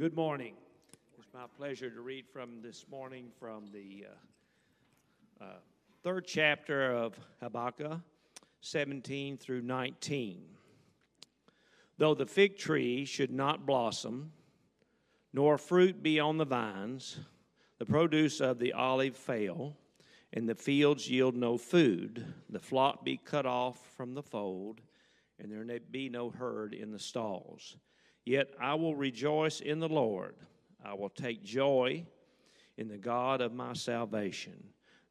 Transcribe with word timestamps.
Good 0.00 0.16
morning. 0.16 0.54
It's 1.18 1.28
my 1.34 1.44
pleasure 1.58 1.90
to 1.90 2.00
read 2.00 2.24
from 2.26 2.62
this 2.62 2.86
morning 2.90 3.26
from 3.38 3.66
the 3.70 4.06
uh, 5.38 5.44
uh, 5.44 5.58
third 6.02 6.24
chapter 6.26 6.90
of 6.90 7.20
Habakkuk, 7.42 8.00
17 8.62 9.36
through 9.36 9.60
19. 9.60 10.40
Though 11.98 12.14
the 12.14 12.24
fig 12.24 12.56
tree 12.56 13.04
should 13.04 13.30
not 13.30 13.66
blossom, 13.66 14.32
nor 15.34 15.58
fruit 15.58 16.02
be 16.02 16.18
on 16.18 16.38
the 16.38 16.46
vines, 16.46 17.18
the 17.78 17.84
produce 17.84 18.40
of 18.40 18.58
the 18.58 18.72
olive 18.72 19.18
fail, 19.18 19.76
and 20.32 20.48
the 20.48 20.54
fields 20.54 21.10
yield 21.10 21.36
no 21.36 21.58
food, 21.58 22.24
the 22.48 22.58
flock 22.58 23.04
be 23.04 23.18
cut 23.18 23.44
off 23.44 23.78
from 23.98 24.14
the 24.14 24.22
fold, 24.22 24.80
and 25.38 25.52
there 25.52 25.78
be 25.78 26.08
no 26.08 26.30
herd 26.30 26.72
in 26.72 26.90
the 26.90 26.98
stalls. 26.98 27.76
Yet 28.24 28.50
I 28.60 28.74
will 28.74 28.94
rejoice 28.94 29.60
in 29.60 29.80
the 29.80 29.88
Lord. 29.88 30.34
I 30.84 30.94
will 30.94 31.08
take 31.08 31.42
joy 31.42 32.04
in 32.76 32.88
the 32.88 32.98
God 32.98 33.40
of 33.40 33.52
my 33.52 33.72
salvation. 33.74 34.62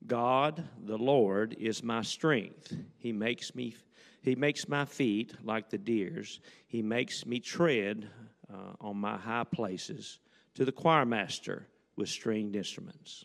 God, 0.08 0.64
the 0.84 0.98
Lord, 0.98 1.56
is 1.60 1.84
my 1.84 2.02
strength. 2.02 2.74
He 2.98 3.12
makes 3.12 3.54
me 3.54 3.76
he 4.22 4.36
makes 4.36 4.68
my 4.68 4.86
feet 4.86 5.34
like 5.44 5.70
the 5.70 5.78
deer's. 5.78 6.42
He 6.68 6.82
makes 6.82 7.26
me 7.26 7.40
tread 7.40 8.10
uh, 8.52 8.74
on 8.82 8.98
my 8.98 9.18
high 9.18 9.46
places 9.46 10.20
to 10.56 10.66
the 10.66 10.72
choir 10.74 11.06
master 11.06 11.68
with 11.96 12.10
stringed 12.10 12.56
instruments. 12.56 13.24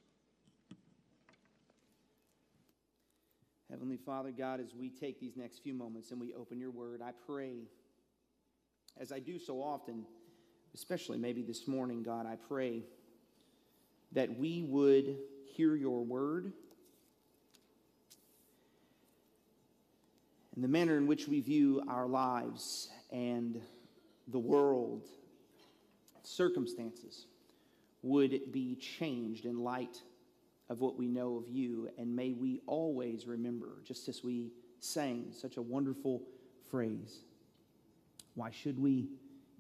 Heavenly 3.71 3.97
Father, 3.97 4.31
God, 4.31 4.61
as 4.61 4.73
we 4.73 4.89
take 4.89 5.19
these 5.19 5.37
next 5.37 5.65
few 5.65 5.75
moments 5.75 6.13
and 6.13 6.21
we 6.21 6.33
open 6.33 6.61
your 6.61 6.71
word, 6.71 7.03
I 7.03 7.11
pray, 7.27 7.65
as 9.01 9.13
I 9.13 9.19
do 9.19 9.39
so 9.39 9.63
often, 9.63 10.05
especially 10.75 11.19
maybe 11.19 11.43
this 11.43 11.67
morning, 11.67 12.03
God, 12.03 12.27
I 12.27 12.37
pray 12.37 12.83
that 14.13 14.39
we 14.39 14.63
would 14.63 15.17
hear 15.55 15.75
your 15.75 16.05
word 16.05 16.53
and 20.55 20.63
the 20.63 20.69
manner 20.69 20.97
in 20.97 21.07
which 21.07 21.27
we 21.27 21.41
view 21.41 21.83
our 21.89 22.07
lives 22.07 22.89
and 23.11 23.61
the 24.29 24.39
world, 24.39 25.03
circumstances, 26.23 27.27
would 28.03 28.53
be 28.53 28.77
changed 28.77 29.47
in 29.47 29.59
light 29.59 30.01
of 30.69 30.81
what 30.81 30.97
we 30.97 31.09
know 31.09 31.37
of 31.37 31.49
you. 31.49 31.91
And 31.99 32.15
may 32.15 32.33
we 32.33 32.61
always 32.67 33.27
remember, 33.27 33.69
just 33.85 34.09
as 34.09 34.23
we 34.23 34.53
sang 34.79 35.27
such 35.33 35.57
a 35.57 35.63
wonderful 35.63 36.23
phrase, 36.71 37.21
why 38.35 38.51
should 38.51 38.79
we 38.79 39.07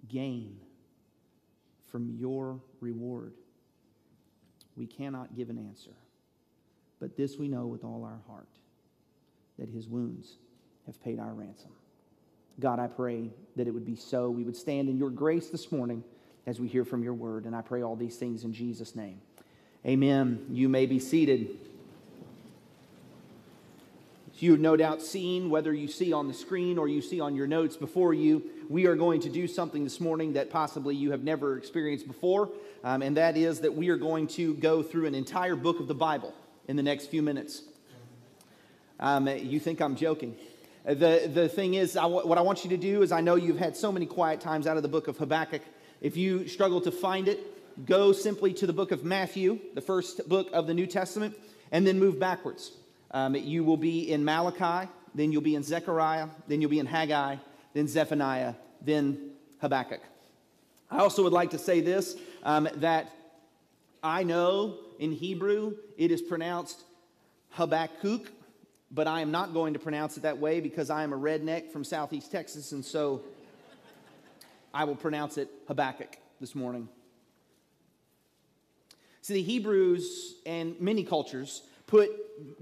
gain 0.08 0.58
from 1.86 2.10
your 2.18 2.60
reward? 2.80 3.34
We 4.76 4.86
cannot 4.86 5.36
give 5.36 5.50
an 5.50 5.58
answer. 5.58 5.94
But 7.00 7.16
this 7.16 7.38
we 7.38 7.48
know 7.48 7.66
with 7.66 7.84
all 7.84 8.04
our 8.04 8.20
heart 8.26 8.48
that 9.58 9.68
his 9.68 9.88
wounds 9.88 10.36
have 10.86 11.02
paid 11.02 11.18
our 11.18 11.32
ransom. 11.32 11.70
God, 12.60 12.78
I 12.78 12.86
pray 12.86 13.30
that 13.56 13.66
it 13.66 13.70
would 13.72 13.84
be 13.84 13.96
so. 13.96 14.30
We 14.30 14.44
would 14.44 14.56
stand 14.56 14.88
in 14.88 14.96
your 14.96 15.10
grace 15.10 15.48
this 15.48 15.72
morning 15.72 16.04
as 16.46 16.60
we 16.60 16.68
hear 16.68 16.84
from 16.84 17.02
your 17.02 17.14
word. 17.14 17.46
And 17.46 17.54
I 17.54 17.62
pray 17.62 17.82
all 17.82 17.96
these 17.96 18.16
things 18.16 18.44
in 18.44 18.52
Jesus' 18.52 18.94
name. 18.94 19.20
Amen. 19.86 20.46
You 20.50 20.68
may 20.68 20.86
be 20.86 20.98
seated. 20.98 21.58
You've 24.44 24.60
no 24.60 24.76
doubt 24.76 25.00
seen, 25.00 25.48
whether 25.48 25.72
you 25.72 25.88
see 25.88 26.12
on 26.12 26.28
the 26.28 26.34
screen 26.34 26.76
or 26.76 26.86
you 26.86 27.00
see 27.00 27.18
on 27.18 27.34
your 27.34 27.46
notes 27.46 27.78
before 27.78 28.12
you, 28.12 28.42
we 28.68 28.86
are 28.86 28.94
going 28.94 29.22
to 29.22 29.30
do 29.30 29.48
something 29.48 29.84
this 29.84 30.00
morning 30.00 30.34
that 30.34 30.50
possibly 30.50 30.94
you 30.94 31.12
have 31.12 31.24
never 31.24 31.56
experienced 31.56 32.06
before, 32.06 32.50
um, 32.84 33.00
and 33.00 33.16
that 33.16 33.38
is 33.38 33.60
that 33.60 33.74
we 33.74 33.88
are 33.88 33.96
going 33.96 34.26
to 34.26 34.52
go 34.56 34.82
through 34.82 35.06
an 35.06 35.14
entire 35.14 35.56
book 35.56 35.80
of 35.80 35.88
the 35.88 35.94
Bible 35.94 36.34
in 36.68 36.76
the 36.76 36.82
next 36.82 37.06
few 37.06 37.22
minutes. 37.22 37.62
Um, 39.00 39.28
you 39.28 39.58
think 39.58 39.80
I'm 39.80 39.96
joking. 39.96 40.36
The, 40.84 41.30
the 41.32 41.48
thing 41.48 41.72
is, 41.72 41.96
I, 41.96 42.04
what 42.04 42.36
I 42.36 42.42
want 42.42 42.64
you 42.64 42.70
to 42.70 42.76
do 42.76 43.00
is, 43.00 43.12
I 43.12 43.22
know 43.22 43.36
you've 43.36 43.58
had 43.58 43.74
so 43.74 43.90
many 43.90 44.04
quiet 44.04 44.42
times 44.42 44.66
out 44.66 44.76
of 44.76 44.82
the 44.82 44.90
book 44.90 45.08
of 45.08 45.16
Habakkuk. 45.16 45.62
If 46.02 46.18
you 46.18 46.48
struggle 46.48 46.82
to 46.82 46.90
find 46.90 47.28
it, 47.28 47.86
go 47.86 48.12
simply 48.12 48.52
to 48.52 48.66
the 48.66 48.74
book 48.74 48.92
of 48.92 49.04
Matthew, 49.04 49.58
the 49.72 49.80
first 49.80 50.28
book 50.28 50.50
of 50.52 50.66
the 50.66 50.74
New 50.74 50.86
Testament, 50.86 51.34
and 51.72 51.86
then 51.86 51.98
move 51.98 52.20
backwards. 52.20 52.72
Um, 53.14 53.36
you 53.36 53.62
will 53.62 53.76
be 53.76 54.10
in 54.10 54.24
Malachi, 54.24 54.90
then 55.14 55.30
you'll 55.30 55.40
be 55.40 55.54
in 55.54 55.62
Zechariah, 55.62 56.26
then 56.48 56.60
you'll 56.60 56.68
be 56.68 56.80
in 56.80 56.86
Haggai, 56.86 57.36
then 57.72 57.86
Zephaniah, 57.86 58.54
then 58.82 59.30
Habakkuk. 59.60 60.00
I 60.90 60.98
also 60.98 61.22
would 61.22 61.32
like 61.32 61.50
to 61.50 61.58
say 61.58 61.80
this 61.80 62.16
um, 62.42 62.68
that 62.74 63.12
I 64.02 64.24
know 64.24 64.78
in 64.98 65.12
Hebrew 65.12 65.76
it 65.96 66.10
is 66.10 66.20
pronounced 66.20 66.82
Habakkuk, 67.50 68.32
but 68.90 69.06
I 69.06 69.20
am 69.20 69.30
not 69.30 69.54
going 69.54 69.74
to 69.74 69.78
pronounce 69.78 70.16
it 70.16 70.24
that 70.24 70.38
way 70.38 70.58
because 70.58 70.90
I 70.90 71.04
am 71.04 71.12
a 71.12 71.16
redneck 71.16 71.70
from 71.70 71.84
southeast 71.84 72.32
Texas, 72.32 72.72
and 72.72 72.84
so 72.84 73.22
I 74.74 74.82
will 74.82 74.96
pronounce 74.96 75.38
it 75.38 75.48
Habakkuk 75.68 76.16
this 76.40 76.56
morning. 76.56 76.88
See, 79.22 79.34
the 79.34 79.42
Hebrews 79.42 80.34
and 80.44 80.78
many 80.80 81.04
cultures 81.04 81.62
put 81.86 82.10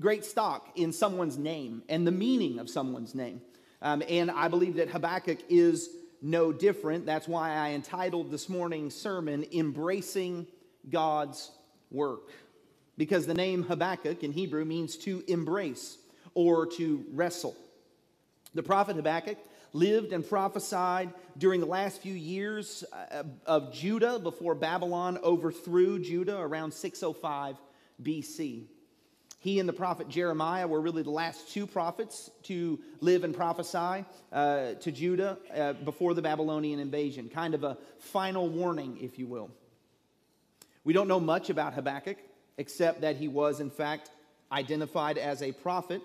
great 0.01 0.25
stock 0.25 0.69
in 0.77 0.93
someone's 0.93 1.39
name 1.39 1.83
and 1.89 2.07
the 2.07 2.13
meaning 2.13 2.59
of 2.59 2.69
someone's 2.69 3.15
name. 3.15 3.41
Um, 3.81 4.03
and 4.09 4.31
I 4.31 4.49
believe 4.49 4.77
that 4.77 4.89
Habakkuk 4.89 5.39
is 5.49 5.89
no 6.21 6.53
different. 6.53 7.05
That's 7.05 7.27
why 7.27 7.51
I 7.51 7.71
entitled 7.71 8.31
this 8.31 8.49
morning's 8.49 8.95
sermon, 8.95 9.45
Embracing 9.53 10.47
God's 10.89 11.51
Work. 11.91 12.31
Because 12.97 13.27
the 13.27 13.35
name 13.35 13.65
Habakkuk 13.65 14.23
in 14.23 14.33
Hebrew 14.33 14.65
means 14.65 14.97
to 14.99 15.25
embrace 15.27 15.99
or 16.35 16.67
to 16.67 17.05
wrestle. 17.13 17.57
The 18.55 18.63
prophet 18.63 18.97
Habakkuk 18.97 19.39
lived 19.73 20.13
and 20.13 20.29
prophesied 20.29 21.13
during 21.39 21.61
the 21.61 21.67
last 21.67 22.01
few 22.01 22.15
years 22.15 22.85
uh, 22.93 23.23
of 23.47 23.73
Judah 23.73 24.19
before 24.19 24.55
Babylon 24.55 25.19
overthrew 25.23 25.99
Judah 25.99 26.39
around 26.39 26.73
605 26.73 27.57
BC. 28.03 28.67
He 29.43 29.61
and 29.61 29.69
the 29.69 29.75
prophet 29.75 30.09
Jeremiah 30.09 30.67
were 30.67 30.81
really 30.81 31.03
the 31.03 31.11
last 31.11 31.53
two 31.53 31.67
prophets 31.67 32.31
to 32.45 32.79
live 33.01 33.25
and 33.25 33.35
prophesy 33.35 34.05
uh, 34.33 34.75
to 34.75 34.91
Judah 34.91 35.37
uh, 35.55 35.75
before 35.75 36.15
the 36.15 36.23
Babylonian 36.23 36.81
invasion, 36.81 37.29
kind 37.29 37.55
of 37.55 37.63
a 37.63 37.77
final 37.99 38.49
warning, 38.49 38.99
if 39.01 39.19
you 39.19 39.27
will. 39.27 39.51
We 40.85 40.93
don't 40.93 41.09
know 41.09 41.21
much 41.21 41.51
about 41.51 41.75
Habakkuk, 41.75 42.19
except 42.57 43.03
that 43.03 43.17
he 43.17 43.29
was, 43.29 43.61
in 43.61 43.71
fact, 43.71 44.11
identified 44.51 45.19
as 45.19 45.43
a 45.43 45.53
prophet 45.53 46.03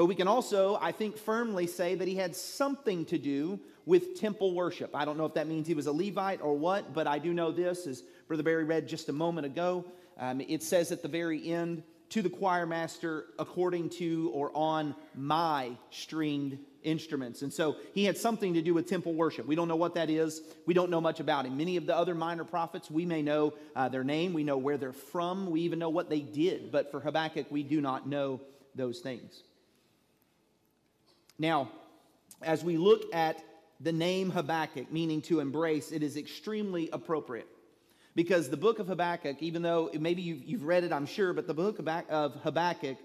but 0.00 0.06
we 0.06 0.14
can 0.14 0.28
also, 0.28 0.78
I 0.80 0.92
think, 0.92 1.18
firmly 1.18 1.66
say 1.66 1.94
that 1.94 2.08
he 2.08 2.14
had 2.14 2.34
something 2.34 3.04
to 3.04 3.18
do 3.18 3.60
with 3.84 4.18
temple 4.18 4.54
worship. 4.54 4.96
I 4.96 5.04
don't 5.04 5.18
know 5.18 5.26
if 5.26 5.34
that 5.34 5.46
means 5.46 5.66
he 5.66 5.74
was 5.74 5.88
a 5.88 5.92
Levite 5.92 6.40
or 6.40 6.56
what, 6.56 6.94
but 6.94 7.06
I 7.06 7.18
do 7.18 7.34
know 7.34 7.50
this, 7.50 7.86
as 7.86 8.02
Brother 8.26 8.42
Barry 8.42 8.64
read 8.64 8.88
just 8.88 9.10
a 9.10 9.12
moment 9.12 9.44
ago. 9.46 9.84
Um, 10.16 10.40
it 10.40 10.62
says 10.62 10.90
at 10.90 11.02
the 11.02 11.08
very 11.08 11.52
end, 11.52 11.82
to 12.10 12.22
the 12.22 12.30
choir 12.30 12.66
master 12.66 13.26
according 13.38 13.88
to 13.88 14.30
or 14.34 14.50
on 14.54 14.94
my 15.14 15.70
stringed 15.90 16.58
instruments. 16.82 17.42
And 17.42 17.52
so 17.52 17.76
he 17.94 18.04
had 18.04 18.16
something 18.16 18.54
to 18.54 18.62
do 18.62 18.74
with 18.74 18.88
temple 18.88 19.14
worship. 19.14 19.46
We 19.46 19.54
don't 19.54 19.68
know 19.68 19.76
what 19.76 19.94
that 19.94 20.10
is. 20.10 20.42
We 20.66 20.74
don't 20.74 20.90
know 20.90 21.00
much 21.00 21.20
about 21.20 21.46
him. 21.46 21.56
Many 21.56 21.76
of 21.76 21.86
the 21.86 21.96
other 21.96 22.14
minor 22.14 22.44
prophets, 22.44 22.90
we 22.90 23.04
may 23.04 23.22
know 23.22 23.54
uh, 23.76 23.88
their 23.88 24.04
name, 24.04 24.32
we 24.32 24.44
know 24.44 24.56
where 24.56 24.76
they're 24.76 24.92
from, 24.92 25.50
we 25.50 25.60
even 25.62 25.78
know 25.78 25.90
what 25.90 26.08
they 26.10 26.20
did. 26.20 26.72
But 26.72 26.90
for 26.90 27.00
Habakkuk, 27.00 27.46
we 27.50 27.62
do 27.62 27.80
not 27.80 28.08
know 28.08 28.40
those 28.74 29.00
things. 29.00 29.42
Now, 31.38 31.70
as 32.42 32.64
we 32.64 32.76
look 32.76 33.14
at 33.14 33.42
the 33.80 33.92
name 33.92 34.30
Habakkuk, 34.30 34.92
meaning 34.92 35.22
to 35.22 35.40
embrace, 35.40 35.92
it 35.92 36.02
is 36.02 36.16
extremely 36.16 36.90
appropriate. 36.92 37.48
Because 38.14 38.50
the 38.50 38.56
book 38.56 38.78
of 38.78 38.88
Habakkuk, 38.88 39.40
even 39.40 39.62
though 39.62 39.90
maybe 39.98 40.22
you've, 40.22 40.42
you've 40.44 40.64
read 40.64 40.84
it, 40.84 40.92
I'm 40.92 41.06
sure, 41.06 41.32
but 41.32 41.46
the 41.46 41.54
book 41.54 41.78
of 41.78 42.34
Habakkuk, 42.42 42.98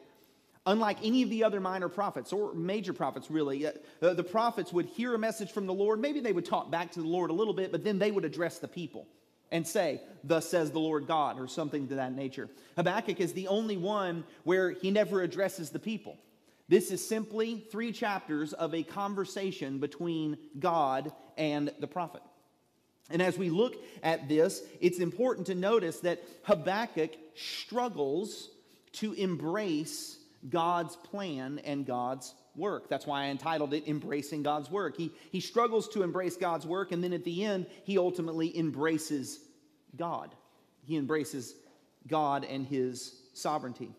unlike 0.66 0.98
any 1.04 1.22
of 1.22 1.30
the 1.30 1.44
other 1.44 1.60
minor 1.60 1.90
prophets 1.90 2.34
or 2.34 2.54
major 2.54 2.94
prophets, 2.94 3.30
really, 3.30 3.68
uh, 3.68 3.72
the 4.00 4.24
prophets 4.24 4.74
would 4.74 4.88
hear 4.88 5.14
a 5.14 5.20
message 5.20 5.52
from 5.52 5.68
the 5.68 5.74
Lord. 5.74 6.00
Maybe 6.00 6.20
they 6.20 6.34
would 6.34 6.46
talk 6.46 6.72
back 6.72 6.92
to 6.94 7.02
the 7.02 7.08
Lord 7.08 7.30
a 7.30 7.34
little 7.34 7.54
bit, 7.54 7.72
but 7.72 7.84
then 7.84 8.00
they 8.00 8.12
would 8.12 8.26
address 8.26 8.58
the 8.58 8.68
people 8.68 9.08
and 9.52 9.66
say, 9.66 10.02
Thus 10.24 10.50
says 10.50 10.72
the 10.72 10.80
Lord 10.80 11.06
God, 11.08 11.40
or 11.40 11.48
something 11.48 11.88
to 11.90 11.96
that 11.96 12.14
nature. 12.14 12.50
Habakkuk 12.76 13.20
is 13.20 13.34
the 13.34 13.48
only 13.48 13.78
one 13.78 14.24
where 14.44 14.72
he 14.72 14.90
never 14.90 15.22
addresses 15.22 15.70
the 15.70 15.80
people. 15.80 16.18
This 16.68 16.90
is 16.90 17.08
simply 17.08 17.64
three 17.72 17.92
chapters 17.92 18.54
of 18.54 18.74
a 18.74 18.82
conversation 18.82 19.78
between 19.78 20.38
God 20.58 21.12
and 21.38 21.72
the 21.80 21.88
prophet. 21.88 22.22
And 23.10 23.22
as 23.22 23.38
we 23.38 23.50
look 23.50 23.76
at 24.02 24.28
this, 24.28 24.62
it's 24.82 25.00
important 25.00 25.48
to 25.48 25.56
notice 25.56 26.00
that 26.00 26.24
Habakkuk 26.44 27.12
struggles 27.36 28.50
to 28.94 29.14
embrace 29.14 30.18
God's 30.50 30.96
plan 30.96 31.60
and 31.64 31.86
God's 31.86 32.34
work. 32.56 32.90
That's 32.90 33.06
why 33.06 33.24
I 33.24 33.28
entitled 33.28 33.74
it 33.74 33.88
Embracing 33.88 34.44
God's 34.44 34.72
Work. 34.72 34.98
He, 34.98 35.12
he 35.32 35.40
struggles 35.40 35.88
to 35.90 36.04
embrace 36.04 36.38
God's 36.38 36.66
work, 36.66 36.92
and 36.92 37.04
then 37.04 37.14
at 37.14 37.24
the 37.24 37.44
end, 37.44 37.68
he 37.84 37.98
ultimately 37.98 38.58
embraces 38.58 39.40
God. 39.96 40.34
He 40.84 40.98
embraces 40.98 41.56
God 42.08 42.46
and 42.46 42.66
his 42.66 43.22
sovereignty. 43.34 43.92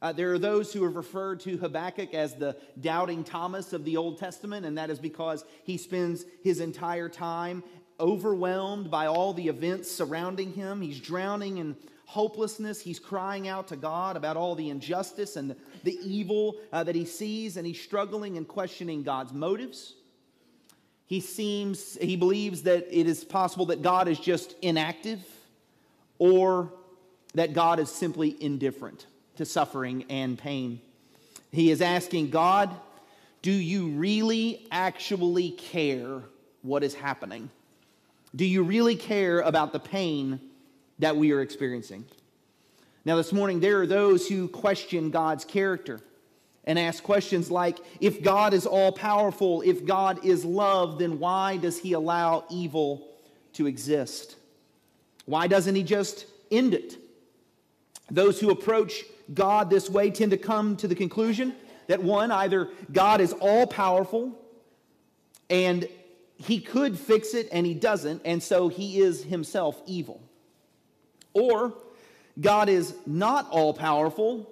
Uh, 0.00 0.12
there 0.12 0.32
are 0.32 0.38
those 0.38 0.72
who 0.72 0.82
have 0.82 0.96
referred 0.96 1.38
to 1.38 1.56
Habakkuk 1.56 2.12
as 2.12 2.34
the 2.34 2.56
doubting 2.80 3.22
Thomas 3.22 3.72
of 3.72 3.84
the 3.84 3.96
Old 3.96 4.18
Testament, 4.18 4.66
and 4.66 4.76
that 4.76 4.90
is 4.90 4.98
because 4.98 5.44
he 5.62 5.76
spends 5.78 6.24
his 6.42 6.58
entire 6.58 7.08
time 7.08 7.62
overwhelmed 8.02 8.90
by 8.90 9.06
all 9.06 9.32
the 9.32 9.48
events 9.48 9.90
surrounding 9.90 10.52
him. 10.52 10.82
He's 10.82 11.00
drowning 11.00 11.58
in 11.58 11.76
hopelessness. 12.04 12.80
He's 12.80 12.98
crying 12.98 13.48
out 13.48 13.68
to 13.68 13.76
God 13.76 14.16
about 14.16 14.36
all 14.36 14.54
the 14.54 14.68
injustice 14.68 15.36
and 15.36 15.56
the, 15.84 15.98
evil 16.02 16.56
uh, 16.72 16.84
that 16.84 16.94
he 16.94 17.06
sees, 17.06 17.56
and 17.56 17.66
he's 17.66 17.80
struggling 17.80 18.36
and 18.36 18.46
questioning 18.46 19.02
God's 19.02 19.32
motives. 19.32 19.94
He 21.06 21.20
seems, 21.20 21.96
he 22.00 22.16
believes 22.16 22.62
that 22.62 22.86
it 22.90 23.06
is 23.06 23.24
possible 23.24 23.66
that 23.66 23.82
God 23.82 24.08
is 24.08 24.18
just 24.18 24.56
inactive 24.62 25.24
or 26.18 26.72
that 27.34 27.54
God 27.54 27.78
is 27.78 27.90
simply 27.90 28.36
indifferent 28.42 29.06
to 29.36 29.44
suffering 29.44 30.04
and 30.10 30.38
pain. 30.38 30.80
He 31.50 31.70
is 31.70 31.80
asking 31.80 32.30
God, 32.30 32.74
do 33.42 33.52
you 33.52 33.88
really 33.88 34.66
actually 34.70 35.50
care 35.50 36.22
what 36.62 36.82
is 36.82 36.94
happening? 36.94 37.50
Do 38.34 38.44
you 38.44 38.62
really 38.62 38.96
care 38.96 39.40
about 39.40 39.72
the 39.72 39.80
pain 39.80 40.40
that 40.98 41.16
we 41.16 41.32
are 41.32 41.40
experiencing? 41.40 42.04
Now, 43.04 43.16
this 43.16 43.32
morning, 43.32 43.60
there 43.60 43.80
are 43.80 43.86
those 43.86 44.28
who 44.28 44.48
question 44.48 45.10
God's 45.10 45.44
character 45.44 46.00
and 46.64 46.78
ask 46.78 47.02
questions 47.02 47.50
like 47.50 47.78
if 48.00 48.22
God 48.22 48.54
is 48.54 48.66
all 48.66 48.92
powerful, 48.92 49.62
if 49.62 49.84
God 49.84 50.24
is 50.24 50.44
love, 50.44 50.98
then 50.98 51.18
why 51.18 51.56
does 51.56 51.78
he 51.78 51.92
allow 51.92 52.44
evil 52.48 53.08
to 53.54 53.66
exist? 53.66 54.36
Why 55.26 55.46
doesn't 55.46 55.74
he 55.74 55.82
just 55.82 56.26
end 56.50 56.74
it? 56.74 56.96
Those 58.10 58.40
who 58.40 58.50
approach 58.50 59.04
God 59.34 59.70
this 59.70 59.90
way 59.90 60.10
tend 60.10 60.30
to 60.30 60.36
come 60.36 60.76
to 60.76 60.88
the 60.88 60.94
conclusion 60.94 61.54
that 61.88 62.02
one, 62.02 62.30
either 62.30 62.68
God 62.92 63.20
is 63.20 63.32
all 63.32 63.66
powerful 63.66 64.38
and 65.50 65.88
he 66.44 66.60
could 66.60 66.98
fix 66.98 67.34
it 67.34 67.48
and 67.52 67.66
he 67.66 67.74
doesn't, 67.74 68.22
and 68.24 68.42
so 68.42 68.68
he 68.68 69.00
is 69.00 69.24
himself 69.24 69.80
evil. 69.86 70.20
Or 71.32 71.74
God 72.40 72.68
is 72.68 72.94
not 73.06 73.48
all 73.50 73.74
powerful, 73.74 74.48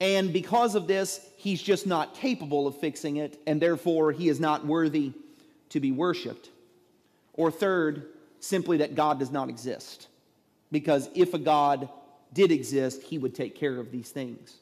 and 0.00 0.32
because 0.32 0.74
of 0.74 0.86
this, 0.86 1.20
he's 1.36 1.60
just 1.60 1.86
not 1.86 2.14
capable 2.14 2.66
of 2.66 2.78
fixing 2.78 3.16
it, 3.16 3.40
and 3.46 3.60
therefore 3.60 4.12
he 4.12 4.28
is 4.28 4.38
not 4.38 4.64
worthy 4.64 5.12
to 5.70 5.80
be 5.80 5.90
worshiped. 5.90 6.50
Or 7.34 7.50
third, 7.50 8.06
simply 8.40 8.78
that 8.78 8.94
God 8.94 9.18
does 9.18 9.30
not 9.30 9.48
exist. 9.48 10.08
Because 10.70 11.08
if 11.14 11.34
a 11.34 11.38
God 11.38 11.88
did 12.32 12.52
exist, 12.52 13.02
he 13.02 13.18
would 13.18 13.34
take 13.34 13.54
care 13.54 13.78
of 13.78 13.90
these 13.90 14.10
things. 14.10 14.56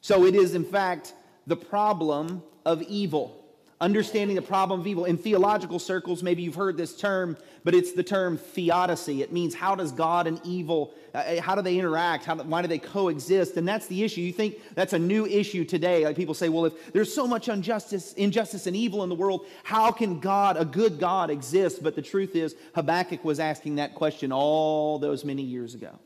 So 0.00 0.24
it 0.24 0.34
is, 0.34 0.54
in 0.54 0.64
fact, 0.64 1.14
the 1.46 1.56
problem 1.56 2.42
of 2.64 2.82
evil. 2.82 3.44
Understanding 3.78 4.36
the 4.36 4.42
problem 4.42 4.80
of 4.80 4.86
evil. 4.86 5.04
In 5.04 5.18
theological 5.18 5.78
circles, 5.78 6.22
maybe 6.22 6.42
you've 6.42 6.54
heard 6.54 6.78
this 6.78 6.96
term, 6.96 7.36
but 7.62 7.74
it's 7.74 7.92
the 7.92 8.02
term 8.02 8.38
theodicy. 8.38 9.20
It 9.20 9.32
means 9.32 9.54
how 9.54 9.74
does 9.74 9.92
God 9.92 10.26
and 10.26 10.40
evil, 10.44 10.94
uh, 11.12 11.42
how 11.42 11.54
do 11.54 11.60
they 11.60 11.78
interact? 11.78 12.24
How, 12.24 12.36
why 12.36 12.62
do 12.62 12.68
they 12.68 12.78
coexist? 12.78 13.58
And 13.58 13.68
that's 13.68 13.86
the 13.86 14.02
issue. 14.02 14.22
You 14.22 14.32
think 14.32 14.62
that's 14.74 14.94
a 14.94 14.98
new 14.98 15.26
issue 15.26 15.66
today. 15.66 16.06
Like 16.06 16.16
people 16.16 16.32
say, 16.32 16.48
well, 16.48 16.64
if 16.64 16.92
there's 16.94 17.12
so 17.12 17.26
much 17.26 17.50
injustice, 17.50 18.14
injustice 18.14 18.66
and 18.66 18.74
evil 18.74 19.02
in 19.02 19.10
the 19.10 19.14
world, 19.14 19.44
how 19.62 19.92
can 19.92 20.20
God, 20.20 20.56
a 20.56 20.64
good 20.64 20.98
God, 20.98 21.28
exist? 21.28 21.82
But 21.82 21.94
the 21.96 22.02
truth 22.02 22.34
is, 22.34 22.56
Habakkuk 22.74 23.22
was 23.26 23.38
asking 23.38 23.76
that 23.76 23.94
question 23.94 24.32
all 24.32 24.98
those 24.98 25.22
many 25.22 25.42
years 25.42 25.74
ago. 25.74 25.98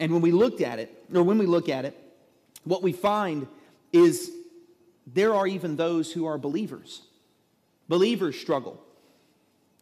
And 0.00 0.10
when 0.10 0.22
we 0.22 0.30
looked 0.30 0.62
at 0.62 0.78
it, 0.78 1.04
or 1.12 1.22
when 1.22 1.36
we 1.36 1.44
look 1.44 1.68
at 1.68 1.84
it, 1.84 1.94
what 2.64 2.82
we 2.82 2.92
find 2.92 3.46
is 3.92 4.30
there 5.14 5.34
are 5.34 5.46
even 5.46 5.76
those 5.76 6.12
who 6.12 6.26
are 6.26 6.38
believers. 6.38 7.02
Believers 7.88 8.38
struggle 8.38 8.82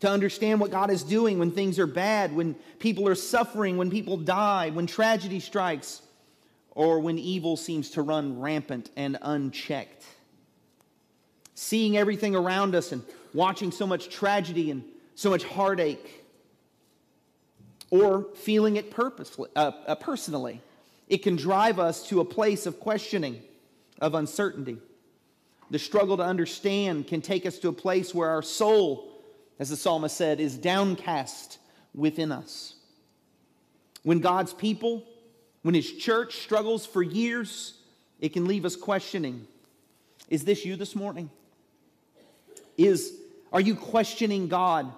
to 0.01 0.11
understand 0.11 0.61
what 0.61 0.71
God 0.71 0.91
is 0.91 1.03
doing 1.03 1.39
when 1.39 1.51
things 1.51 1.79
are 1.79 1.87
bad, 1.87 2.35
when 2.35 2.55
people 2.79 3.09
are 3.09 3.15
suffering, 3.15 3.77
when 3.77 3.91
people 3.91 4.17
die, 4.17 4.71
when 4.71 4.87
tragedy 4.87 5.41
strikes, 5.41 6.03
or 6.71 7.01
when 7.01 7.19
evil 7.19 7.57
seems 7.57 7.91
to 7.93 8.03
run 8.03 8.39
rampant 8.39 8.91
and 8.97 9.19
unchecked. 9.23 10.05
Seeing 11.55 11.97
everything 11.97 12.37
around 12.37 12.75
us 12.75 12.93
and 12.93 13.03
watching 13.33 13.73
so 13.73 13.87
much 13.87 14.11
tragedy 14.11 14.71
and 14.71 14.85
so 15.15 15.31
much 15.31 15.45
heartache 15.45 16.25
or 17.91 18.27
feeling 18.35 18.77
it 18.77 18.91
purposely, 18.91 19.49
uh, 19.57 19.73
uh, 19.87 19.95
personally. 19.95 20.61
It 21.09 21.19
can 21.19 21.37
drive 21.37 21.79
us 21.79 22.07
to 22.09 22.21
a 22.21 22.25
place 22.25 22.67
of 22.67 22.81
questioning, 22.81 23.43
of 24.01 24.15
uncertainty. 24.15 24.79
The 25.71 25.79
struggle 25.79 26.17
to 26.17 26.23
understand 26.23 27.09
can 27.09 27.21
take 27.21 27.45
us 27.45 27.59
to 27.59 27.69
a 27.69 27.73
place 27.73 28.15
where 28.15 28.31
our 28.31 28.43
soul, 28.43 29.11
as 29.59 29.71
the 29.71 29.77
psalmist 29.77 30.17
said, 30.17 30.41
is 30.41 30.57
downcast 30.57 31.59
within 31.95 32.31
us. 32.31 32.75
When 34.03 34.21
God's 34.21 34.53
people, 34.53 35.05
when 35.63 35.75
His 35.75 35.91
church 35.91 36.37
struggles 36.37 36.87
for 36.87 37.03
years, 37.03 37.75
it 38.21 38.33
can 38.33 38.47
leave 38.47 38.65
us 38.65 38.77
questioning 38.77 39.47
Is 40.29 40.45
this 40.45 40.65
you 40.65 40.77
this 40.77 40.95
morning? 40.95 41.31
Is, 42.77 43.15
are 43.53 43.61
you 43.61 43.75
questioning 43.75 44.49
God? 44.49 44.93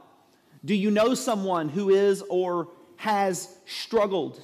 Do 0.65 0.75
you 0.75 0.91
know 0.91 1.15
someone 1.15 1.69
who 1.69 1.91
is 1.91 2.23
or 2.29 2.69
has 2.97 3.57
struggled? 3.67 4.41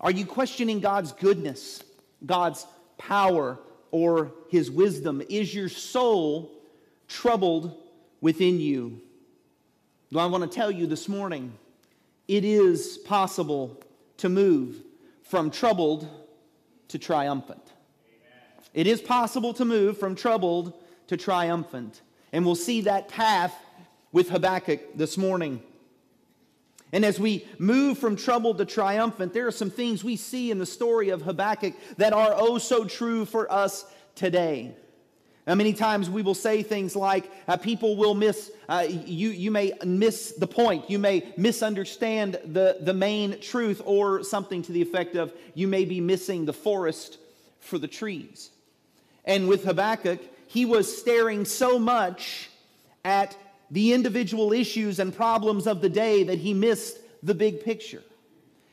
Are 0.00 0.10
you 0.10 0.26
questioning 0.26 0.80
God's 0.80 1.12
goodness, 1.12 1.82
God's 2.24 2.66
power, 2.98 3.58
or 3.90 4.32
his 4.48 4.70
wisdom? 4.70 5.22
Is 5.28 5.54
your 5.54 5.68
soul 5.68 6.52
troubled 7.08 7.76
within 8.20 8.60
you? 8.60 9.00
Well, 10.12 10.24
I 10.24 10.28
want 10.28 10.50
to 10.50 10.54
tell 10.54 10.70
you 10.70 10.86
this 10.86 11.08
morning 11.08 11.52
it 12.28 12.44
is 12.44 12.98
possible 12.98 13.80
to 14.18 14.28
move 14.28 14.82
from 15.22 15.50
troubled 15.50 16.08
to 16.88 16.98
triumphant. 16.98 17.62
It 18.74 18.86
is 18.86 19.00
possible 19.00 19.52
to 19.54 19.64
move 19.64 19.98
from 19.98 20.14
troubled 20.14 20.74
to 21.08 21.16
triumphant. 21.16 22.02
And 22.32 22.44
we'll 22.44 22.54
see 22.54 22.82
that 22.82 23.08
path 23.08 23.54
with 24.12 24.30
Habakkuk 24.30 24.96
this 24.96 25.16
morning. 25.16 25.62
And 26.92 27.04
as 27.04 27.20
we 27.20 27.46
move 27.58 27.98
from 27.98 28.16
troubled 28.16 28.58
to 28.58 28.64
triumphant, 28.64 29.32
there 29.32 29.46
are 29.46 29.52
some 29.52 29.70
things 29.70 30.02
we 30.02 30.16
see 30.16 30.50
in 30.50 30.58
the 30.58 30.66
story 30.66 31.10
of 31.10 31.22
Habakkuk 31.22 31.74
that 31.98 32.12
are 32.12 32.34
oh 32.36 32.58
so 32.58 32.84
true 32.84 33.24
for 33.24 33.50
us 33.50 33.84
today. 34.14 34.74
Now, 35.46 35.54
many 35.54 35.72
times 35.72 36.10
we 36.10 36.22
will 36.22 36.34
say 36.34 36.62
things 36.62 36.94
like, 36.94 37.30
uh, 37.48 37.56
people 37.56 37.96
will 37.96 38.14
miss, 38.14 38.52
uh, 38.68 38.86
you, 38.88 39.30
you 39.30 39.50
may 39.50 39.72
miss 39.84 40.32
the 40.32 40.46
point. 40.46 40.90
You 40.90 40.98
may 40.98 41.32
misunderstand 41.36 42.38
the, 42.44 42.76
the 42.80 42.94
main 42.94 43.40
truth, 43.40 43.80
or 43.84 44.22
something 44.22 44.62
to 44.62 44.72
the 44.72 44.82
effect 44.82 45.16
of, 45.16 45.32
you 45.54 45.66
may 45.66 45.84
be 45.86 46.00
missing 46.00 46.44
the 46.44 46.52
forest 46.52 47.18
for 47.58 47.78
the 47.78 47.88
trees. 47.88 48.50
And 49.24 49.48
with 49.48 49.64
Habakkuk, 49.64 50.20
he 50.46 50.66
was 50.66 50.96
staring 50.96 51.44
so 51.44 51.78
much 51.78 52.50
at 53.04 53.36
the 53.70 53.92
individual 53.92 54.52
issues 54.52 54.98
and 54.98 55.14
problems 55.14 55.66
of 55.66 55.80
the 55.80 55.88
day 55.88 56.24
that 56.24 56.38
he 56.38 56.54
missed 56.54 56.98
the 57.22 57.34
big 57.34 57.64
picture. 57.64 58.02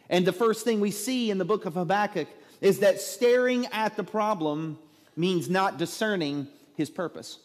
And 0.10 0.25
the 0.25 0.34
first 0.34 0.63
thing 0.63 0.80
we 0.80 0.92
see 0.92 1.30
in 1.30 1.38
the 1.38 1.46
book 1.46 1.66
of 1.66 1.74
Habakkuk 1.74 2.27
is 2.62 2.80
that 2.80 3.01
staring 3.01 3.68
at 3.68 3.96
the 3.96 4.04
problem 4.04 4.80
means 5.16 5.50
not 5.50 5.77
discerning 5.77 6.48
his 6.75 6.89
purpose. 6.89 7.39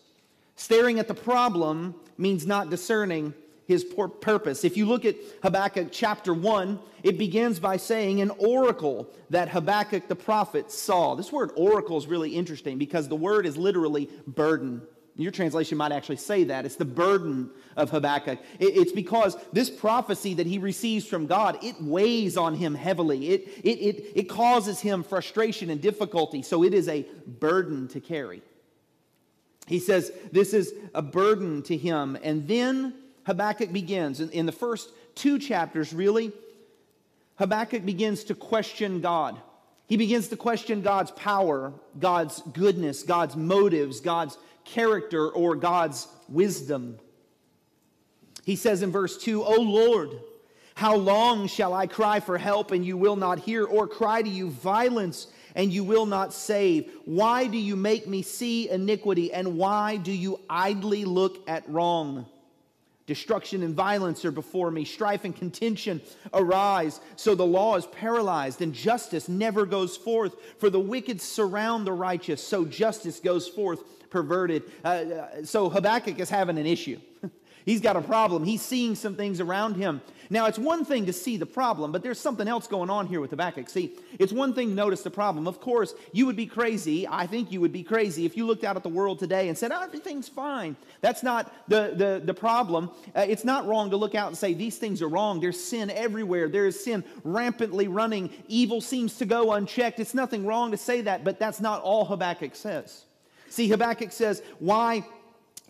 Staring 0.56 0.98
at 0.98 1.08
the 1.08 1.14
problem 1.14 1.94
means 2.18 2.46
not 2.46 2.70
discerning 2.70 3.34
his 3.66 3.84
purpose. 3.84 4.64
If 4.64 4.76
you 4.76 4.86
look 4.86 5.04
at 5.04 5.16
Habakkuk 5.42 5.88
chapter 5.90 6.34
1, 6.34 6.78
it 7.02 7.18
begins 7.18 7.58
by 7.58 7.76
saying 7.76 8.20
an 8.20 8.30
oracle 8.38 9.08
that 9.30 9.48
Habakkuk 9.48 10.08
the 10.08 10.16
prophet 10.16 10.70
saw. 10.70 11.14
This 11.14 11.32
word 11.32 11.50
oracle 11.56 11.96
is 11.96 12.06
really 12.06 12.30
interesting 12.30 12.78
because 12.78 13.08
the 13.08 13.16
word 13.16 13.46
is 13.46 13.56
literally 13.56 14.10
burden. 14.26 14.82
Your 15.16 15.30
translation 15.30 15.76
might 15.76 15.92
actually 15.92 16.16
say 16.16 16.44
that. 16.44 16.64
It's 16.64 16.76
the 16.76 16.86
burden 16.86 17.50
of 17.76 17.90
Habakkuk. 17.90 18.38
It's 18.58 18.92
because 18.92 19.36
this 19.52 19.68
prophecy 19.68 20.34
that 20.34 20.46
he 20.46 20.58
receives 20.58 21.06
from 21.06 21.26
God, 21.26 21.58
it 21.62 21.80
weighs 21.82 22.36
on 22.38 22.54
him 22.54 22.74
heavily. 22.74 23.28
It, 23.28 23.48
it, 23.62 23.78
it, 23.78 24.12
it 24.14 24.22
causes 24.28 24.80
him 24.80 25.02
frustration 25.02 25.68
and 25.68 25.82
difficulty. 25.82 26.42
So 26.42 26.64
it 26.64 26.72
is 26.72 26.88
a 26.88 27.04
burden 27.26 27.88
to 27.88 28.00
carry. 28.00 28.42
He 29.66 29.78
says 29.78 30.10
this 30.32 30.54
is 30.54 30.72
a 30.94 31.02
burden 31.02 31.62
to 31.64 31.76
him. 31.76 32.16
And 32.22 32.48
then 32.48 32.94
Habakkuk 33.24 33.70
begins. 33.70 34.20
In, 34.20 34.30
in 34.30 34.46
the 34.46 34.52
first 34.52 34.90
two 35.14 35.38
chapters, 35.38 35.92
really, 35.92 36.32
Habakkuk 37.36 37.84
begins 37.84 38.24
to 38.24 38.34
question 38.34 39.02
God. 39.02 39.38
He 39.88 39.98
begins 39.98 40.28
to 40.28 40.36
question 40.36 40.80
God's 40.80 41.10
power, 41.10 41.72
God's 41.98 42.40
goodness, 42.52 43.02
God's 43.02 43.36
motives, 43.36 44.00
God's 44.00 44.38
character 44.64 45.28
or 45.28 45.54
God's 45.54 46.08
wisdom. 46.28 46.98
He 48.44 48.56
says 48.56 48.82
in 48.82 48.90
verse 48.90 49.16
2, 49.18 49.44
O 49.44 49.60
Lord, 49.60 50.20
How 50.74 50.96
long 50.96 51.46
shall 51.46 51.74
I 51.74 51.86
cry 51.86 52.20
for 52.20 52.38
help 52.38 52.72
and 52.72 52.84
you 52.84 52.96
will 52.96 53.16
not 53.16 53.38
hear, 53.38 53.64
or 53.64 53.86
cry 53.86 54.22
to 54.22 54.28
you 54.28 54.50
violence 54.50 55.28
and 55.54 55.72
you 55.72 55.84
will 55.84 56.06
not 56.06 56.32
save? 56.32 56.90
Why 57.04 57.46
do 57.46 57.58
you 57.58 57.76
make 57.76 58.08
me 58.08 58.22
see 58.22 58.68
iniquity 58.68 59.32
and 59.32 59.56
why 59.56 59.96
do 59.96 60.12
you 60.12 60.40
idly 60.48 61.04
look 61.04 61.48
at 61.48 61.68
wrong? 61.68 62.26
Destruction 63.06 63.64
and 63.64 63.74
violence 63.74 64.24
are 64.24 64.30
before 64.30 64.70
me. 64.70 64.84
Strife 64.84 65.24
and 65.24 65.34
contention 65.34 66.00
arise. 66.32 67.00
So 67.16 67.34
the 67.34 67.44
law 67.44 67.76
is 67.76 67.84
paralyzed, 67.86 68.62
and 68.62 68.72
justice 68.72 69.28
never 69.28 69.66
goes 69.66 69.96
forth. 69.96 70.36
For 70.58 70.70
the 70.70 70.80
wicked 70.80 71.20
surround 71.20 71.84
the 71.84 71.92
righteous, 71.92 72.42
so 72.42 72.64
justice 72.64 73.18
goes 73.18 73.48
forth 73.48 73.82
perverted. 74.12 74.62
Uh, 74.84 74.88
uh 74.88 75.44
so 75.44 75.68
Habakkuk 75.68 76.20
is 76.20 76.30
having 76.30 76.58
an 76.58 76.66
issue. 76.66 77.00
He's 77.64 77.80
got 77.80 77.96
a 77.96 78.00
problem. 78.00 78.44
He's 78.44 78.62
seeing 78.62 78.94
some 78.94 79.14
things 79.14 79.40
around 79.40 79.76
him. 79.76 80.00
Now, 80.30 80.46
it's 80.46 80.58
one 80.58 80.84
thing 80.84 81.06
to 81.06 81.12
see 81.12 81.36
the 81.36 81.46
problem, 81.46 81.92
but 81.92 82.02
there's 82.02 82.18
something 82.18 82.48
else 82.48 82.66
going 82.66 82.88
on 82.88 83.06
here 83.06 83.20
with 83.20 83.30
Habakkuk. 83.30 83.68
See, 83.68 83.92
it's 84.18 84.32
one 84.32 84.54
thing 84.54 84.70
to 84.70 84.74
notice 84.74 85.02
the 85.02 85.10
problem. 85.10 85.46
Of 85.46 85.60
course, 85.60 85.94
you 86.12 86.24
would 86.26 86.36
be 86.36 86.46
crazy. 86.46 87.06
I 87.06 87.26
think 87.26 87.52
you 87.52 87.60
would 87.60 87.72
be 87.72 87.82
crazy 87.82 88.24
if 88.24 88.36
you 88.36 88.46
looked 88.46 88.64
out 88.64 88.76
at 88.76 88.82
the 88.82 88.88
world 88.88 89.18
today 89.18 89.48
and 89.48 89.58
said, 89.58 89.72
oh, 89.72 89.82
everything's 89.82 90.28
fine. 90.28 90.74
That's 91.02 91.22
not 91.22 91.52
the, 91.68 91.92
the, 91.94 92.22
the 92.24 92.34
problem. 92.34 92.90
Uh, 93.14 93.26
it's 93.28 93.44
not 93.44 93.66
wrong 93.66 93.90
to 93.90 93.96
look 93.96 94.14
out 94.14 94.28
and 94.28 94.38
say, 94.38 94.54
these 94.54 94.78
things 94.78 95.02
are 95.02 95.08
wrong. 95.08 95.38
There's 95.38 95.62
sin 95.62 95.90
everywhere. 95.90 96.48
There 96.48 96.66
is 96.66 96.82
sin 96.82 97.04
rampantly 97.24 97.88
running. 97.88 98.30
Evil 98.48 98.80
seems 98.80 99.18
to 99.18 99.26
go 99.26 99.52
unchecked. 99.52 100.00
It's 100.00 100.14
nothing 100.14 100.46
wrong 100.46 100.70
to 100.70 100.78
say 100.78 101.02
that, 101.02 101.24
but 101.24 101.38
that's 101.38 101.60
not 101.60 101.82
all 101.82 102.06
Habakkuk 102.06 102.56
says. 102.56 103.04
See, 103.52 103.68
Habakkuk 103.68 104.12
says, 104.12 104.42
why 104.60 105.04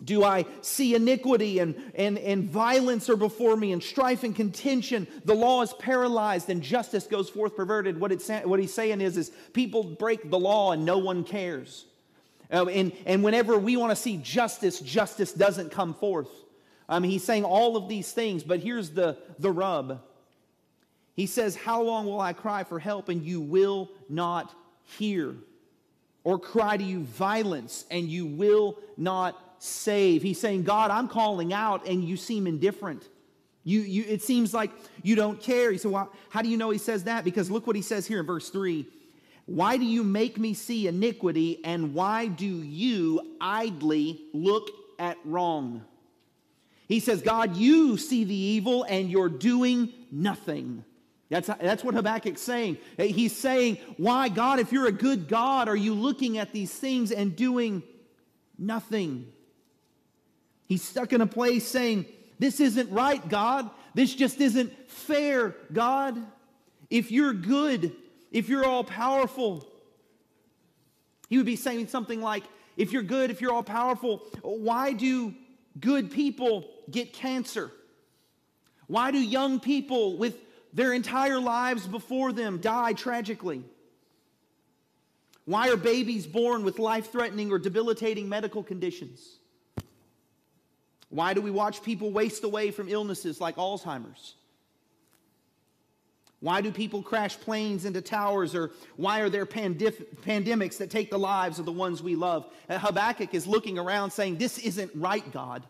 do 0.01 0.23
I 0.23 0.45
see 0.61 0.95
iniquity 0.95 1.59
and, 1.59 1.75
and, 1.95 2.17
and 2.17 2.49
violence 2.49 3.09
are 3.09 3.17
before 3.17 3.57
me 3.57 3.73
and 3.73 3.83
strife 3.83 4.23
and 4.23 4.33
contention? 4.33 5.05
The 5.25 5.33
law 5.33 5.61
is 5.63 5.73
paralyzed 5.73 6.49
and 6.49 6.61
justice 6.61 7.05
goes 7.07 7.29
forth 7.29 7.57
perverted. 7.57 7.99
What, 7.99 8.13
it's, 8.13 8.29
what 8.29 8.61
he's 8.61 8.73
saying 8.73 9.01
is, 9.01 9.17
is 9.17 9.31
people 9.51 9.83
break 9.83 10.29
the 10.29 10.39
law 10.39 10.71
and 10.71 10.85
no 10.85 10.97
one 10.97 11.25
cares. 11.25 11.83
Uh, 12.49 12.67
and, 12.67 12.93
and 13.05 13.21
whenever 13.21 13.57
we 13.57 13.75
want 13.75 13.91
to 13.91 13.97
see 13.97 14.15
justice, 14.15 14.79
justice 14.79 15.33
doesn't 15.33 15.69
come 15.69 15.93
forth. 15.93 16.29
Um, 16.87 17.03
he's 17.03 17.25
saying 17.25 17.43
all 17.43 17.75
of 17.75 17.89
these 17.89 18.13
things, 18.13 18.45
but 18.45 18.61
here's 18.61 18.91
the, 18.91 19.17
the 19.39 19.51
rub. 19.51 20.01
He 21.17 21.25
says, 21.25 21.57
How 21.57 21.81
long 21.81 22.05
will 22.05 22.21
I 22.21 22.31
cry 22.31 22.63
for 22.63 22.79
help 22.79 23.09
and 23.09 23.21
you 23.21 23.41
will 23.41 23.91
not 24.07 24.55
hear? 24.83 25.35
Or 26.23 26.39
cry 26.39 26.77
to 26.77 26.83
you 26.83 27.01
violence 27.01 27.85
and 27.91 28.07
you 28.07 28.25
will 28.25 28.77
not 28.97 29.37
save. 29.59 30.21
He's 30.21 30.39
saying, 30.39 30.63
God, 30.63 30.91
I'm 30.91 31.07
calling 31.07 31.53
out 31.53 31.85
and 31.87 32.03
you 32.03 32.17
seem 32.17 32.47
indifferent. 32.47 33.07
You, 33.63 33.81
you, 33.81 34.03
it 34.07 34.21
seems 34.21 34.53
like 34.53 34.71
you 35.03 35.15
don't 35.15 35.41
care. 35.41 35.71
He 35.71 35.77
said, 35.77 35.91
well, 35.91 36.11
how 36.29 36.41
do 36.41 36.49
you 36.49 36.57
know 36.57 36.69
he 36.69 36.77
says 36.77 37.05
that? 37.05 37.23
Because 37.23 37.49
look 37.49 37.65
what 37.65 37.75
he 37.75 37.81
says 37.81 38.05
here 38.05 38.19
in 38.19 38.25
verse 38.25 38.49
3. 38.49 38.85
Why 39.45 39.77
do 39.77 39.85
you 39.85 40.03
make 40.03 40.37
me 40.37 40.53
see 40.53 40.87
iniquity 40.87 41.59
and 41.63 41.93
why 41.93 42.27
do 42.27 42.45
you 42.45 43.35
idly 43.41 44.21
look 44.33 44.69
at 44.99 45.17
wrong? 45.25 45.83
He 46.87 46.99
says, 46.99 47.21
God, 47.21 47.57
you 47.57 47.97
see 47.97 48.23
the 48.23 48.35
evil 48.35 48.83
and 48.83 49.09
you're 49.09 49.29
doing 49.29 49.91
nothing. 50.11 50.83
That's, 51.33 51.47
that's 51.47 51.83
what 51.83 51.95
Habakkuk's 51.95 52.41
saying. 52.41 52.77
He's 52.95 53.35
saying, 53.35 53.79
Why, 53.97 54.29
God, 54.29 54.59
if 54.59 54.71
you're 54.71 54.85
a 54.85 54.91
good 54.91 55.27
God, 55.27 55.67
are 55.67 55.75
you 55.75 55.95
looking 55.95 56.37
at 56.37 56.53
these 56.53 56.71
things 56.71 57.11
and 57.11 57.35
doing 57.35 57.81
nothing? 58.55 59.25
He's 60.67 60.83
stuck 60.83 61.11
in 61.11 61.21
a 61.21 61.25
place 61.25 61.67
saying, 61.67 62.05
This 62.37 62.59
isn't 62.59 62.91
right, 62.91 63.27
God. 63.27 63.71
This 63.95 64.13
just 64.13 64.41
isn't 64.41 64.71
fair, 64.87 65.55
God. 65.71 66.23
If 66.91 67.11
you're 67.11 67.33
good, 67.33 67.95
if 68.31 68.47
you're 68.47 68.65
all 68.65 68.83
powerful, 68.83 69.67
he 71.29 71.37
would 71.37 71.47
be 71.47 71.55
saying 71.55 71.87
something 71.87 72.21
like, 72.21 72.43
If 72.77 72.91
you're 72.91 73.01
good, 73.01 73.31
if 73.31 73.41
you're 73.41 73.53
all 73.53 73.63
powerful, 73.63 74.21
why 74.43 74.93
do 74.93 75.33
good 75.79 76.11
people 76.11 76.69
get 76.91 77.11
cancer? 77.11 77.71
Why 78.85 79.09
do 79.09 79.17
young 79.17 79.59
people 79.59 80.15
with 80.17 80.37
their 80.73 80.93
entire 80.93 81.39
lives 81.39 81.87
before 81.87 82.33
them 82.33 82.59
die 82.59 82.93
tragically? 82.93 83.63
Why 85.45 85.69
are 85.69 85.77
babies 85.77 86.25
born 86.25 86.63
with 86.63 86.79
life 86.79 87.11
threatening 87.11 87.51
or 87.51 87.59
debilitating 87.59 88.29
medical 88.29 88.63
conditions? 88.63 89.37
Why 91.09 91.33
do 91.33 91.41
we 91.41 91.51
watch 91.51 91.83
people 91.83 92.11
waste 92.11 92.43
away 92.43 92.71
from 92.71 92.89
illnesses 92.89 93.39
like 93.39 93.57
Alzheimer's? 93.57 94.35
Why 96.39 96.59
do 96.59 96.71
people 96.71 97.01
crash 97.01 97.39
planes 97.39 97.85
into 97.85 98.01
towers? 98.01 98.55
Or 98.55 98.71
why 98.97 99.21
are 99.21 99.29
there 99.29 99.45
pandif- 99.45 100.05
pandemics 100.25 100.77
that 100.79 100.89
take 100.89 101.09
the 101.09 101.19
lives 101.19 101.59
of 101.59 101.65
the 101.65 101.71
ones 101.71 102.03
we 102.03 102.15
love? 102.15 102.51
And 102.67 102.81
Habakkuk 102.81 103.33
is 103.33 103.47
looking 103.47 103.77
around 103.77 104.11
saying, 104.11 104.37
This 104.37 104.57
isn't 104.57 104.91
right, 104.95 105.29
God. 105.31 105.63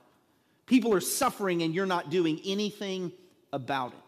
People 0.66 0.94
are 0.94 1.02
suffering 1.02 1.62
and 1.62 1.76
you're 1.76 1.86
not 1.86 2.10
doing 2.10 2.40
anything 2.46 3.12
about 3.52 3.92
it. 3.92 4.03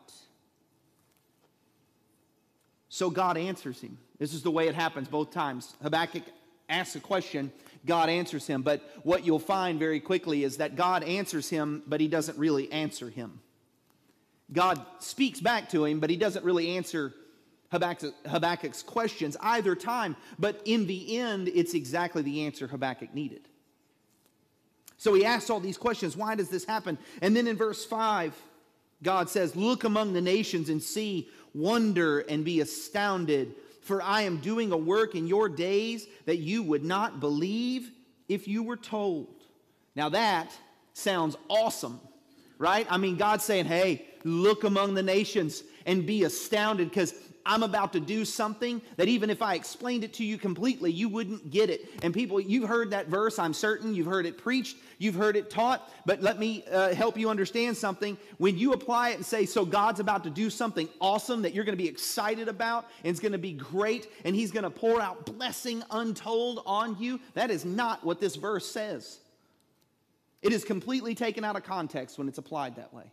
So 2.96 3.10
God 3.10 3.36
answers 3.36 3.82
him. 3.82 3.98
This 4.20 4.34
is 4.34 4.42
the 4.42 4.50
way 4.50 4.70
it 4.70 4.74
happens 4.74 5.10
both 5.10 5.30
times. 5.30 5.75
Habakkuk 5.84 6.24
asks 6.70 6.96
a 6.96 7.02
question, 7.02 7.52
God 7.86 8.08
answers 8.08 8.48
him. 8.48 8.62
But 8.62 8.90
what 9.04 9.25
you'll 9.25 9.38
find 9.38 9.78
very 9.78 10.00
quickly 10.00 10.46
is 10.46 10.56
that 10.58 10.78
God 10.78 11.04
answers 11.04 11.50
him, 11.50 11.84
but 11.88 12.00
he 12.00 12.08
doesn't 12.08 12.38
really 12.38 12.72
answer 12.72 13.10
him. 13.10 13.42
God 14.54 14.80
speaks 15.00 15.42
back 15.42 15.68
to 15.72 15.84
him, 15.84 16.00
but 16.00 16.10
he 16.10 16.16
doesn't 16.16 16.46
really 16.46 16.78
answer 16.78 17.14
Habakkuk's 17.70 18.82
questions 18.82 19.36
either 19.42 19.75
time. 19.75 20.16
But 20.40 20.62
in 20.64 20.88
the 20.88 21.18
end, 21.18 21.50
it's 21.50 21.74
exactly 21.74 22.22
the 22.22 22.46
answer 22.46 22.66
Habakkuk 22.66 23.14
needed. 23.14 23.42
So 24.98 25.14
he 25.14 25.25
asks 25.25 25.50
all 25.50 25.60
these 25.60 25.78
questions 25.78 26.16
why 26.16 26.36
does 26.36 26.48
this 26.48 26.64
happen? 26.64 26.98
And 27.22 27.36
then 27.36 27.46
in 27.46 27.58
verse 27.58 27.84
5, 27.84 28.34
God 29.04 29.30
says, 29.30 29.56
Look 29.56 29.84
among 29.84 30.14
the 30.14 30.22
nations 30.22 30.70
and 30.70 30.82
see, 30.82 31.28
wonder 31.56 32.20
and 32.20 32.44
be 32.44 32.60
astounded 32.60 33.56
for 33.86 34.02
I 34.02 34.24
am 34.24 34.38
doing 34.38 34.72
a 34.72 34.78
work 34.78 35.14
in 35.14 35.28
your 35.28 35.48
days 35.48 36.08
that 36.26 36.38
you 36.38 36.64
would 36.64 36.84
not 36.84 37.20
believe 37.20 37.92
if 38.28 38.48
you 38.48 38.64
were 38.64 38.78
told. 38.78 39.28
Now 39.96 40.10
that 40.10 40.52
sounds 40.94 41.38
awesome, 41.48 42.00
right? 42.58 42.88
I 42.90 42.98
mean, 42.98 43.16
God's 43.16 43.44
saying, 43.44 43.66
hey, 43.66 44.08
look 44.24 44.64
among 44.64 44.96
the 44.96 45.04
nations 45.04 45.64
and 45.86 46.06
be 46.06 46.24
astounded 46.24 46.90
because 46.90 47.14
I'm 47.46 47.62
about 47.62 47.94
to 47.94 48.00
do 48.00 48.25
something 48.25 48.82
that 48.98 49.08
even 49.08 49.30
if 49.30 49.42
I 49.42 49.54
explained 49.54 50.04
it 50.04 50.14
to 50.16 50.25
you 50.25 50.38
completely, 50.38 50.92
you 50.92 51.08
wouldn't 51.08 51.52
get 51.52 51.70
it. 51.70 51.88
And 52.02 52.14
people, 52.14 52.40
you've 52.40 52.68
heard 52.68 52.90
that 52.92 53.08
verse, 53.08 53.38
I'm 53.38 53.54
certain. 53.54 53.94
You've 53.94 54.08
heard 54.08 54.25
it 54.25 54.38
preached, 54.38 54.78
you've 54.98 55.16
heard 55.16 55.36
it 55.36 55.50
taught. 55.52 55.88
But 56.08 56.22
let 56.22 56.40
me 56.40 56.64
uh, 56.72 56.96
help 56.96 57.18
you 57.18 57.30
understand 57.30 57.78
something. 57.78 58.18
When 58.38 58.58
you 58.58 58.74
apply 58.74 59.10
it 59.10 59.18
and 59.18 59.25
say, 59.25 59.46
So 59.46 59.64
God's 59.64 60.00
about 60.00 60.24
to 60.24 60.32
do 60.32 60.50
something 60.50 60.90
awesome 61.00 61.44
that 61.44 61.54
you're 61.54 61.66
going 61.66 61.78
to 61.78 61.84
be 61.84 61.90
excited 61.90 62.48
about, 62.48 62.90
and 63.04 63.12
it's 63.12 63.20
going 63.20 63.32
to 63.34 63.38
be 63.38 63.54
great, 63.54 64.08
and 64.24 64.36
He's 64.36 64.52
going 64.52 64.64
to 64.64 64.72
pour 64.72 65.00
out 65.00 65.25
blessing 65.25 65.84
untold 65.92 66.64
on 66.66 66.98
you, 67.00 67.20
that 67.36 67.52
is 67.52 67.64
not 67.64 68.04
what 68.04 68.20
this 68.20 68.36
verse 68.36 68.66
says. 68.66 69.20
It 70.42 70.52
is 70.52 70.64
completely 70.64 71.16
taken 71.16 71.44
out 71.44 71.56
of 71.56 71.64
context 71.64 72.18
when 72.18 72.28
it's 72.28 72.38
applied 72.38 72.75
that 72.75 72.94
way. 72.94 73.06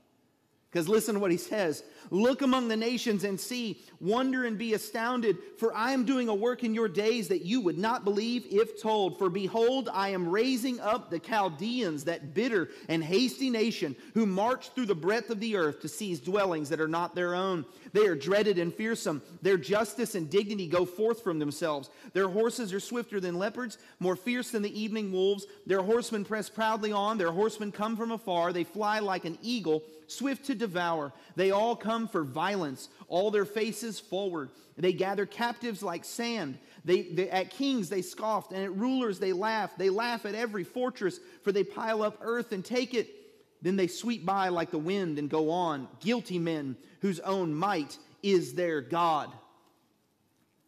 Because 0.73 0.89
listen 0.89 1.15
to 1.15 1.21
what 1.21 1.31
he 1.31 1.37
says 1.37 1.85
Look 2.11 2.43
among 2.43 2.69
the 2.69 2.77
nations 2.77 3.25
and 3.25 3.39
see, 3.39 3.81
wonder 4.01 4.45
and 4.45 4.59
be 4.59 4.75
astounded, 4.75 5.39
for 5.57 5.75
I 5.75 5.93
am 5.93 6.05
doing 6.05 6.29
a 6.29 6.35
work 6.35 6.65
in 6.65 6.75
your 6.75 6.89
days 6.89 7.29
that 7.29 7.45
you 7.45 7.61
would 7.61 7.79
not 7.79 8.05
believe 8.05 8.47
if 8.51 8.81
told. 8.81 9.19
For 9.19 9.31
behold, 9.31 9.89
I 9.93 10.11
am 10.11 10.29
raising 10.29 10.81
up 10.81 11.11
the 11.11 11.19
Chaldeans, 11.19 12.05
that 12.05 12.35
bitter 12.35 12.69
and 12.89 13.03
hasty 13.03 13.51
nation, 13.51 13.97
who 14.15 14.27
march 14.27 14.71
through 14.71 14.87
the 14.87 14.95
breadth 14.95 15.31
of 15.31 15.41
the 15.41 15.57
earth 15.57 15.81
to 15.81 15.89
seize 15.89 16.21
dwellings 16.21 16.69
that 16.71 16.81
are 16.81 16.89
not 16.89 17.15
their 17.15 17.35
own. 17.35 17.65
They 17.93 18.07
are 18.07 18.15
dreaded 18.15 18.59
and 18.59 18.73
fearsome. 18.73 19.23
Their 19.43 19.59
justice 19.59 20.15
and 20.15 20.31
dignity 20.31 20.67
go 20.67 20.87
forth 20.87 21.23
from 21.23 21.39
themselves. 21.39 21.91
Their 22.15 22.29
horses 22.29 22.73
are 22.73 22.81
swifter 22.81 23.21
than 23.21 23.39
leopards, 23.39 23.79
more 24.01 24.17
fierce 24.17 24.51
than 24.51 24.63
the 24.63 24.81
evening 24.81 25.13
wolves. 25.13 25.47
Their 25.67 25.83
horsemen 25.83 26.25
press 26.25 26.49
proudly 26.49 26.93
on. 26.93 27.19
Their 27.19 27.33
horsemen 27.33 27.71
come 27.71 27.97
from 27.97 28.11
afar. 28.11 28.53
They 28.53 28.65
fly 28.65 29.01
like 29.01 29.25
an 29.25 29.39
eagle, 29.43 29.83
swift 30.07 30.47
to 30.47 30.55
devour. 30.55 31.13
They 31.37 31.51
all 31.51 31.77
come 31.77 32.09
for 32.09 32.25
violence, 32.25 32.89
all 33.09 33.31
their 33.31 33.45
faces 33.45 34.01
forward. 34.01 34.51
They 34.79 34.95
gather 34.95 35.27
captives 35.27 35.83
like 35.83 36.05
sand. 36.05 36.59
They, 36.85 37.03
they, 37.03 37.31
at 37.31 37.51
kings 37.51 37.89
they 37.89 38.03
scoffed, 38.03 38.53
and 38.53 38.65
at 38.65 38.75
rulers 38.75 39.19
they 39.19 39.33
laugh. 39.33 39.77
They 39.77 39.91
laugh 39.91 40.25
at 40.25 40.35
every 40.35 40.65
fortress, 40.65 41.21
for 41.43 41.53
they 41.53 41.63
pile 41.63 42.03
up 42.03 42.19
earth 42.23 42.53
and 42.53 42.65
take 42.65 42.95
it. 42.95 43.22
Then 43.63 43.77
they 43.77 43.87
sweep 43.87 44.27
by 44.27 44.49
like 44.49 44.71
the 44.71 44.79
wind 44.79 45.19
and 45.19 45.31
go 45.31 45.51
on. 45.51 45.89
Guilty 46.01 46.39
men 46.39 46.77
whose 47.01 47.21
own 47.21 47.55
might 47.55 47.97
is 48.23 48.55
their 48.55 48.81
God. 48.81 49.31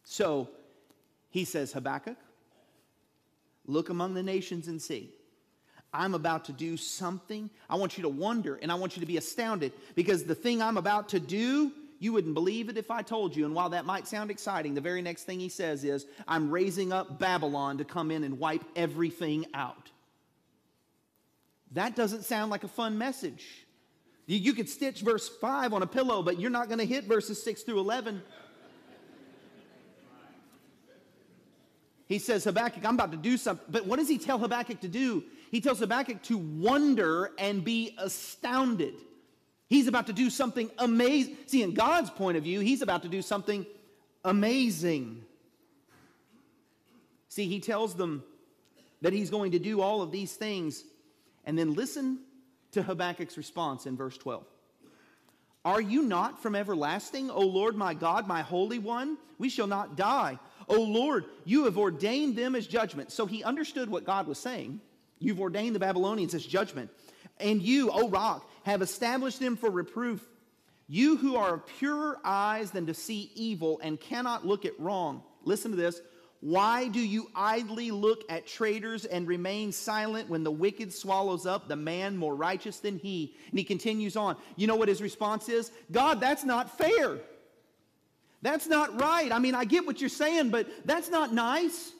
So 0.05 0.49
he 1.29 1.43
says, 1.43 1.73
Habakkuk, 1.73 2.17
look 3.65 3.89
among 3.89 4.13
the 4.13 4.23
nations 4.23 4.67
and 4.67 4.81
see. 4.81 5.09
I'm 5.93 6.13
about 6.13 6.45
to 6.45 6.53
do 6.53 6.77
something. 6.77 7.49
I 7.69 7.75
want 7.75 7.97
you 7.97 8.03
to 8.03 8.09
wonder 8.09 8.59
and 8.61 8.71
I 8.71 8.75
want 8.75 8.95
you 8.95 8.99
to 9.01 9.05
be 9.05 9.17
astounded 9.17 9.71
because 9.95 10.23
the 10.23 10.35
thing 10.35 10.61
I'm 10.61 10.77
about 10.77 11.09
to 11.09 11.19
do, 11.19 11.71
you 11.99 12.11
wouldn't 12.13 12.33
believe 12.33 12.69
it 12.69 12.77
if 12.77 12.91
I 12.91 13.01
told 13.01 13.35
you. 13.35 13.45
And 13.45 13.55
while 13.55 13.69
that 13.69 13.85
might 13.85 14.07
sound 14.07 14.29
exciting, 14.29 14.73
the 14.73 14.81
very 14.81 15.01
next 15.01 15.23
thing 15.23 15.39
he 15.39 15.49
says 15.49 15.83
is, 15.83 16.05
I'm 16.27 16.51
raising 16.51 16.91
up 16.91 17.17
Babylon 17.17 17.77
to 17.77 17.85
come 17.85 18.11
in 18.11 18.23
and 18.23 18.39
wipe 18.39 18.63
everything 18.75 19.45
out. 19.53 19.91
That 21.75 21.95
doesn't 21.95 22.23
sound 22.23 22.51
like 22.51 22.63
a 22.63 22.69
fun 22.69 22.97
message. 22.97 23.45
You, 24.25 24.37
you 24.37 24.53
could 24.53 24.69
stitch 24.69 25.01
verse 25.01 25.29
5 25.29 25.73
on 25.73 25.83
a 25.83 25.87
pillow, 25.87 26.23
but 26.23 26.39
you're 26.39 26.49
not 26.49 26.67
going 26.67 26.79
to 26.79 26.85
hit 26.85 27.03
verses 27.03 27.41
6 27.43 27.63
through 27.63 27.79
11. 27.79 28.21
He 32.07 32.17
says, 32.19 32.45
Habakkuk, 32.45 32.85
I'm 32.85 32.95
about 32.95 33.11
to 33.11 33.17
do 33.17 33.35
something. 33.35 33.65
But 33.69 33.85
what 33.85 33.99
does 33.99 34.07
he 34.07 34.17
tell 34.17 34.39
Habakkuk 34.39 34.79
to 34.81 34.87
do? 34.87 35.23
He 35.51 35.59
tells 35.59 35.79
Habakkuk 35.79 36.23
to 36.23 36.37
wonder 36.37 37.31
and 37.37 37.63
be 37.63 37.95
astounded. 37.97 38.93
He's 39.67 39.87
about 39.87 40.07
to 40.07 40.13
do 40.13 40.29
something 40.29 40.69
amazing. 40.77 41.35
See, 41.47 41.61
in 41.61 41.73
God's 41.73 42.09
point 42.09 42.37
of 42.37 42.43
view, 42.43 42.61
he's 42.61 42.81
about 42.81 43.01
to 43.01 43.09
do 43.09 43.21
something 43.21 43.65
amazing. 44.23 45.23
See, 47.27 47.47
he 47.47 47.59
tells 47.59 47.95
them 47.95 48.23
that 49.01 49.11
he's 49.11 49.29
going 49.29 49.51
to 49.51 49.59
do 49.59 49.81
all 49.81 50.01
of 50.01 50.11
these 50.11 50.35
things. 50.35 50.83
And 51.45 51.57
then 51.57 51.73
listen 51.73 52.19
to 52.71 52.83
Habakkuk's 52.83 53.37
response 53.37 53.85
in 53.85 53.95
verse 53.95 54.17
12. 54.17 54.45
Are 55.63 55.81
you 55.81 56.03
not 56.03 56.41
from 56.43 56.55
everlasting, 56.55 57.31
O 57.31 57.41
Lord 57.41 57.75
my 57.75 57.93
God, 57.93 58.27
my 58.27 58.41
Holy 58.41 58.77
One? 58.77 59.17
We 59.39 59.49
shall 59.49 59.67
not 59.67 59.95
die. 59.95 60.39
O 60.67 60.81
Lord, 60.81 61.25
you 61.43 61.65
have 61.65 61.77
ordained 61.77 62.35
them 62.35 62.55
as 62.55 62.67
judgment. 62.67 63.11
So 63.11 63.25
he 63.25 63.43
understood 63.43 63.89
what 63.89 64.05
God 64.05 64.27
was 64.27 64.37
saying. 64.37 64.79
You've 65.19 65.41
ordained 65.41 65.75
the 65.75 65.79
Babylonians 65.79 66.33
as 66.33 66.45
judgment. 66.45 66.91
And 67.39 67.61
you, 67.61 67.89
O 67.91 68.09
rock, 68.09 68.49
have 68.63 68.81
established 68.81 69.39
them 69.39 69.57
for 69.57 69.69
reproof. 69.69 70.23
You 70.87 71.17
who 71.17 71.35
are 71.35 71.55
of 71.55 71.65
purer 71.65 72.19
eyes 72.23 72.71
than 72.71 72.85
to 72.85 72.93
see 72.93 73.31
evil 73.35 73.79
and 73.81 73.99
cannot 73.99 74.45
look 74.45 74.65
at 74.65 74.79
wrong. 74.79 75.23
Listen 75.43 75.71
to 75.71 75.77
this. 75.77 75.99
Why 76.45 76.89
do 76.89 76.99
you 76.99 77.31
idly 77.33 77.89
look 77.89 78.23
at 78.29 78.45
traitors 78.45 79.05
and 79.05 79.27
remain 79.27 79.71
silent 79.71 80.29
when 80.29 80.43
the 80.43 80.51
wicked 80.51 80.93
swallows 80.93 81.47
up 81.47 81.67
the 81.67 81.75
man 81.75 82.15
more 82.15 82.35
righteous 82.35 82.77
than 82.77 82.99
he? 82.99 83.33
And 83.49 83.57
he 83.57 83.65
continues 83.65 84.15
on. 84.15 84.37
You 84.55 84.67
know 84.67 84.75
what 84.75 84.87
his 84.87 85.01
response 85.01 85.49
is? 85.49 85.71
God, 85.91 86.19
that's 86.19 86.43
not 86.43 86.77
fair. 86.77 87.17
That's 88.43 88.67
not 88.67 89.01
right. 89.01 89.31
I 89.31 89.39
mean, 89.39 89.55
I 89.55 89.65
get 89.65 89.87
what 89.87 89.99
you're 89.99 90.07
saying, 90.07 90.51
but 90.51 90.67
that's 90.85 91.09
not 91.09 91.33
nice. 91.33 91.93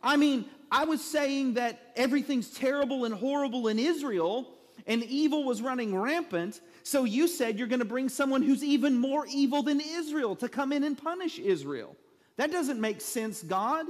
I 0.00 0.16
mean, 0.16 0.44
I 0.70 0.84
was 0.84 1.02
saying 1.02 1.54
that 1.54 1.90
everything's 1.96 2.50
terrible 2.50 3.04
and 3.04 3.12
horrible 3.12 3.66
in 3.66 3.80
Israel 3.80 4.46
and 4.86 5.02
evil 5.02 5.42
was 5.42 5.60
running 5.60 5.92
rampant. 5.98 6.60
So 6.84 7.02
you 7.02 7.26
said 7.26 7.58
you're 7.58 7.66
going 7.66 7.80
to 7.80 7.84
bring 7.84 8.10
someone 8.10 8.42
who's 8.42 8.62
even 8.62 8.96
more 8.96 9.26
evil 9.26 9.64
than 9.64 9.80
Israel 9.80 10.36
to 10.36 10.48
come 10.48 10.72
in 10.72 10.84
and 10.84 10.96
punish 10.96 11.40
Israel. 11.40 11.96
That 12.36 12.52
doesn't 12.52 12.80
make 12.80 13.00
sense, 13.00 13.42
God. 13.42 13.86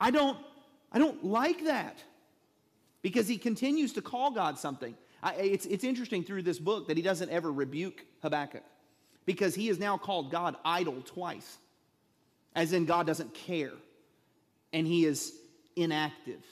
I 0.00 0.10
don't 0.10 0.38
I 0.92 0.98
don't 0.98 1.24
like 1.24 1.64
that. 1.64 1.98
Because 3.02 3.28
he 3.28 3.36
continues 3.36 3.92
to 3.94 4.02
call 4.02 4.30
God 4.30 4.58
something. 4.58 4.94
I, 5.22 5.34
it's, 5.34 5.66
it's 5.66 5.84
interesting 5.84 6.22
through 6.22 6.42
this 6.42 6.58
book 6.58 6.88
that 6.88 6.96
he 6.96 7.02
doesn't 7.02 7.30
ever 7.30 7.52
rebuke 7.52 8.04
Habakkuk 8.22 8.62
because 9.26 9.54
he 9.54 9.68
is 9.68 9.78
now 9.78 9.98
called 9.98 10.30
God 10.30 10.56
idle 10.64 11.02
twice, 11.04 11.58
as 12.54 12.72
in 12.72 12.86
God 12.86 13.06
doesn't 13.06 13.34
care 13.34 13.72
and 14.72 14.86
he 14.86 15.04
is 15.04 15.32
inactive. 15.76 16.42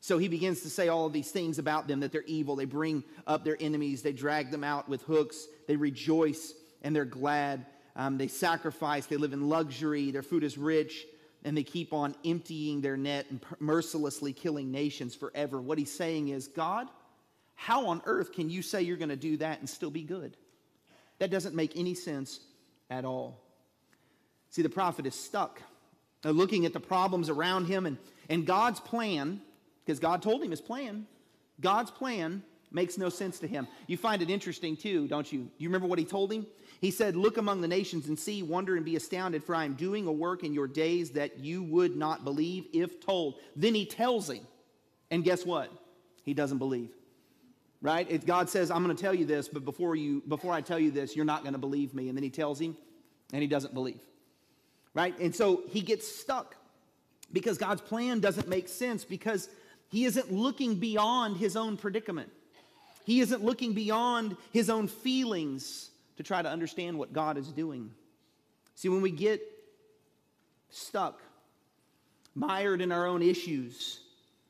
So 0.00 0.18
he 0.18 0.28
begins 0.28 0.62
to 0.62 0.70
say 0.70 0.88
all 0.88 1.06
of 1.06 1.12
these 1.12 1.30
things 1.30 1.58
about 1.58 1.86
them 1.86 2.00
that 2.00 2.12
they're 2.12 2.22
evil. 2.22 2.56
They 2.56 2.64
bring 2.64 3.04
up 3.26 3.44
their 3.44 3.56
enemies, 3.60 4.02
they 4.02 4.12
drag 4.12 4.50
them 4.50 4.64
out 4.64 4.88
with 4.88 5.02
hooks, 5.02 5.46
they 5.68 5.76
rejoice 5.76 6.54
and 6.82 6.94
they're 6.94 7.04
glad. 7.04 7.64
Um, 7.94 8.18
they 8.18 8.28
sacrifice, 8.28 9.06
they 9.06 9.16
live 9.16 9.32
in 9.32 9.48
luxury, 9.48 10.10
their 10.10 10.22
food 10.22 10.44
is 10.44 10.56
rich, 10.56 11.06
and 11.44 11.56
they 11.56 11.62
keep 11.62 11.92
on 11.92 12.14
emptying 12.24 12.80
their 12.80 12.96
net 12.96 13.26
and 13.30 13.40
mercilessly 13.58 14.32
killing 14.32 14.70
nations 14.70 15.14
forever. 15.14 15.60
What 15.60 15.78
he's 15.78 15.92
saying 15.92 16.28
is, 16.28 16.48
God, 16.48 16.88
how 17.54 17.86
on 17.88 18.00
earth 18.06 18.32
can 18.32 18.48
you 18.48 18.62
say 18.62 18.82
you're 18.82 18.96
going 18.96 19.08
to 19.08 19.16
do 19.16 19.36
that 19.38 19.58
and 19.58 19.68
still 19.68 19.90
be 19.90 20.02
good? 20.02 20.36
That 21.18 21.30
doesn't 21.30 21.54
make 21.54 21.76
any 21.76 21.94
sense 21.94 22.40
at 22.90 23.04
all. 23.04 23.40
See, 24.50 24.62
the 24.62 24.68
prophet 24.68 25.06
is 25.06 25.14
stuck 25.14 25.60
uh, 26.24 26.30
looking 26.30 26.66
at 26.66 26.72
the 26.72 26.80
problems 26.80 27.28
around 27.28 27.66
him 27.66 27.86
and, 27.86 27.98
and 28.28 28.46
God's 28.46 28.80
plan, 28.80 29.40
because 29.84 29.98
God 29.98 30.22
told 30.22 30.42
him 30.42 30.50
his 30.50 30.60
plan, 30.60 31.06
God's 31.60 31.90
plan 31.90 32.42
makes 32.70 32.96
no 32.96 33.08
sense 33.08 33.38
to 33.40 33.46
him. 33.46 33.68
You 33.86 33.96
find 33.96 34.22
it 34.22 34.30
interesting 34.30 34.76
too, 34.76 35.06
don't 35.08 35.30
you? 35.30 35.48
You 35.58 35.68
remember 35.68 35.86
what 35.86 35.98
he 35.98 36.04
told 36.04 36.32
him? 36.32 36.46
He 36.82 36.90
said, 36.90 37.14
Look 37.14 37.38
among 37.38 37.60
the 37.60 37.68
nations 37.68 38.08
and 38.08 38.18
see, 38.18 38.42
wonder 38.42 38.74
and 38.74 38.84
be 38.84 38.96
astounded, 38.96 39.44
for 39.44 39.54
I 39.54 39.64
am 39.64 39.74
doing 39.74 40.08
a 40.08 40.12
work 40.12 40.42
in 40.42 40.52
your 40.52 40.66
days 40.66 41.12
that 41.12 41.38
you 41.38 41.62
would 41.62 41.96
not 41.96 42.24
believe 42.24 42.66
if 42.72 43.00
told. 43.00 43.36
Then 43.54 43.72
he 43.72 43.86
tells 43.86 44.28
him, 44.28 44.44
and 45.08 45.22
guess 45.22 45.46
what? 45.46 45.70
He 46.24 46.34
doesn't 46.34 46.58
believe. 46.58 46.90
Right? 47.80 48.10
If 48.10 48.26
God 48.26 48.50
says, 48.50 48.68
I'm 48.72 48.82
going 48.82 48.94
to 48.96 49.00
tell 49.00 49.14
you 49.14 49.24
this, 49.24 49.48
but 49.48 49.64
before 49.64 49.94
you 49.94 50.24
before 50.26 50.52
I 50.52 50.60
tell 50.60 50.78
you 50.78 50.90
this, 50.90 51.14
you're 51.14 51.24
not 51.24 51.42
going 51.42 51.52
to 51.52 51.58
believe 51.58 51.94
me. 51.94 52.08
And 52.08 52.18
then 52.18 52.24
he 52.24 52.30
tells 52.30 52.60
him, 52.60 52.76
and 53.32 53.40
he 53.40 53.48
doesn't 53.48 53.74
believe. 53.74 54.00
Right? 54.92 55.16
And 55.20 55.34
so 55.34 55.62
he 55.68 55.82
gets 55.82 56.06
stuck 56.06 56.56
because 57.32 57.58
God's 57.58 57.80
plan 57.80 58.18
doesn't 58.18 58.48
make 58.48 58.68
sense 58.68 59.04
because 59.04 59.48
he 59.88 60.04
isn't 60.04 60.32
looking 60.32 60.74
beyond 60.74 61.36
his 61.36 61.56
own 61.56 61.76
predicament. 61.76 62.30
He 63.04 63.20
isn't 63.20 63.44
looking 63.44 63.72
beyond 63.72 64.36
his 64.52 64.68
own 64.68 64.88
feelings 64.88 65.90
to 66.16 66.22
try 66.22 66.42
to 66.42 66.48
understand 66.48 66.98
what 66.98 67.12
God 67.12 67.38
is 67.38 67.48
doing. 67.48 67.90
See, 68.74 68.88
when 68.88 69.02
we 69.02 69.10
get 69.10 69.40
stuck, 70.70 71.20
mired 72.34 72.80
in 72.80 72.92
our 72.92 73.06
own 73.06 73.22
issues 73.22 74.00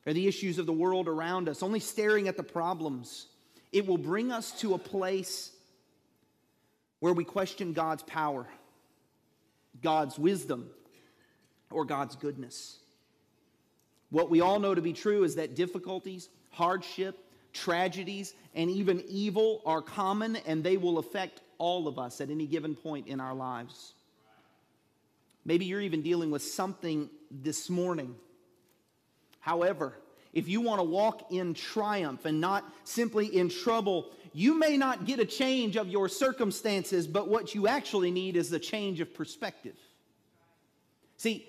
or 0.07 0.13
the 0.13 0.27
issues 0.27 0.59
of 0.59 0.67
the 0.67 0.73
world 0.73 1.09
around 1.09 1.49
us, 1.49 1.63
only 1.63 1.81
staring 1.81 2.29
at 2.29 2.37
the 2.37 2.43
problems, 2.43 3.27
it 3.73 3.87
will 3.87 3.99
bring 3.99 4.31
us 4.31 4.53
to 4.61 4.75
a 4.75 4.79
place 4.79 5.51
where 7.01 7.13
we 7.13 7.25
question 7.25 7.73
God's 7.73 8.03
power, 8.05 8.47
God's 9.83 10.19
wisdom, 10.19 10.71
or 11.71 11.85
God's 11.85 12.17
goodness. 12.17 12.79
What 14.11 14.31
we 14.31 14.41
all 14.41 14.61
know 14.61 14.75
to 14.75 14.83
be 14.83 14.93
true 14.93 15.25
is 15.25 15.37
that 15.37 15.57
difficulties, 15.57 16.29
hardship, 16.51 17.19
tragedies, 17.53 18.35
and 18.55 18.71
even 18.71 19.03
evil 19.09 19.63
are 19.65 19.83
common 19.83 20.37
and 20.37 20.63
they 20.63 20.77
will 20.77 20.99
affect 20.99 21.41
all 21.63 21.87
of 21.87 21.97
us 21.97 22.21
at 22.21 22.29
any 22.29 22.45
given 22.45 22.75
point 22.75 23.07
in 23.07 23.21
our 23.21 23.35
lives. 23.35 23.93
Maybe 25.45 25.65
you're 25.65 25.81
even 25.81 26.03
dealing 26.03 26.33
with 26.33 26.43
something 26.43 27.09
this 27.31 27.71
morning. 27.71 28.17
However, 29.39 29.95
if 30.33 30.49
you 30.49 30.61
want 30.61 30.81
to 30.81 30.85
walk 30.85 31.31
in 31.31 31.55
triumph 31.55 32.25
and 32.25 32.41
not 32.41 32.65
simply 32.83 33.27
in 33.27 33.49
trouble, 33.49 34.11
you 34.33 34.59
may 34.59 34.77
not 34.77 35.05
get 35.05 35.21
a 35.21 35.25
change 35.25 35.77
of 35.77 35.87
your 35.87 36.09
circumstances, 36.09 37.07
but 37.07 37.29
what 37.29 37.55
you 37.55 37.69
actually 37.69 38.11
need 38.11 38.35
is 38.35 38.53
a 38.53 38.59
change 38.59 38.99
of 38.99 39.15
perspective. 39.15 39.77
See, 41.17 41.47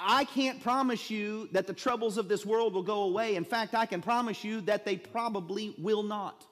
I 0.00 0.24
can't 0.24 0.60
promise 0.60 1.10
you 1.10 1.48
that 1.52 1.68
the 1.68 1.74
troubles 1.74 2.18
of 2.18 2.26
this 2.26 2.44
world 2.44 2.74
will 2.74 2.82
go 2.82 3.04
away. 3.04 3.36
In 3.36 3.44
fact, 3.44 3.76
I 3.76 3.86
can 3.86 4.02
promise 4.02 4.42
you 4.42 4.62
that 4.62 4.84
they 4.84 4.96
probably 4.96 5.76
will 5.78 6.02
not. 6.02 6.44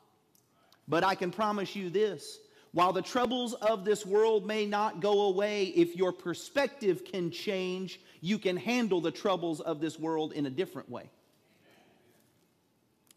But 0.86 1.02
I 1.02 1.16
can 1.16 1.32
promise 1.32 1.74
you 1.74 1.90
this 1.90 2.38
while 2.72 2.92
the 2.92 3.02
troubles 3.02 3.54
of 3.54 3.84
this 3.84 4.06
world 4.06 4.46
may 4.46 4.64
not 4.64 5.00
go 5.00 5.22
away, 5.22 5.64
if 5.64 5.96
your 5.96 6.12
perspective 6.12 7.04
can 7.04 7.30
change, 7.30 8.00
you 8.20 8.38
can 8.38 8.56
handle 8.56 9.00
the 9.00 9.10
troubles 9.10 9.60
of 9.60 9.80
this 9.80 9.98
world 9.98 10.32
in 10.32 10.46
a 10.46 10.50
different 10.50 10.88
way. 10.88 11.10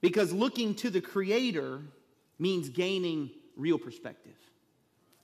Because 0.02 0.34
looking 0.34 0.76
to 0.76 0.90
the 0.90 1.02
Creator 1.02 1.82
means 2.40 2.70
gaining 2.70 3.30
real 3.56 3.78
perspective. 3.78 4.34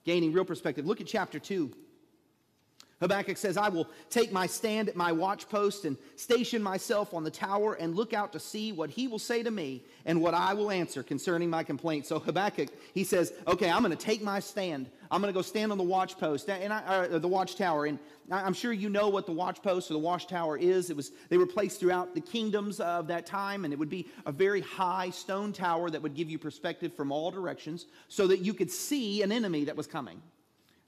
Gaining 0.04 0.32
real 0.32 0.44
perspective. 0.44 0.86
Look 0.86 1.00
at 1.00 1.06
chapter 1.06 1.38
2. 1.38 1.70
Habakkuk 3.00 3.38
says, 3.38 3.56
I 3.56 3.70
will 3.70 3.88
take 4.10 4.30
my 4.30 4.46
stand 4.46 4.90
at 4.90 4.96
my 4.96 5.10
watchpost 5.10 5.86
and 5.86 5.96
station 6.16 6.62
myself 6.62 7.14
on 7.14 7.24
the 7.24 7.30
tower 7.30 7.74
and 7.74 7.96
look 7.96 8.12
out 8.12 8.32
to 8.34 8.40
see 8.40 8.72
what 8.72 8.90
he 8.90 9.08
will 9.08 9.18
say 9.18 9.42
to 9.42 9.50
me 9.50 9.82
and 10.04 10.20
what 10.20 10.34
I 10.34 10.52
will 10.52 10.70
answer 10.70 11.02
concerning 11.02 11.48
my 11.48 11.62
complaint. 11.62 12.06
So 12.06 12.18
Habakkuk, 12.18 12.68
he 12.92 13.04
says, 13.04 13.32
okay, 13.46 13.70
I'm 13.70 13.82
going 13.82 13.96
to 13.96 14.04
take 14.04 14.22
my 14.22 14.38
stand. 14.38 14.90
I'm 15.10 15.22
going 15.22 15.32
to 15.32 15.36
go 15.36 15.42
stand 15.42 15.72
on 15.72 15.78
the 15.78 15.84
watchpost 15.84 16.50
and 16.50 16.72
I, 16.72 16.80
uh, 16.80 17.18
the 17.18 17.26
watchtower. 17.26 17.86
And 17.86 17.98
I'm 18.30 18.52
sure 18.52 18.72
you 18.72 18.90
know 18.90 19.08
what 19.08 19.24
the 19.24 19.32
watchpost 19.32 19.90
or 19.90 19.94
the 19.94 19.98
watchtower 19.98 20.58
is. 20.58 20.90
It 20.90 20.96
was, 20.96 21.10
they 21.30 21.38
were 21.38 21.46
placed 21.46 21.80
throughout 21.80 22.14
the 22.14 22.20
kingdoms 22.20 22.80
of 22.80 23.06
that 23.06 23.24
time 23.24 23.64
and 23.64 23.72
it 23.72 23.78
would 23.78 23.88
be 23.88 24.08
a 24.26 24.32
very 24.32 24.60
high 24.60 25.08
stone 25.08 25.54
tower 25.54 25.88
that 25.88 26.02
would 26.02 26.14
give 26.14 26.28
you 26.28 26.38
perspective 26.38 26.92
from 26.92 27.12
all 27.12 27.30
directions 27.30 27.86
so 28.08 28.26
that 28.26 28.40
you 28.40 28.52
could 28.52 28.70
see 28.70 29.22
an 29.22 29.32
enemy 29.32 29.64
that 29.64 29.76
was 29.76 29.86
coming. 29.86 30.20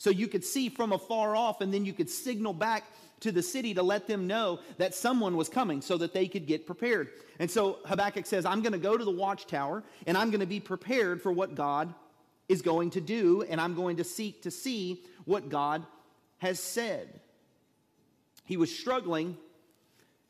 So 0.02 0.10
you 0.10 0.26
could 0.26 0.44
see 0.44 0.68
from 0.68 0.90
afar 0.90 1.36
off, 1.36 1.60
and 1.60 1.72
then 1.72 1.84
you 1.84 1.92
could 1.92 2.10
signal 2.10 2.52
back 2.52 2.82
to 3.20 3.30
the 3.30 3.40
city 3.40 3.72
to 3.74 3.84
let 3.84 4.08
them 4.08 4.26
know 4.26 4.58
that 4.78 4.96
someone 4.96 5.36
was 5.36 5.48
coming 5.48 5.80
so 5.80 5.96
that 5.98 6.12
they 6.12 6.26
could 6.26 6.44
get 6.44 6.66
prepared. 6.66 7.10
And 7.38 7.48
so 7.48 7.78
Habakkuk 7.84 8.26
says, 8.26 8.44
I'm 8.44 8.62
going 8.62 8.72
to 8.72 8.80
go 8.80 8.96
to 8.96 9.04
the 9.04 9.12
watchtower 9.12 9.84
and 10.08 10.18
I'm 10.18 10.30
going 10.30 10.40
to 10.40 10.46
be 10.46 10.58
prepared 10.58 11.22
for 11.22 11.30
what 11.30 11.54
God 11.54 11.94
is 12.48 12.62
going 12.62 12.90
to 12.90 13.00
do, 13.00 13.42
and 13.42 13.60
I'm 13.60 13.76
going 13.76 13.98
to 13.98 14.02
seek 14.02 14.42
to 14.42 14.50
see 14.50 15.04
what 15.24 15.48
God 15.48 15.86
has 16.38 16.58
said. 16.58 17.20
He 18.44 18.56
was 18.56 18.76
struggling 18.76 19.36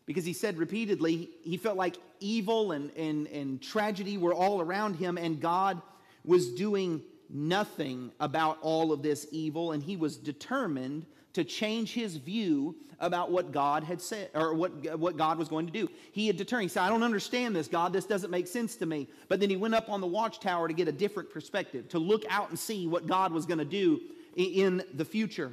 because 0.04 0.26
he 0.26 0.34
said 0.34 0.58
repeatedly 0.58 1.30
he 1.44 1.56
felt 1.56 1.78
like 1.78 1.96
evil 2.20 2.72
and, 2.72 2.90
and, 2.94 3.26
and 3.28 3.62
tragedy 3.62 4.18
were 4.18 4.34
all 4.34 4.60
around 4.60 4.96
him, 4.96 5.16
and 5.16 5.40
God 5.40 5.80
was 6.26 6.52
doing 6.52 7.02
nothing 7.32 8.12
about 8.20 8.58
all 8.60 8.92
of 8.92 9.02
this 9.02 9.26
evil, 9.32 9.72
and 9.72 9.82
he 9.82 9.96
was 9.96 10.16
determined 10.16 11.06
to 11.32 11.44
change 11.44 11.92
his 11.92 12.16
view 12.16 12.76
about 13.00 13.30
what 13.30 13.52
God 13.52 13.82
had 13.82 14.00
said 14.00 14.30
or 14.34 14.54
what, 14.54 14.98
what 14.98 15.16
God 15.16 15.38
was 15.38 15.48
going 15.48 15.66
to 15.66 15.72
do. 15.72 15.88
He 16.12 16.26
had 16.26 16.36
determined, 16.36 16.70
he 16.70 16.74
said, 16.74 16.82
I 16.82 16.88
don't 16.88 17.02
understand 17.02 17.56
this, 17.56 17.66
God. 17.66 17.92
This 17.92 18.04
doesn't 18.04 18.30
make 18.30 18.46
sense 18.46 18.76
to 18.76 18.86
me. 18.86 19.08
But 19.28 19.40
then 19.40 19.50
he 19.50 19.56
went 19.56 19.74
up 19.74 19.90
on 19.90 20.00
the 20.00 20.06
watchtower 20.06 20.68
to 20.68 20.74
get 20.74 20.88
a 20.88 20.92
different 20.92 21.30
perspective, 21.30 21.88
to 21.88 21.98
look 21.98 22.24
out 22.28 22.50
and 22.50 22.58
see 22.58 22.86
what 22.86 23.06
God 23.06 23.32
was 23.32 23.44
going 23.44 23.58
to 23.58 23.64
do 23.64 24.00
in 24.36 24.84
the 24.94 25.04
future. 25.04 25.52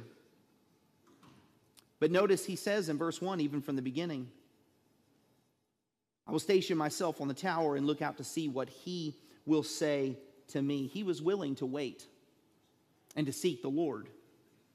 But 1.98 2.10
notice 2.10 2.46
he 2.46 2.56
says 2.56 2.88
in 2.88 2.96
verse 2.96 3.20
1, 3.20 3.40
even 3.40 3.60
from 3.60 3.76
the 3.76 3.82
beginning, 3.82 4.28
I 6.26 6.32
will 6.32 6.38
station 6.38 6.78
myself 6.78 7.20
on 7.20 7.26
the 7.26 7.34
tower 7.34 7.74
and 7.74 7.86
look 7.86 8.00
out 8.00 8.16
to 8.18 8.24
see 8.24 8.48
what 8.48 8.68
he 8.68 9.16
will 9.44 9.64
say 9.64 10.16
to 10.50 10.62
me. 10.62 10.86
He 10.86 11.02
was 11.02 11.20
willing 11.20 11.54
to 11.56 11.66
wait 11.66 12.06
and 13.16 13.26
to 13.26 13.32
seek 13.32 13.62
the 13.62 13.68
Lord 13.68 14.08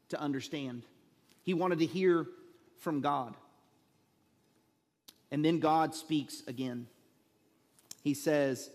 to 0.09 0.19
understand. 0.19 0.83
He 1.43 1.53
wanted 1.53 1.79
to 1.79 1.85
hear 1.85 2.27
from 2.79 3.01
God. 3.01 3.35
And 5.31 5.43
then 5.43 5.59
God 5.59 5.95
speaks 5.95 6.43
again. 6.47 6.88
He 8.03 8.13
says, 8.13 8.69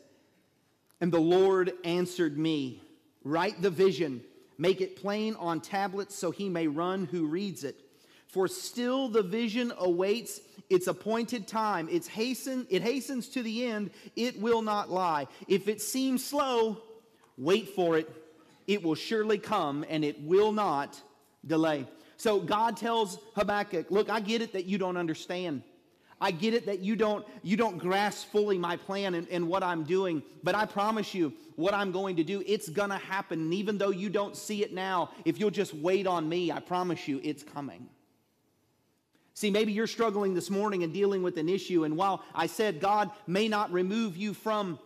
And 1.00 1.12
the 1.12 1.20
Lord 1.20 1.72
answered 1.84 2.36
me, 2.36 2.82
Write 3.22 3.60
the 3.60 3.70
vision, 3.70 4.22
make 4.58 4.80
it 4.80 4.96
plain 4.96 5.36
on 5.36 5.60
tablets 5.60 6.14
so 6.14 6.30
he 6.30 6.48
may 6.48 6.66
run 6.66 7.06
who 7.06 7.26
reads 7.26 7.64
it. 7.64 7.80
For 8.28 8.48
still 8.48 9.08
the 9.08 9.22
vision 9.22 9.72
awaits 9.78 10.40
its 10.68 10.86
appointed 10.86 11.48
time. 11.48 11.88
It's 11.90 12.06
hasten, 12.06 12.66
it 12.70 12.82
hastens 12.82 13.28
to 13.30 13.42
the 13.42 13.66
end, 13.66 13.90
it 14.16 14.40
will 14.40 14.62
not 14.62 14.90
lie. 14.90 15.26
If 15.48 15.68
it 15.68 15.82
seems 15.82 16.24
slow, 16.24 16.80
wait 17.40 17.70
for 17.70 17.98
it. 17.98 18.09
It 18.66 18.83
will 18.83 18.94
surely 18.94 19.38
come 19.38 19.85
and 19.88 20.05
it 20.05 20.22
will 20.22 20.53
not 20.53 21.00
delay. 21.44 21.87
So 22.16 22.38
God 22.38 22.76
tells 22.76 23.18
Habakkuk, 23.35 23.90
look, 23.90 24.11
I 24.11 24.20
get 24.20 24.42
it 24.42 24.53
that 24.53 24.66
you 24.66 24.79
don't 24.79 24.98
understand. 24.98 25.62
I 26.20 26.31
get 26.31 26.53
it 26.53 26.66
that 26.66 26.81
you 26.81 26.96
don't 26.96 27.26
you 27.42 27.57
don't 27.57 27.79
grasp 27.79 28.31
fully 28.31 28.59
my 28.59 28.76
plan 28.76 29.14
and, 29.14 29.26
and 29.31 29.48
what 29.48 29.62
I'm 29.62 29.85
doing, 29.85 30.22
but 30.42 30.55
I 30.55 30.66
promise 30.66 31.14
you 31.14 31.33
what 31.57 31.72
I'm 31.72 31.92
going 31.92 32.16
to 32.16 32.24
do, 32.24 32.42
it's 32.46 32.68
gonna 32.68 32.98
happen. 32.98 33.40
And 33.40 33.55
even 33.55 33.79
though 33.79 33.90
you 33.90 34.11
don't 34.11 34.37
see 34.37 34.62
it 34.62 34.74
now, 34.74 35.11
if 35.24 35.40
you'll 35.40 35.50
just 35.50 35.74
wait 35.74 36.07
on 36.07 36.29
me, 36.29 36.53
I 36.53 36.61
promise 36.61 37.09
you 37.09 37.20
it's 37.24 37.42
coming. 37.42 37.88
See, 39.33 39.50
maybe 39.50 39.72
you're 39.72 39.87
struggling 39.87 40.35
this 40.35 40.50
morning 40.50 40.83
and 40.83 40.92
dealing 40.92 41.22
with 41.22 41.38
an 41.38 41.48
issue, 41.48 41.85
and 41.85 41.96
while 41.96 42.22
I 42.35 42.46
said 42.46 42.81
God 42.81 43.11
may 43.26 43.48
not 43.48 43.72
remove 43.72 44.18
you 44.18 44.35
from 44.35 44.79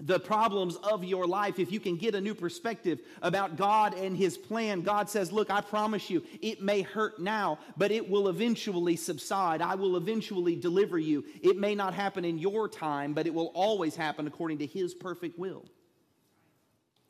the 0.00 0.18
problems 0.18 0.76
of 0.76 1.04
your 1.04 1.26
life, 1.26 1.58
if 1.58 1.70
you 1.70 1.80
can 1.80 1.96
get 1.96 2.14
a 2.14 2.20
new 2.20 2.34
perspective 2.34 3.00
about 3.22 3.56
God 3.56 3.94
and 3.94 4.16
His 4.16 4.38
plan, 4.38 4.80
God 4.80 5.10
says, 5.10 5.32
Look, 5.32 5.50
I 5.50 5.60
promise 5.60 6.10
you, 6.10 6.22
it 6.40 6.62
may 6.62 6.82
hurt 6.82 7.20
now, 7.20 7.58
but 7.76 7.90
it 7.90 8.08
will 8.08 8.28
eventually 8.28 8.96
subside. 8.96 9.60
I 9.60 9.74
will 9.74 9.96
eventually 9.96 10.56
deliver 10.56 10.98
you. 10.98 11.24
It 11.42 11.56
may 11.58 11.74
not 11.74 11.94
happen 11.94 12.24
in 12.24 12.38
your 12.38 12.68
time, 12.68 13.12
but 13.12 13.26
it 13.26 13.34
will 13.34 13.52
always 13.54 13.94
happen 13.94 14.26
according 14.26 14.58
to 14.58 14.66
His 14.66 14.94
perfect 14.94 15.38
will. 15.38 15.64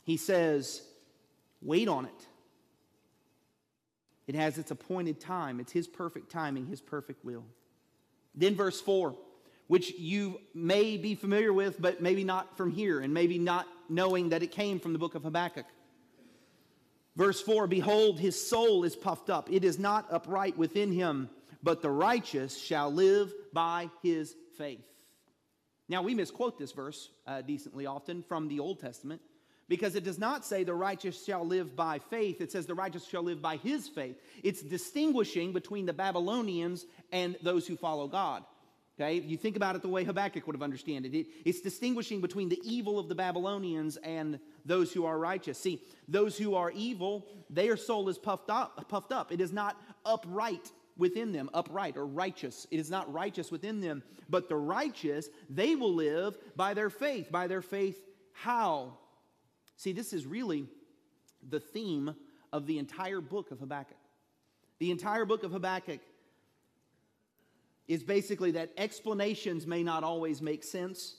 He 0.04 0.16
says, 0.16 0.82
Wait 1.62 1.88
on 1.88 2.06
it. 2.06 2.26
It 4.26 4.34
has 4.34 4.58
its 4.58 4.70
appointed 4.70 5.20
time, 5.20 5.60
it's 5.60 5.72
His 5.72 5.86
perfect 5.86 6.30
timing, 6.30 6.66
His 6.66 6.80
perfect 6.80 7.24
will. 7.24 7.44
Then, 8.34 8.54
verse 8.54 8.80
4 8.80 9.16
which 9.70 9.92
you 10.00 10.40
may 10.52 10.96
be 10.96 11.14
familiar 11.14 11.52
with, 11.52 11.80
but 11.80 12.02
maybe 12.02 12.24
not 12.24 12.56
from 12.56 12.72
here, 12.72 12.98
and 12.98 13.14
maybe 13.14 13.38
not 13.38 13.68
knowing 13.88 14.30
that 14.30 14.42
it 14.42 14.50
came 14.50 14.80
from 14.80 14.92
the 14.92 14.98
book 14.98 15.14
of 15.14 15.22
Habakkuk. 15.22 15.64
Verse 17.14 17.40
4 17.40 17.68
Behold, 17.68 18.18
his 18.18 18.48
soul 18.48 18.82
is 18.82 18.96
puffed 18.96 19.30
up, 19.30 19.48
it 19.48 19.62
is 19.62 19.78
not 19.78 20.08
upright 20.10 20.58
within 20.58 20.90
him, 20.90 21.30
but 21.62 21.82
the 21.82 21.90
righteous 21.90 22.58
shall 22.58 22.92
live 22.92 23.32
by 23.52 23.88
his 24.02 24.34
faith. 24.58 24.84
Now, 25.88 26.02
we 26.02 26.16
misquote 26.16 26.58
this 26.58 26.72
verse 26.72 27.08
uh, 27.28 27.42
decently 27.42 27.86
often 27.86 28.24
from 28.24 28.48
the 28.48 28.58
Old 28.58 28.80
Testament 28.80 29.20
because 29.68 29.94
it 29.94 30.02
does 30.02 30.18
not 30.18 30.44
say 30.44 30.64
the 30.64 30.74
righteous 30.74 31.24
shall 31.24 31.46
live 31.46 31.76
by 31.76 32.00
faith. 32.00 32.40
It 32.40 32.50
says 32.50 32.66
the 32.66 32.74
righteous 32.74 33.06
shall 33.06 33.22
live 33.22 33.40
by 33.40 33.56
his 33.58 33.86
faith. 33.86 34.16
It's 34.42 34.62
distinguishing 34.62 35.52
between 35.52 35.86
the 35.86 35.92
Babylonians 35.92 36.86
and 37.12 37.36
those 37.40 37.68
who 37.68 37.76
follow 37.76 38.08
God. 38.08 38.42
Okay, 39.00 39.14
you 39.14 39.38
think 39.38 39.56
about 39.56 39.76
it 39.76 39.82
the 39.82 39.88
way 39.88 40.04
Habakkuk 40.04 40.46
would 40.46 40.54
have 40.54 40.62
understood 40.62 41.06
it. 41.06 41.14
it. 41.14 41.26
It's 41.46 41.62
distinguishing 41.62 42.20
between 42.20 42.50
the 42.50 42.60
evil 42.62 42.98
of 42.98 43.08
the 43.08 43.14
Babylonians 43.14 43.96
and 43.98 44.38
those 44.66 44.92
who 44.92 45.06
are 45.06 45.18
righteous. 45.18 45.58
See, 45.58 45.82
those 46.06 46.36
who 46.36 46.54
are 46.54 46.70
evil, 46.70 47.26
their 47.48 47.78
soul 47.78 48.10
is 48.10 48.18
puffed 48.18 48.50
up, 48.50 48.88
puffed 48.90 49.10
up. 49.10 49.32
It 49.32 49.40
is 49.40 49.52
not 49.52 49.80
upright 50.04 50.70
within 50.98 51.32
them, 51.32 51.48
upright 51.54 51.96
or 51.96 52.04
righteous. 52.04 52.66
It 52.70 52.78
is 52.78 52.90
not 52.90 53.10
righteous 53.10 53.50
within 53.50 53.80
them. 53.80 54.02
But 54.28 54.50
the 54.50 54.56
righteous, 54.56 55.30
they 55.48 55.76
will 55.76 55.94
live 55.94 56.36
by 56.54 56.74
their 56.74 56.90
faith. 56.90 57.32
By 57.32 57.46
their 57.46 57.62
faith, 57.62 57.98
how? 58.34 58.98
See, 59.76 59.92
this 59.92 60.12
is 60.12 60.26
really 60.26 60.66
the 61.48 61.60
theme 61.60 62.14
of 62.52 62.66
the 62.66 62.78
entire 62.78 63.22
book 63.22 63.50
of 63.50 63.60
Habakkuk. 63.60 63.96
The 64.78 64.90
entire 64.90 65.24
book 65.24 65.42
of 65.42 65.52
Habakkuk 65.52 66.00
is 67.90 68.04
basically 68.04 68.52
that 68.52 68.70
explanations 68.76 69.66
may 69.66 69.82
not 69.82 70.04
always 70.04 70.40
make 70.40 70.62
sense, 70.62 71.16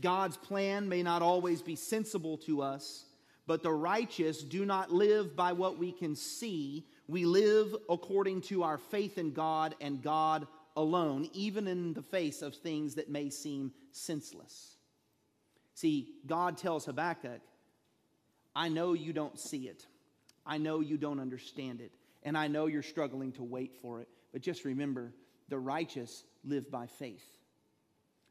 God's 0.00 0.36
plan 0.36 0.88
may 0.88 1.00
not 1.00 1.22
always 1.22 1.62
be 1.62 1.76
sensible 1.76 2.36
to 2.38 2.60
us, 2.60 3.04
but 3.46 3.62
the 3.62 3.70
righteous 3.70 4.42
do 4.42 4.64
not 4.64 4.90
live 4.90 5.36
by 5.36 5.52
what 5.52 5.78
we 5.78 5.92
can 5.92 6.16
see. 6.16 6.84
We 7.06 7.24
live 7.24 7.72
according 7.88 8.40
to 8.42 8.64
our 8.64 8.78
faith 8.78 9.16
in 9.16 9.32
God 9.32 9.76
and 9.80 10.02
God 10.02 10.48
alone, 10.76 11.30
even 11.34 11.68
in 11.68 11.94
the 11.94 12.02
face 12.02 12.42
of 12.42 12.56
things 12.56 12.96
that 12.96 13.08
may 13.08 13.30
seem 13.30 13.72
senseless. 13.92 14.74
See, 15.74 16.16
God 16.26 16.58
tells 16.58 16.84
Habakkuk, 16.86 17.42
I 18.56 18.68
know 18.68 18.92
you 18.92 19.12
don't 19.12 19.38
see 19.38 19.68
it. 19.68 19.86
I 20.44 20.58
know 20.58 20.80
you 20.80 20.96
don't 20.96 21.20
understand 21.20 21.80
it. 21.80 21.92
And 22.24 22.36
I 22.36 22.48
know 22.48 22.66
you're 22.66 22.82
struggling 22.82 23.30
to 23.32 23.44
wait 23.44 23.76
for 23.80 24.00
it. 24.00 24.08
But 24.32 24.42
just 24.42 24.64
remember, 24.64 25.12
the 25.48 25.58
righteous 25.58 26.24
live 26.44 26.70
by 26.70 26.86
faith. 26.86 27.24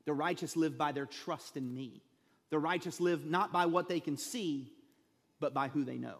The 0.06 0.14
righteous 0.14 0.56
live 0.56 0.78
by 0.78 0.92
their 0.92 1.06
trust 1.06 1.58
in 1.58 1.74
me. 1.74 2.02
The 2.50 2.60
righteous 2.60 3.02
live 3.02 3.26
not 3.26 3.52
by 3.52 3.66
what 3.66 3.90
they 3.90 4.00
can 4.00 4.18
see, 4.18 4.72
but 5.40 5.54
by 5.54 5.68
who 5.68 5.84
they 5.84 5.98
know. 5.98 6.20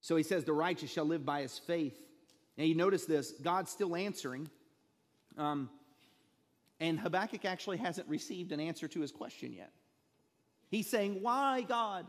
So 0.00 0.16
he 0.16 0.22
says, 0.22 0.44
The 0.44 0.52
righteous 0.52 0.90
shall 0.90 1.04
live 1.04 1.24
by 1.24 1.42
his 1.42 1.58
faith. 1.58 1.96
Now 2.56 2.64
you 2.64 2.74
notice 2.74 3.04
this 3.04 3.32
God's 3.42 3.70
still 3.70 3.94
answering. 3.94 4.50
Um, 5.38 5.70
and 6.80 6.98
Habakkuk 6.98 7.44
actually 7.44 7.78
hasn't 7.78 8.08
received 8.08 8.50
an 8.50 8.58
answer 8.58 8.88
to 8.88 9.00
his 9.00 9.12
question 9.12 9.52
yet. 9.52 9.70
He's 10.68 10.88
saying, 10.88 11.22
Why, 11.22 11.62
God? 11.62 12.06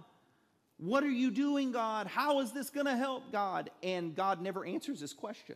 What 0.78 1.04
are 1.04 1.12
you 1.12 1.30
doing, 1.30 1.72
God? 1.72 2.08
How 2.08 2.40
is 2.40 2.52
this 2.52 2.72
going 2.72 2.88
to 2.88 2.96
help, 2.96 3.32
God? 3.32 3.70
And 3.84 4.16
God 4.16 4.42
never 4.42 4.66
answers 4.66 5.00
his 5.00 5.14
question. 5.14 5.56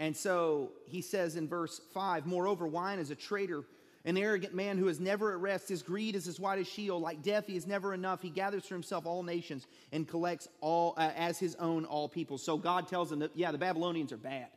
And 0.00 0.16
so 0.16 0.72
he 0.86 1.02
says 1.02 1.36
in 1.36 1.48
verse 1.48 1.80
5 1.92 2.26
Moreover, 2.26 2.66
wine 2.66 2.98
is 2.98 3.10
a 3.10 3.14
traitor, 3.14 3.64
an 4.04 4.16
arrogant 4.16 4.54
man 4.54 4.78
who 4.78 4.88
is 4.88 5.00
never 5.00 5.32
at 5.32 5.40
rest. 5.40 5.68
His 5.68 5.82
greed 5.82 6.14
is 6.14 6.28
as 6.28 6.38
wide 6.38 6.58
as 6.58 6.68
Sheol. 6.68 7.00
Like 7.00 7.22
death, 7.22 7.46
he 7.46 7.56
is 7.56 7.66
never 7.66 7.94
enough. 7.94 8.22
He 8.22 8.30
gathers 8.30 8.66
for 8.66 8.74
himself 8.74 9.06
all 9.06 9.22
nations 9.22 9.66
and 9.92 10.06
collects 10.06 10.48
all 10.60 10.94
uh, 10.96 11.10
as 11.16 11.38
his 11.38 11.54
own 11.56 11.84
all 11.84 12.08
people. 12.08 12.38
So 12.38 12.56
God 12.56 12.88
tells 12.88 13.10
him 13.10 13.18
that, 13.20 13.32
yeah, 13.34 13.52
the 13.52 13.58
Babylonians 13.58 14.12
are 14.12 14.18
bad. 14.18 14.48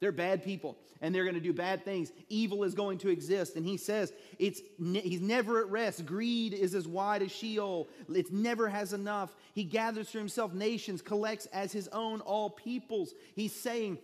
They're 0.00 0.12
bad 0.12 0.44
people 0.44 0.78
and 1.00 1.12
they're 1.12 1.24
going 1.24 1.34
to 1.34 1.40
do 1.40 1.52
bad 1.52 1.84
things. 1.84 2.12
Evil 2.28 2.62
is 2.62 2.74
going 2.74 2.98
to 2.98 3.08
exist. 3.08 3.56
And 3.56 3.66
he 3.66 3.76
says 3.76 4.12
it's 4.38 4.60
ne- 4.78 5.00
he's 5.00 5.20
never 5.20 5.60
at 5.60 5.70
rest. 5.70 6.06
Greed 6.06 6.54
is 6.54 6.74
as 6.74 6.86
wide 6.86 7.22
as 7.22 7.32
Sheol. 7.32 7.88
It 8.08 8.32
never 8.32 8.68
has 8.68 8.92
enough. 8.92 9.34
He 9.54 9.64
gathers 9.64 10.08
for 10.08 10.18
himself 10.18 10.54
nations, 10.54 11.02
collects 11.02 11.46
as 11.46 11.72
his 11.72 11.88
own 11.88 12.20
all 12.20 12.50
peoples. 12.50 13.14
He's 13.34 13.52
saying 13.52 13.98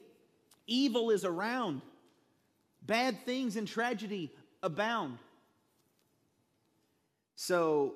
Evil 0.66 1.10
is 1.10 1.24
around, 1.24 1.82
bad 2.82 3.24
things 3.24 3.56
and 3.56 3.68
tragedy 3.68 4.30
abound. 4.62 5.18
So 7.36 7.94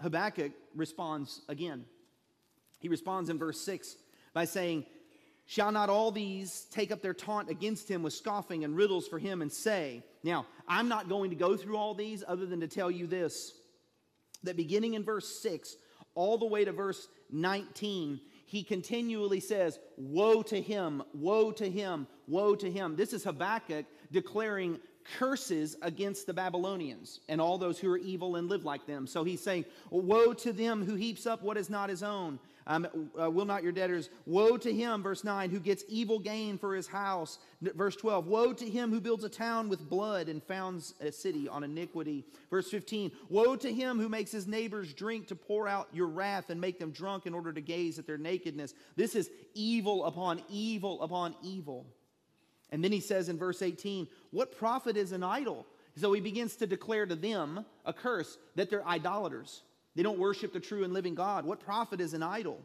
Habakkuk 0.00 0.52
responds 0.74 1.42
again. 1.48 1.84
He 2.78 2.88
responds 2.88 3.28
in 3.28 3.38
verse 3.38 3.60
6 3.60 3.96
by 4.32 4.44
saying, 4.44 4.86
Shall 5.46 5.72
not 5.72 5.90
all 5.90 6.12
these 6.12 6.66
take 6.70 6.92
up 6.92 7.02
their 7.02 7.12
taunt 7.12 7.50
against 7.50 7.90
him 7.90 8.02
with 8.02 8.12
scoffing 8.12 8.64
and 8.64 8.76
riddles 8.76 9.08
for 9.08 9.18
him 9.18 9.42
and 9.42 9.52
say, 9.52 10.02
Now, 10.22 10.46
I'm 10.68 10.88
not 10.88 11.08
going 11.08 11.30
to 11.30 11.36
go 11.36 11.56
through 11.56 11.76
all 11.76 11.92
these 11.92 12.22
other 12.26 12.46
than 12.46 12.60
to 12.60 12.68
tell 12.68 12.90
you 12.90 13.06
this 13.06 13.52
that 14.42 14.56
beginning 14.56 14.94
in 14.94 15.02
verse 15.02 15.28
6 15.42 15.76
all 16.14 16.38
the 16.38 16.46
way 16.46 16.64
to 16.64 16.72
verse 16.72 17.08
19, 17.30 18.20
he 18.50 18.64
continually 18.64 19.38
says, 19.38 19.78
Woe 19.96 20.42
to 20.42 20.60
him, 20.60 21.04
woe 21.14 21.52
to 21.52 21.70
him, 21.70 22.08
woe 22.26 22.56
to 22.56 22.68
him. 22.68 22.96
This 22.96 23.12
is 23.12 23.22
Habakkuk 23.22 23.86
declaring 24.10 24.80
curses 25.16 25.76
against 25.82 26.26
the 26.26 26.34
Babylonians 26.34 27.20
and 27.28 27.40
all 27.40 27.58
those 27.58 27.78
who 27.78 27.88
are 27.92 27.98
evil 27.98 28.34
and 28.34 28.48
live 28.48 28.64
like 28.64 28.86
them. 28.88 29.06
So 29.06 29.22
he's 29.22 29.40
saying, 29.40 29.66
Woe 29.90 30.32
to 30.32 30.52
them 30.52 30.84
who 30.84 30.96
heaps 30.96 31.26
up 31.26 31.44
what 31.44 31.58
is 31.58 31.70
not 31.70 31.90
his 31.90 32.02
own. 32.02 32.40
Um, 32.70 32.86
uh, 33.20 33.28
will 33.28 33.46
not 33.46 33.64
your 33.64 33.72
debtors, 33.72 34.10
woe 34.26 34.56
to 34.56 34.72
him, 34.72 35.02
verse 35.02 35.24
9, 35.24 35.50
who 35.50 35.58
gets 35.58 35.82
evil 35.88 36.20
gain 36.20 36.56
for 36.56 36.76
his 36.76 36.86
house. 36.86 37.40
Verse 37.60 37.96
12, 37.96 38.28
woe 38.28 38.52
to 38.52 38.70
him 38.70 38.90
who 38.90 39.00
builds 39.00 39.24
a 39.24 39.28
town 39.28 39.68
with 39.68 39.90
blood 39.90 40.28
and 40.28 40.40
founds 40.40 40.94
a 41.00 41.10
city 41.10 41.48
on 41.48 41.64
iniquity. 41.64 42.24
Verse 42.48 42.70
15, 42.70 43.10
woe 43.28 43.56
to 43.56 43.72
him 43.72 43.98
who 43.98 44.08
makes 44.08 44.30
his 44.30 44.46
neighbors 44.46 44.94
drink 44.94 45.26
to 45.26 45.34
pour 45.34 45.66
out 45.66 45.88
your 45.92 46.06
wrath 46.06 46.48
and 46.50 46.60
make 46.60 46.78
them 46.78 46.92
drunk 46.92 47.26
in 47.26 47.34
order 47.34 47.52
to 47.52 47.60
gaze 47.60 47.98
at 47.98 48.06
their 48.06 48.18
nakedness. 48.18 48.72
This 48.94 49.16
is 49.16 49.30
evil 49.54 50.04
upon 50.04 50.40
evil 50.48 51.02
upon 51.02 51.34
evil. 51.42 51.88
And 52.70 52.84
then 52.84 52.92
he 52.92 53.00
says 53.00 53.28
in 53.28 53.36
verse 53.36 53.62
18, 53.62 54.06
What 54.30 54.56
profit 54.56 54.96
is 54.96 55.10
an 55.10 55.24
idol? 55.24 55.66
So 55.96 56.12
he 56.12 56.20
begins 56.20 56.54
to 56.56 56.68
declare 56.68 57.04
to 57.04 57.16
them 57.16 57.64
a 57.84 57.92
curse 57.92 58.38
that 58.54 58.70
they're 58.70 58.86
idolaters. 58.86 59.62
They 59.96 60.02
don't 60.02 60.18
worship 60.18 60.52
the 60.52 60.60
true 60.60 60.84
and 60.84 60.92
living 60.92 61.14
God. 61.14 61.44
What 61.44 61.60
profit 61.60 62.00
is 62.00 62.14
an 62.14 62.22
idol 62.22 62.60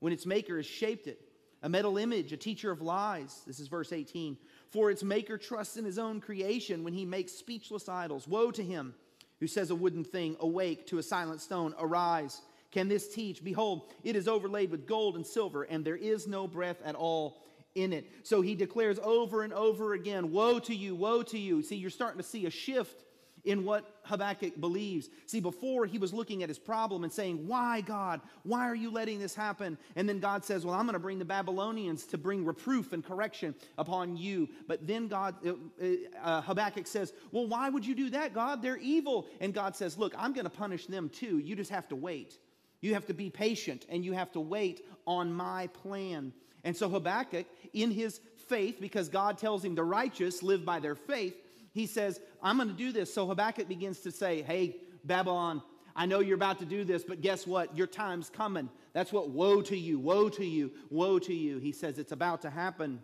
when 0.00 0.12
its 0.12 0.26
maker 0.26 0.56
has 0.56 0.66
shaped 0.66 1.06
it? 1.06 1.20
A 1.62 1.68
metal 1.68 1.96
image, 1.96 2.32
a 2.32 2.36
teacher 2.36 2.70
of 2.70 2.82
lies. 2.82 3.42
This 3.46 3.60
is 3.60 3.68
verse 3.68 3.92
18. 3.92 4.36
For 4.70 4.90
its 4.90 5.02
maker 5.02 5.38
trusts 5.38 5.76
in 5.76 5.84
his 5.84 5.98
own 5.98 6.20
creation 6.20 6.84
when 6.84 6.92
he 6.92 7.04
makes 7.04 7.32
speechless 7.32 7.88
idols. 7.88 8.28
Woe 8.28 8.50
to 8.50 8.62
him 8.62 8.94
who 9.40 9.46
says 9.46 9.70
a 9.70 9.74
wooden 9.74 10.04
thing, 10.04 10.36
awake 10.40 10.86
to 10.88 10.98
a 10.98 11.02
silent 11.02 11.40
stone, 11.40 11.74
arise. 11.78 12.40
Can 12.70 12.88
this 12.88 13.12
teach? 13.12 13.44
Behold, 13.44 13.92
it 14.02 14.16
is 14.16 14.28
overlaid 14.28 14.70
with 14.70 14.86
gold 14.86 15.16
and 15.16 15.26
silver, 15.26 15.64
and 15.64 15.84
there 15.84 15.96
is 15.96 16.26
no 16.26 16.46
breath 16.46 16.78
at 16.84 16.94
all 16.94 17.42
in 17.74 17.92
it. 17.92 18.10
So 18.22 18.40
he 18.40 18.54
declares 18.54 18.98
over 19.02 19.42
and 19.42 19.52
over 19.52 19.94
again, 19.94 20.32
Woe 20.32 20.58
to 20.60 20.74
you, 20.74 20.94
woe 20.94 21.22
to 21.24 21.38
you. 21.38 21.62
See, 21.62 21.76
you're 21.76 21.90
starting 21.90 22.18
to 22.18 22.26
see 22.26 22.46
a 22.46 22.50
shift 22.50 23.04
in 23.46 23.64
what 23.64 24.00
Habakkuk 24.02 24.60
believes. 24.60 25.08
See, 25.26 25.40
before 25.40 25.86
he 25.86 25.98
was 25.98 26.12
looking 26.12 26.42
at 26.42 26.48
his 26.48 26.58
problem 26.58 27.04
and 27.04 27.12
saying, 27.12 27.46
Why, 27.46 27.80
God? 27.80 28.20
Why 28.42 28.68
are 28.68 28.74
you 28.74 28.90
letting 28.90 29.18
this 29.18 29.34
happen? 29.34 29.78
And 29.94 30.08
then 30.08 30.18
God 30.18 30.44
says, 30.44 30.66
Well, 30.66 30.74
I'm 30.74 30.84
going 30.84 30.94
to 30.94 30.98
bring 30.98 31.18
the 31.18 31.24
Babylonians 31.24 32.04
to 32.06 32.18
bring 32.18 32.44
reproof 32.44 32.92
and 32.92 33.04
correction 33.04 33.54
upon 33.78 34.16
you. 34.16 34.48
But 34.66 34.86
then 34.86 35.08
God, 35.08 35.36
uh, 35.46 35.86
uh, 36.22 36.40
Habakkuk 36.42 36.86
says, 36.86 37.12
Well, 37.30 37.46
why 37.46 37.68
would 37.70 37.86
you 37.86 37.94
do 37.94 38.10
that, 38.10 38.34
God? 38.34 38.60
They're 38.60 38.76
evil. 38.76 39.26
And 39.40 39.54
God 39.54 39.76
says, 39.76 39.96
Look, 39.96 40.14
I'm 40.18 40.32
going 40.32 40.44
to 40.44 40.50
punish 40.50 40.86
them 40.86 41.08
too. 41.08 41.38
You 41.38 41.56
just 41.56 41.70
have 41.70 41.88
to 41.88 41.96
wait. 41.96 42.38
You 42.80 42.94
have 42.94 43.06
to 43.06 43.14
be 43.14 43.30
patient 43.30 43.86
and 43.88 44.04
you 44.04 44.12
have 44.12 44.32
to 44.32 44.40
wait 44.40 44.84
on 45.06 45.32
my 45.32 45.68
plan. 45.68 46.32
And 46.64 46.76
so 46.76 46.88
Habakkuk, 46.88 47.46
in 47.72 47.92
his 47.92 48.20
faith, 48.48 48.80
because 48.80 49.08
God 49.08 49.38
tells 49.38 49.64
him 49.64 49.76
the 49.76 49.84
righteous 49.84 50.42
live 50.42 50.64
by 50.64 50.80
their 50.80 50.96
faith, 50.96 51.36
he 51.76 51.86
says, 51.86 52.22
I'm 52.42 52.56
going 52.56 52.70
to 52.70 52.74
do 52.74 52.90
this. 52.90 53.12
So 53.12 53.26
Habakkuk 53.26 53.68
begins 53.68 54.00
to 54.00 54.10
say, 54.10 54.40
Hey, 54.40 54.76
Babylon, 55.04 55.62
I 55.94 56.06
know 56.06 56.20
you're 56.20 56.34
about 56.34 56.58
to 56.60 56.64
do 56.64 56.84
this, 56.84 57.04
but 57.04 57.20
guess 57.20 57.46
what? 57.46 57.76
Your 57.76 57.86
time's 57.86 58.30
coming. 58.30 58.70
That's 58.94 59.12
what 59.12 59.28
woe 59.28 59.60
to 59.60 59.76
you, 59.76 59.98
woe 59.98 60.30
to 60.30 60.44
you, 60.44 60.72
woe 60.88 61.18
to 61.18 61.34
you. 61.34 61.58
He 61.58 61.72
says 61.72 61.98
it's 61.98 62.12
about 62.12 62.42
to 62.42 62.50
happen. 62.50 63.02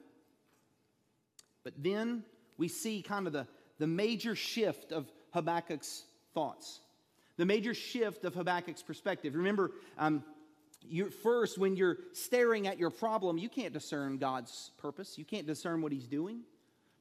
But 1.64 1.74
then 1.76 2.24
we 2.56 2.68
see 2.68 3.02
kind 3.02 3.26
of 3.26 3.35
the, 3.35 3.46
the 3.78 3.87
major 3.87 4.35
shift 4.35 4.90
of 4.90 5.12
Habakkuk's 5.35 6.04
thoughts, 6.32 6.80
the 7.37 7.44
major 7.44 7.74
shift 7.74 8.24
of 8.24 8.35
Habakkuk's 8.35 8.82
perspective. 8.82 9.35
Remember, 9.35 9.72
um, 9.98 10.24
you 10.80 11.11
first, 11.11 11.58
when 11.58 11.76
you're 11.76 11.98
staring 12.14 12.66
at 12.66 12.78
your 12.78 12.90
problem, 12.90 13.37
you 13.37 13.50
can't 13.50 13.74
discern 13.74 14.16
God's 14.16 14.70
purpose, 14.78 15.18
you 15.18 15.26
can't 15.26 15.46
discern 15.46 15.82
what 15.82 15.92
He's 15.92 16.08
doing. 16.08 16.40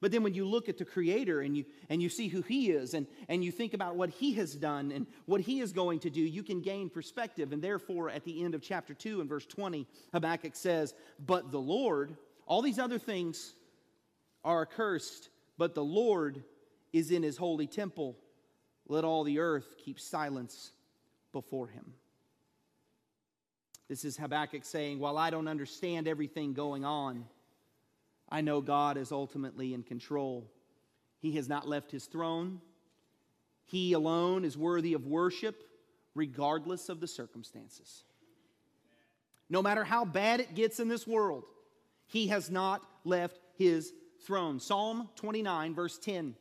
But 0.02 0.12
then 0.12 0.24
when 0.24 0.34
you 0.34 0.46
look 0.46 0.68
at 0.68 0.80
the 0.80 0.86
Creator 0.86 1.42
and 1.42 1.56
you, 1.56 1.64
and 1.88 2.02
you 2.02 2.10
see 2.10 2.28
who 2.28 2.42
He 2.42 2.72
is 2.72 2.96
and, 2.96 3.06
and 3.30 3.44
you 3.44 3.52
think 3.52 3.76
about 3.76 3.96
what 3.96 4.10
He 4.10 4.34
has 4.34 4.56
done 4.56 4.92
and 4.92 5.06
what 5.28 5.42
He 5.42 5.62
is 5.62 5.72
going 5.72 6.00
to 6.00 6.10
do, 6.10 6.22
you 6.22 6.42
can 6.42 6.62
gain 6.62 6.90
perspective. 6.90 7.54
And 7.54 7.62
therefore, 7.62 8.10
at 8.10 8.26
the 8.26 8.44
end 8.44 8.56
of 8.56 8.64
chapter 8.64 8.96
2 8.96 9.22
and 9.22 9.30
verse 9.30 9.46
20, 9.46 9.88
Habakkuk 10.12 10.56
says, 10.56 10.96
But 11.24 11.52
the 11.52 11.60
Lord, 11.60 12.18
all 12.48 12.64
these 12.64 12.80
other 12.80 12.98
things 12.98 13.54
are 14.44 14.64
accursed, 14.64 15.30
but 15.60 15.76
the 15.76 15.84
Lord 15.84 16.44
is 16.92 17.12
in 17.12 17.22
His 17.22 17.38
holy 17.38 17.68
temple. 17.68 18.18
Let 18.88 19.06
all 19.06 19.24
the 19.24 19.38
earth 19.38 19.76
keep 19.78 20.00
silence 20.00 20.72
before 21.32 21.68
Him. 21.68 21.94
This 23.88 24.04
is 24.04 24.18
Habakkuk 24.18 24.66
saying, 24.66 24.98
While 24.98 25.20
I 25.20 25.30
don't 25.30 25.48
understand 25.48 26.08
everything 26.08 26.54
going 26.54 26.86
on, 26.86 27.26
I 28.32 28.42
know 28.42 28.62
God 28.62 28.98
is 28.98 29.12
ultimately 29.12 29.74
in 29.74 29.84
control. 29.84 30.50
He 31.20 31.34
has 31.34 31.50
not 31.50 31.68
left 31.68 31.92
his 31.92 32.06
throne. 32.06 32.62
He 33.66 33.94
alone 33.94 34.46
is 34.46 34.58
worthy 34.58 34.94
of 34.94 35.06
worship, 35.06 35.64
regardless 36.16 36.90
of 36.90 37.00
the 37.00 37.08
circumstances. 37.08 38.04
No 39.50 39.62
matter 39.62 39.84
how 39.84 40.06
bad 40.06 40.40
it 40.40 40.56
gets 40.56 40.80
in 40.80 40.88
this 40.88 41.06
world, 41.06 41.44
he 42.08 42.28
has 42.28 42.50
not 42.50 42.82
left 43.04 43.40
his 43.58 43.94
throne. 44.26 44.60
Psalm 44.60 45.10
29, 45.16 45.76
verse 45.76 45.98
10. 46.00 46.36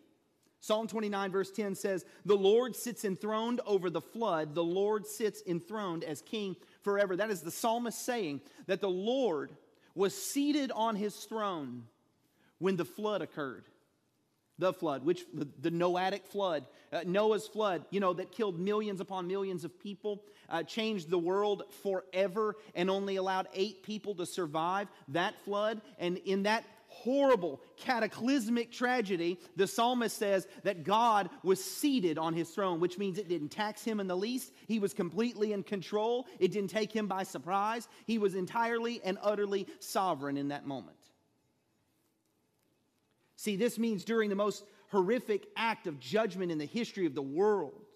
Psalm 0.60 0.86
29, 0.86 1.32
verse 1.32 1.50
10 1.50 1.74
says, 1.74 2.04
The 2.24 2.36
Lord 2.36 2.76
sits 2.76 3.04
enthroned 3.04 3.60
over 3.66 3.88
the 3.90 4.00
flood. 4.00 4.54
The 4.54 4.62
Lord 4.62 5.06
sits 5.06 5.42
enthroned 5.46 6.04
as 6.04 6.20
king 6.20 6.54
forever. 6.82 7.16
That 7.16 7.30
is 7.30 7.40
the 7.40 7.50
psalmist 7.50 8.04
saying 8.04 8.42
that 8.66 8.80
the 8.80 8.90
Lord 8.90 9.52
was 9.94 10.14
seated 10.14 10.70
on 10.72 10.96
his 10.96 11.14
throne 11.14 11.84
when 12.58 12.76
the 12.76 12.84
flood 12.84 13.22
occurred. 13.22 13.64
The 14.58 14.74
flood, 14.74 15.06
which 15.06 15.24
the, 15.32 15.48
the 15.62 16.20
flood, 16.26 16.66
uh, 16.92 17.00
Noah's 17.06 17.48
flood, 17.48 17.86
you 17.88 17.98
know, 17.98 18.12
that 18.12 18.30
killed 18.30 18.60
millions 18.60 19.00
upon 19.00 19.26
millions 19.26 19.64
of 19.64 19.80
people, 19.80 20.22
uh, 20.50 20.62
changed 20.62 21.08
the 21.08 21.18
world 21.18 21.62
forever, 21.82 22.56
and 22.74 22.90
only 22.90 23.16
allowed 23.16 23.48
eight 23.54 23.82
people 23.82 24.14
to 24.16 24.26
survive 24.26 24.88
that 25.08 25.34
flood. 25.46 25.80
And 25.98 26.18
in 26.18 26.42
that 26.42 26.64
horrible, 26.90 27.62
cataclysmic 27.76 28.70
tragedy, 28.70 29.38
the 29.56 29.66
psalmist 29.66 30.18
says 30.18 30.48
that 30.64 30.82
God 30.84 31.30
was 31.42 31.62
seated 31.64 32.18
on 32.18 32.34
his 32.34 32.50
throne, 32.50 32.80
which 32.80 32.98
means 32.98 33.16
it 33.16 33.28
didn't 33.28 33.48
tax 33.50 33.82
him 33.82 34.00
in 34.00 34.06
the 34.06 34.16
least. 34.16 34.52
He 34.66 34.78
was 34.78 34.92
completely 34.92 35.52
in 35.52 35.62
control, 35.62 36.26
it 36.38 36.52
didn't 36.52 36.70
take 36.70 36.92
him 36.92 37.06
by 37.06 37.22
surprise. 37.22 37.88
He 38.06 38.18
was 38.18 38.34
entirely 38.34 39.00
and 39.04 39.18
utterly 39.22 39.66
sovereign 39.78 40.36
in 40.36 40.48
that 40.48 40.66
moment. 40.66 40.96
See, 43.36 43.56
this 43.56 43.78
means 43.78 44.04
during 44.04 44.28
the 44.28 44.36
most 44.36 44.64
horrific 44.88 45.46
act 45.56 45.86
of 45.86 45.98
judgment 46.00 46.50
in 46.50 46.58
the 46.58 46.66
history 46.66 47.06
of 47.06 47.14
the 47.14 47.22
world, 47.22 47.86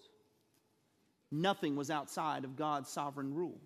nothing 1.31 1.75
was 1.75 1.91
outside 1.91 2.45
of 2.45 2.55
God's 2.55 2.89
sovereign 2.89 3.33
rule. 3.33 3.59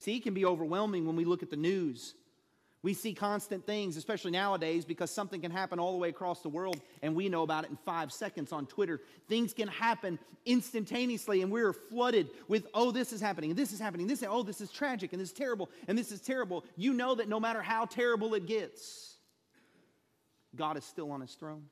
See, 0.00 0.16
it 0.16 0.22
can 0.22 0.34
be 0.34 0.44
overwhelming 0.44 1.06
when 1.06 1.14
we 1.14 1.24
look 1.24 1.42
at 1.42 1.50
the 1.50 1.56
news 1.56 2.14
we 2.82 2.94
see 2.94 3.12
constant 3.12 3.66
things, 3.66 3.98
especially 3.98 4.30
nowadays, 4.30 4.86
because 4.86 5.10
something 5.10 5.42
can 5.42 5.50
happen 5.50 5.78
all 5.78 5.92
the 5.92 5.98
way 5.98 6.08
across 6.08 6.40
the 6.40 6.48
world 6.48 6.80
and 7.02 7.14
we 7.14 7.28
know 7.28 7.42
about 7.42 7.64
it 7.64 7.70
in 7.70 7.76
five 7.76 8.10
seconds 8.10 8.52
on 8.52 8.66
Twitter. 8.66 9.00
Things 9.28 9.52
can 9.52 9.68
happen 9.68 10.18
instantaneously 10.46 11.42
and 11.42 11.52
we're 11.52 11.74
flooded 11.74 12.30
with, 12.48 12.66
oh, 12.72 12.90
this 12.90 13.12
is 13.12 13.20
happening, 13.20 13.50
and 13.50 13.58
this 13.58 13.72
is 13.72 13.80
happening, 13.80 14.06
this, 14.06 14.24
oh, 14.26 14.42
this 14.42 14.62
is 14.62 14.70
tragic, 14.70 15.12
and 15.12 15.20
this 15.20 15.28
is 15.28 15.34
terrible, 15.34 15.68
and 15.88 15.98
this 15.98 16.10
is 16.10 16.22
terrible. 16.22 16.64
You 16.76 16.94
know 16.94 17.14
that 17.16 17.28
no 17.28 17.38
matter 17.38 17.60
how 17.60 17.84
terrible 17.84 18.32
it 18.32 18.46
gets, 18.46 19.16
God 20.56 20.78
is 20.78 20.84
still 20.84 21.12
on 21.12 21.20
his 21.20 21.34
throne. 21.34 21.64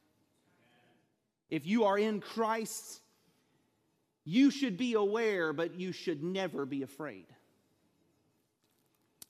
If 1.49 1.67
you 1.67 1.85
are 1.85 1.99
in 1.99 2.21
Christ, 2.21 3.01
you 4.27 4.51
should 4.51 4.77
be 4.77 4.93
aware, 4.93 5.55
but 5.55 5.81
you 5.81 5.93
should 5.93 6.23
never 6.23 6.67
be 6.67 6.83
afraid 6.83 7.25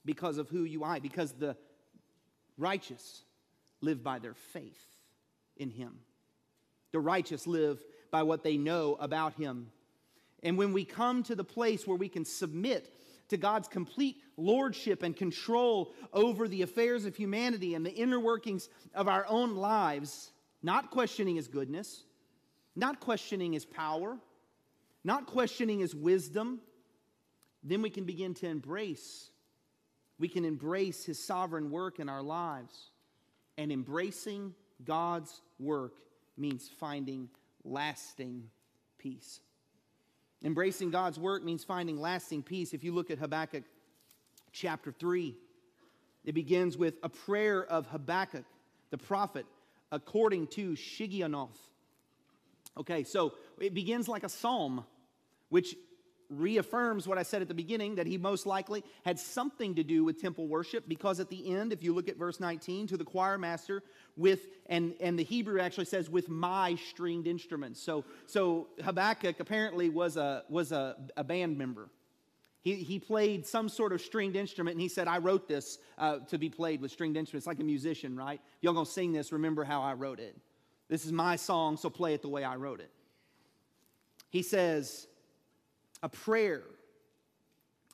because 0.04 0.38
of 0.38 0.48
who 0.48 0.64
you 0.64 0.82
are, 0.82 0.98
because 0.98 1.32
the 1.32 1.56
righteous 2.58 3.22
live 3.80 4.02
by 4.02 4.18
their 4.18 4.34
faith 4.34 4.84
in 5.56 5.70
him. 5.70 6.00
The 6.92 7.00
righteous 7.00 7.46
live 7.46 7.82
by 8.10 8.22
what 8.22 8.42
they 8.42 8.56
know 8.56 8.96
about 9.00 9.34
him. 9.34 9.70
And 10.42 10.56
when 10.56 10.72
we 10.72 10.84
come 10.84 11.22
to 11.24 11.34
the 11.34 11.44
place 11.44 11.86
where 11.86 11.96
we 11.96 12.08
can 12.08 12.24
submit 12.24 12.92
to 13.28 13.36
God's 13.36 13.68
complete 13.68 14.16
lordship 14.36 15.02
and 15.02 15.14
control 15.14 15.92
over 16.12 16.48
the 16.48 16.62
affairs 16.62 17.04
of 17.04 17.16
humanity 17.16 17.74
and 17.74 17.84
the 17.84 17.94
inner 17.94 18.20
workings 18.20 18.68
of 18.94 19.08
our 19.08 19.26
own 19.28 19.56
lives, 19.56 20.30
not 20.62 20.90
questioning 20.90 21.36
his 21.36 21.48
goodness, 21.48 22.04
not 22.74 23.00
questioning 23.00 23.52
his 23.52 23.66
power, 23.66 24.16
not 25.04 25.26
questioning 25.26 25.80
his 25.80 25.94
wisdom, 25.94 26.60
then 27.62 27.82
we 27.82 27.90
can 27.90 28.04
begin 28.04 28.34
to 28.34 28.46
embrace. 28.46 29.30
We 30.18 30.28
can 30.28 30.44
embrace 30.44 31.04
his 31.04 31.22
sovereign 31.22 31.70
work 31.70 32.00
in 32.00 32.08
our 32.08 32.22
lives. 32.22 32.90
And 33.56 33.72
embracing 33.72 34.54
God's 34.84 35.40
work 35.58 35.94
means 36.36 36.68
finding 36.78 37.28
lasting 37.64 38.44
peace. 38.98 39.40
Embracing 40.44 40.90
God's 40.90 41.18
work 41.18 41.44
means 41.44 41.64
finding 41.64 42.00
lasting 42.00 42.42
peace. 42.42 42.72
If 42.72 42.84
you 42.84 42.92
look 42.92 43.10
at 43.10 43.18
Habakkuk 43.18 43.64
chapter 44.52 44.92
3, 44.92 45.34
it 46.24 46.32
begins 46.32 46.76
with 46.76 46.94
a 47.02 47.08
prayer 47.08 47.64
of 47.64 47.86
Habakkuk, 47.86 48.44
the 48.90 48.98
prophet, 48.98 49.46
according 49.90 50.46
to 50.48 50.72
Shigionoth. 50.72 51.58
Okay, 52.76 53.02
so 53.02 53.34
it 53.60 53.74
begins 53.74 54.06
like 54.08 54.22
a 54.22 54.28
psalm, 54.28 54.84
which 55.48 55.74
reaffirms 56.30 57.08
what 57.08 57.18
I 57.18 57.22
said 57.22 57.42
at 57.42 57.48
the 57.48 57.54
beginning 57.54 57.94
that 57.94 58.06
he 58.06 58.18
most 58.18 58.46
likely 58.46 58.84
had 59.04 59.18
something 59.18 59.74
to 59.76 59.82
do 59.82 60.04
with 60.04 60.20
temple 60.20 60.46
worship 60.46 60.88
because 60.88 61.20
at 61.20 61.30
the 61.30 61.54
end, 61.54 61.72
if 61.72 61.82
you 61.82 61.94
look 61.94 62.08
at 62.08 62.16
verse 62.16 62.38
19, 62.38 62.86
to 62.88 62.96
the 62.96 63.04
choir 63.04 63.38
master 63.38 63.82
with, 64.16 64.40
and, 64.66 64.94
and 65.00 65.18
the 65.18 65.24
Hebrew 65.24 65.60
actually 65.60 65.86
says, 65.86 66.10
with 66.10 66.28
my 66.28 66.76
stringed 66.90 67.26
instruments. 67.26 67.80
So, 67.80 68.04
so 68.26 68.68
Habakkuk 68.84 69.40
apparently 69.40 69.88
was 69.88 70.16
a, 70.16 70.44
was 70.48 70.72
a, 70.72 70.96
a 71.16 71.24
band 71.24 71.56
member. 71.56 71.88
He, 72.60 72.74
he 72.74 72.98
played 72.98 73.46
some 73.46 73.68
sort 73.68 73.92
of 73.92 74.00
stringed 74.00 74.36
instrument 74.36 74.74
and 74.74 74.82
he 74.82 74.88
said, 74.88 75.08
I 75.08 75.18
wrote 75.18 75.48
this 75.48 75.78
uh, 75.96 76.18
to 76.28 76.36
be 76.36 76.50
played 76.50 76.82
with 76.82 76.90
stringed 76.90 77.16
instruments, 77.16 77.46
like 77.46 77.60
a 77.60 77.64
musician, 77.64 78.16
right? 78.16 78.40
If 78.56 78.62
y'all 78.62 78.74
gonna 78.74 78.84
sing 78.84 79.12
this, 79.12 79.32
remember 79.32 79.64
how 79.64 79.80
I 79.80 79.94
wrote 79.94 80.20
it. 80.20 80.36
This 80.88 81.06
is 81.06 81.12
my 81.12 81.36
song, 81.36 81.76
so 81.76 81.88
play 81.88 82.14
it 82.14 82.22
the 82.22 82.28
way 82.28 82.44
I 82.44 82.56
wrote 82.56 82.80
it. 82.80 82.90
He 84.30 84.42
says, 84.42 85.06
a 86.02 86.08
prayer 86.08 86.62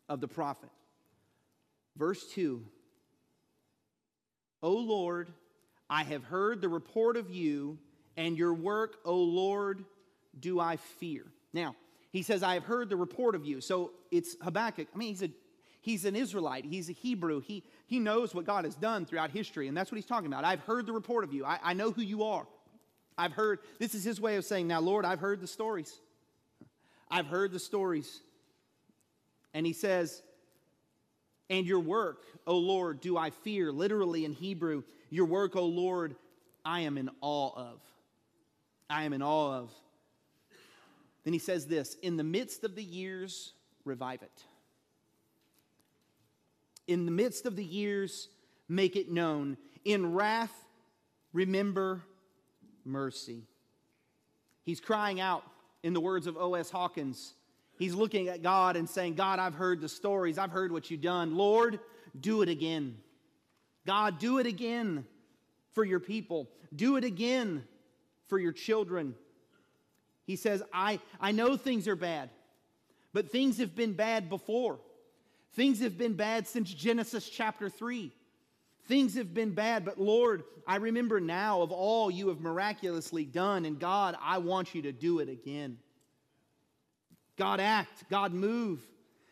of 0.08 0.20
the 0.20 0.28
prophet. 0.28 0.70
Verse 1.96 2.26
2 2.32 2.64
O 4.62 4.72
Lord, 4.72 5.28
I 5.90 6.04
have 6.04 6.24
heard 6.24 6.60
the 6.60 6.68
report 6.68 7.16
of 7.16 7.30
you, 7.30 7.78
and 8.16 8.36
your 8.36 8.54
work, 8.54 8.96
O 9.04 9.16
Lord, 9.16 9.84
do 10.38 10.58
I 10.58 10.76
fear. 10.76 11.24
Now, 11.52 11.76
he 12.10 12.22
says, 12.22 12.42
I 12.42 12.54
have 12.54 12.64
heard 12.64 12.88
the 12.88 12.96
report 12.96 13.34
of 13.34 13.44
you. 13.44 13.60
So 13.60 13.90
it's 14.10 14.36
Habakkuk. 14.40 14.88
I 14.94 14.96
mean, 14.96 15.08
he's 15.10 15.22
a 15.22 15.30
he's 15.80 16.04
an 16.04 16.16
Israelite. 16.16 16.64
He's 16.64 16.88
a 16.88 16.92
Hebrew. 16.92 17.40
He 17.40 17.64
he 17.86 17.98
knows 17.98 18.34
what 18.34 18.44
God 18.44 18.64
has 18.64 18.74
done 18.74 19.04
throughout 19.04 19.30
history, 19.30 19.68
and 19.68 19.76
that's 19.76 19.90
what 19.92 19.96
he's 19.96 20.06
talking 20.06 20.28
about. 20.28 20.44
I've 20.44 20.60
heard 20.60 20.86
the 20.86 20.92
report 20.92 21.24
of 21.24 21.32
you. 21.32 21.44
I, 21.44 21.58
I 21.62 21.72
know 21.74 21.90
who 21.90 22.02
you 22.02 22.24
are. 22.24 22.46
I've 23.16 23.32
heard, 23.32 23.60
this 23.78 23.94
is 23.94 24.02
his 24.02 24.20
way 24.20 24.36
of 24.36 24.44
saying, 24.44 24.66
Now, 24.66 24.80
Lord, 24.80 25.04
I've 25.04 25.20
heard 25.20 25.40
the 25.40 25.46
stories. 25.46 26.00
I've 27.10 27.26
heard 27.26 27.52
the 27.52 27.58
stories. 27.58 28.20
And 29.52 29.64
he 29.64 29.72
says, 29.72 30.22
And 31.48 31.66
your 31.66 31.80
work, 31.80 32.22
O 32.46 32.56
Lord, 32.56 33.00
do 33.00 33.16
I 33.16 33.30
fear. 33.30 33.70
Literally 33.72 34.24
in 34.24 34.32
Hebrew, 34.32 34.82
your 35.10 35.26
work, 35.26 35.56
O 35.56 35.64
Lord, 35.64 36.16
I 36.64 36.80
am 36.80 36.98
in 36.98 37.10
awe 37.20 37.52
of. 37.56 37.80
I 38.90 39.04
am 39.04 39.12
in 39.12 39.22
awe 39.22 39.58
of. 39.58 39.70
Then 41.24 41.32
he 41.32 41.38
says 41.38 41.66
this 41.66 41.96
In 42.02 42.16
the 42.16 42.24
midst 42.24 42.64
of 42.64 42.74
the 42.74 42.82
years, 42.82 43.52
revive 43.84 44.22
it. 44.22 44.44
In 46.86 47.06
the 47.06 47.12
midst 47.12 47.46
of 47.46 47.56
the 47.56 47.64
years, 47.64 48.28
make 48.68 48.96
it 48.96 49.10
known. 49.10 49.56
In 49.84 50.14
wrath, 50.14 50.54
remember 51.32 52.02
mercy. 52.84 53.44
He's 54.64 54.80
crying 54.80 55.20
out 55.20 55.44
in 55.84 55.92
the 55.92 56.00
words 56.00 56.26
of 56.26 56.36
O.S. 56.36 56.70
Hawkins. 56.70 57.34
He's 57.78 57.94
looking 57.94 58.28
at 58.28 58.42
God 58.42 58.74
and 58.74 58.88
saying, 58.88 59.14
God, 59.14 59.38
I've 59.38 59.54
heard 59.54 59.82
the 59.82 59.88
stories. 59.88 60.38
I've 60.38 60.50
heard 60.50 60.72
what 60.72 60.90
you've 60.90 61.02
done. 61.02 61.36
Lord, 61.36 61.78
do 62.18 62.40
it 62.40 62.48
again. 62.48 62.96
God, 63.86 64.18
do 64.18 64.38
it 64.38 64.46
again 64.46 65.04
for 65.72 65.84
your 65.84 66.00
people. 66.00 66.48
Do 66.74 66.96
it 66.96 67.04
again 67.04 67.64
for 68.28 68.38
your 68.38 68.52
children. 68.52 69.14
He 70.24 70.36
says, 70.36 70.62
I, 70.72 71.00
I 71.20 71.32
know 71.32 71.56
things 71.58 71.86
are 71.86 71.96
bad, 71.96 72.30
but 73.12 73.30
things 73.30 73.58
have 73.58 73.76
been 73.76 73.92
bad 73.92 74.30
before. 74.30 74.78
Things 75.52 75.80
have 75.80 75.98
been 75.98 76.14
bad 76.14 76.48
since 76.48 76.72
Genesis 76.72 77.28
chapter 77.28 77.68
3. 77.68 78.10
Things 78.86 79.14
have 79.14 79.32
been 79.32 79.52
bad, 79.52 79.84
but 79.84 79.98
Lord, 79.98 80.44
I 80.66 80.76
remember 80.76 81.20
now 81.20 81.62
of 81.62 81.72
all 81.72 82.10
you 82.10 82.28
have 82.28 82.40
miraculously 82.40 83.24
done, 83.24 83.64
and 83.64 83.78
God, 83.78 84.16
I 84.22 84.38
want 84.38 84.74
you 84.74 84.82
to 84.82 84.92
do 84.92 85.20
it 85.20 85.28
again. 85.28 85.78
God, 87.36 87.60
act, 87.60 88.04
God, 88.10 88.32
move. 88.32 88.86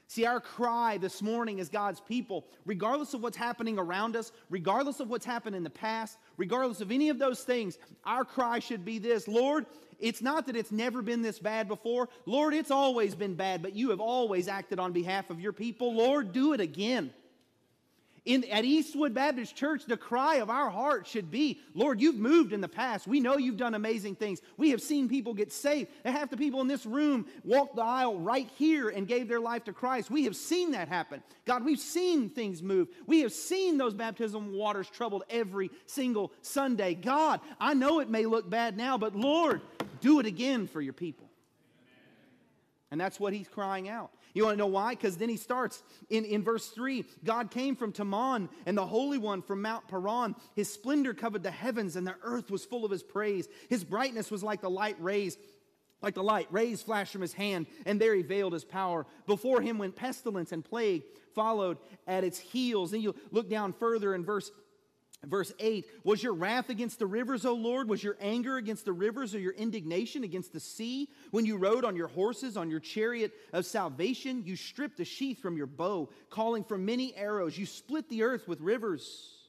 See, 0.09 0.27
our 0.27 0.41
cry 0.41 0.99
this 0.99 1.23
morning 1.23 1.61
as 1.61 1.69
God's 1.69 2.01
people, 2.01 2.47
regardless 2.67 3.15
of 3.15 3.23
what's 3.23 3.37
happening 3.37 3.79
around 3.79 4.17
us, 4.17 4.33
regardless 4.51 5.01
of 5.01 5.09
what's 5.09 5.25
happened 5.25 5.57
in 5.57 5.65
the 5.65 5.71
past, 5.71 6.19
regardless 6.37 6.81
of 6.81 6.91
any 6.91 7.09
of 7.09 7.19
those 7.19 7.45
things, 7.45 7.79
our 8.05 8.25
cry 8.25 8.59
should 8.59 8.85
be 8.85 8.99
this 8.99 9.27
Lord, 9.27 9.65
it's 10.01 10.21
not 10.21 10.47
that 10.47 10.57
it's 10.57 10.73
never 10.73 11.01
been 11.01 11.23
this 11.23 11.39
bad 11.39 11.69
before. 11.69 12.09
Lord, 12.27 12.53
it's 12.53 12.71
always 12.71 13.15
been 13.15 13.37
bad, 13.37 13.63
but 13.63 13.75
you 13.75 13.91
have 13.91 14.01
always 14.01 14.49
acted 14.49 14.79
on 14.79 14.93
behalf 14.93 15.31
of 15.31 15.41
your 15.41 15.53
people. 15.53 15.95
Lord, 15.95 16.33
do 16.33 16.53
it 16.53 16.61
again. 16.61 17.15
In, 18.25 18.45
at 18.45 18.65
Eastwood 18.65 19.15
Baptist 19.15 19.57
Church, 19.57 19.85
the 19.85 19.97
cry 19.97 20.37
of 20.37 20.49
our 20.49 20.71
heart 20.71 21.09
should 21.09 21.29
be 21.29 21.59
Lord, 21.75 22.01
you've 22.01 22.17
moved 22.17 22.53
in 22.53 22.61
the 22.61 22.69
past. 22.69 23.09
We 23.09 23.19
know 23.19 23.37
you've 23.37 23.57
done 23.57 23.75
amazing 23.75 24.15
things. 24.15 24.41
We 24.57 24.71
have 24.71 24.81
seen 24.81 25.09
people 25.09 25.35
get 25.35 25.53
saved. 25.53 25.91
And 26.05 26.17
half 26.17 26.31
the 26.31 26.37
people 26.37 26.61
in 26.61 26.69
this 26.69 26.87
room 26.87 27.27
walked 27.43 27.75
the 27.75 27.83
aisle 27.83 28.21
right 28.21 28.49
here 28.57 28.91
and 28.91 29.09
gave 29.09 29.27
their 29.27 29.41
life 29.41 29.65
to 29.65 29.73
Christ. 29.73 30.09
We 30.09 30.23
have 30.25 30.37
seen 30.37 30.71
that 30.71 30.87
happen. 30.87 31.21
God, 31.47 31.65
we've 31.65 31.81
seen 31.81 32.29
things 32.29 32.63
move. 32.63 32.89
We 33.09 33.21
have 33.23 33.33
seen 33.33 33.77
those 33.77 33.95
baptism 33.95 34.53
waters 34.53 34.89
troubled 34.89 35.25
every 35.29 35.73
single 35.87 36.33
Sunday. 36.43 36.95
God, 36.95 37.41
I 37.59 37.75
know 37.75 37.99
it 37.99 38.09
may 38.09 38.27
look 38.27 38.49
bad 38.49 38.77
now, 38.77 38.99
but 38.99 39.17
Lord, 39.17 39.63
do 40.01 40.21
it 40.21 40.27
again 40.27 40.69
for 40.69 40.81
your 40.81 40.93
people. 40.93 41.29
And 42.93 43.01
that's 43.01 43.19
what 43.19 43.33
he's 43.33 43.49
crying 43.49 43.89
out. 43.89 44.13
You 44.35 44.45
want 44.45 44.55
to 44.55 44.59
know 44.59 44.67
why? 44.67 44.95
Because 44.95 45.17
then 45.17 45.29
he 45.29 45.37
starts 45.37 45.83
in, 46.09 46.25
in 46.25 46.43
verse 46.43 46.69
3 46.69 47.05
God 47.25 47.51
came 47.51 47.77
from 47.77 47.93
Teman 47.93 48.49
and 48.67 48.77
the 48.77 48.87
Holy 48.87 49.19
One 49.19 49.43
from 49.43 49.63
Mount 49.63 49.87
Paran. 49.89 50.35
His 50.55 50.73
splendor 50.73 51.15
covered 51.15 51.43
the 51.43 51.51
heavens, 51.51 51.97
and 51.97 52.07
the 52.07 52.17
earth 52.23 52.51
was 52.51 52.65
full 52.65 52.85
of 52.85 52.91
his 52.91 53.03
praise. 53.03 53.49
His 53.69 53.85
brightness 53.85 54.31
was 54.31 54.43
like 54.43 54.61
the 54.61 54.71
light 54.71 54.97
rays. 55.01 55.37
Like 56.01 56.15
the 56.15 56.23
light, 56.23 56.49
rays 56.51 56.83
flashed 56.83 57.13
from 57.13 57.21
his 57.21 57.33
hand, 57.33 57.67
and 57.87 58.01
there 58.01 58.15
he 58.15 58.23
veiled 58.23 58.55
his 58.55 58.65
power. 58.65 59.07
Before 59.27 59.61
him 59.61 59.79
went 59.79 59.95
pestilence 59.95 60.51
and 60.51 60.65
plague, 60.65 61.05
followed 61.33 61.79
at 62.09 62.25
its 62.25 62.41
heels. 62.41 62.91
Then 62.91 63.03
you 63.03 63.15
look 63.31 63.49
down 63.49 63.73
further 63.73 64.13
in 64.13 64.25
verse 64.25 64.51
Verse 65.25 65.53
8 65.61 65.87
Was 66.05 66.23
your 66.23 66.35
wrath 66.35 66.69
against 66.69 66.99
the 66.99 67.07
rivers, 67.07 67.45
O 67.45 67.55
Lord? 67.55 67.89
Was 67.89 68.03
your 68.03 68.17
anger 68.21 68.57
against 68.57 68.85
the 68.85 68.93
rivers, 68.93 69.35
or 69.35 69.39
your 69.39 69.53
indignation 69.53 70.25
against 70.25 70.53
the 70.53 70.61
sea? 70.61 71.09
When 71.31 71.47
you 71.47 71.59
rode 71.59 71.85
on 71.85 71.97
your 71.97 72.09
horses, 72.09 72.57
on 72.57 72.71
your 72.71 72.81
chariot 72.81 73.33
of 73.53 73.65
salvation, 73.65 74.43
you 74.45 74.57
stripped 74.57 74.97
the 74.97 75.05
sheath 75.05 75.39
from 75.39 75.57
your 75.57 75.67
bow, 75.67 76.11
calling 76.29 76.65
for 76.65 76.77
many 76.77 77.15
arrows. 77.15 77.57
You 77.57 77.67
split 77.67 78.09
the 78.09 78.25
earth 78.25 78.49
with 78.49 78.61
rivers. 78.61 79.42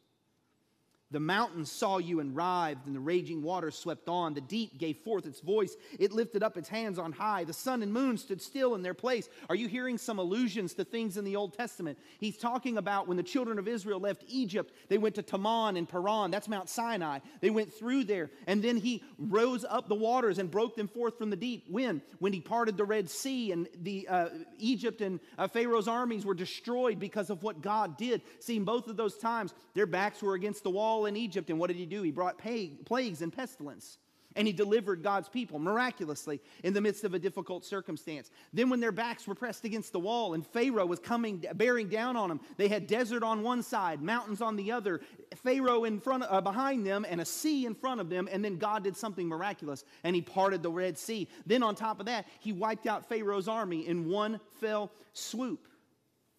The 1.14 1.20
mountains 1.20 1.72
saw 1.72 2.00
you 2.00 2.20
and 2.20 2.36
writhed, 2.36 2.88
and 2.88 2.96
the 2.96 3.00
raging 3.00 3.44
waters 3.44 3.78
swept 3.78 4.10
on. 4.10 4.34
The 4.34 4.42
deep 4.42 4.80
gave 4.80 4.98
forth 4.98 5.28
its 5.28 5.40
voice. 5.42 5.78
It 6.00 6.12
lifted 6.12 6.42
up 6.42 6.58
its 6.58 6.68
hands 6.68 6.98
on 6.98 7.12
high. 7.12 7.44
The 7.44 7.54
sun 7.54 7.84
and 7.84 7.94
moon 7.94 8.18
stood 8.18 8.42
still 8.42 8.74
in 8.74 8.82
their 8.82 8.96
place. 8.96 9.30
Are 9.48 9.56
you 9.56 9.68
hearing 9.68 10.00
some 10.00 10.18
allusions 10.18 10.74
to 10.74 10.84
things 10.84 11.16
in 11.16 11.24
the 11.24 11.36
Old 11.36 11.54
Testament? 11.54 12.00
He's 12.18 12.36
talking 12.36 12.80
about 12.80 13.08
when 13.08 13.16
the 13.16 13.24
children 13.24 13.60
of 13.60 13.68
Israel 13.68 14.00
left 14.00 14.24
Egypt, 14.28 14.74
they 14.90 14.98
went 14.98 15.14
to 15.16 15.24
Teman 15.24 15.78
and 15.78 15.88
Paran. 15.88 16.32
That's 16.32 16.48
Mount 16.48 16.68
Sinai. 16.68 17.20
They 17.42 17.52
went 17.52 17.72
through 17.72 18.06
there, 18.06 18.32
and 18.48 18.64
then 18.64 18.78
he 18.78 19.04
rose 19.20 19.64
up 19.70 19.88
the 19.88 19.96
waters 19.96 20.40
and 20.40 20.50
broke 20.50 20.76
them 20.76 20.88
forth 20.88 21.20
from 21.20 21.30
the 21.30 21.36
deep. 21.36 21.66
When? 21.70 22.02
When 22.18 22.34
he 22.34 22.42
parted 22.42 22.76
the 22.76 22.86
Red 22.86 23.08
Sea, 23.08 23.52
and 23.52 23.70
the 23.84 24.08
uh, 24.08 24.30
Egypt 24.58 25.02
and 25.02 25.20
uh, 25.38 25.48
Pharaoh's 25.48 25.88
armies 25.88 26.26
were 26.26 26.34
destroyed 26.34 27.00
because 27.00 27.30
of 27.30 27.44
what 27.44 27.62
God 27.62 27.98
did. 27.98 28.24
See, 28.40 28.58
both 28.58 28.88
of 28.88 28.98
those 28.98 29.18
times, 29.18 29.54
their 29.76 29.86
backs 29.86 30.24
were 30.24 30.34
against 30.34 30.64
the 30.64 30.72
wall 30.72 31.03
in 31.06 31.16
Egypt, 31.16 31.50
and 31.50 31.60
what 31.60 31.68
did 31.68 31.78
he 31.78 31.86
do? 31.86 32.02
He 32.04 32.12
brought 32.12 32.38
plagues 32.38 33.22
and 33.22 33.34
pestilence. 33.34 33.98
And 34.36 34.48
he 34.48 34.54
delivered 34.54 35.04
God's 35.04 35.30
people 35.30 35.60
miraculously 35.60 36.42
in 36.64 36.74
the 36.74 36.82
midst 36.82 37.04
of 37.04 37.14
a 37.14 37.20
difficult 37.20 37.64
circumstance. 37.64 38.32
Then, 38.52 38.70
when 38.70 38.80
their 38.80 38.92
backs 38.92 39.28
were 39.28 39.36
pressed 39.36 39.64
against 39.64 39.92
the 39.94 40.00
wall 40.00 40.34
and 40.34 40.46
Pharaoh 40.46 40.86
was 40.86 41.00
coming, 41.00 41.46
bearing 41.54 41.88
down 41.88 42.16
on 42.16 42.30
them, 42.30 42.42
they 42.58 42.68
had 42.68 42.88
desert 42.88 43.24
on 43.24 43.44
one 43.44 43.62
side, 43.62 44.02
mountains 44.02 44.42
on 44.42 44.56
the 44.56 44.72
other, 44.72 45.02
Pharaoh 45.36 45.84
in 45.84 46.00
front, 46.00 46.24
uh, 46.28 46.42
behind 46.42 46.86
them, 46.86 47.06
and 47.08 47.22
a 47.22 47.26
sea 47.26 47.66
in 47.66 47.76
front 47.76 48.02
of 48.02 48.10
them. 48.10 48.28
And 48.32 48.44
then 48.44 48.58
God 48.58 48.84
did 48.84 48.98
something 48.98 49.28
miraculous, 49.28 49.84
and 50.04 50.16
He 50.16 50.22
parted 50.22 50.64
the 50.64 50.72
Red 50.72 50.98
Sea. 50.98 51.28
Then, 51.46 51.62
on 51.62 51.76
top 51.76 52.00
of 52.00 52.08
that, 52.08 52.26
He 52.40 52.54
wiped 52.54 52.88
out 52.88 53.08
Pharaoh's 53.08 53.48
army 53.48 53.88
in 53.88 54.10
one 54.10 54.40
fell 54.60 54.92
swoop. 55.14 55.68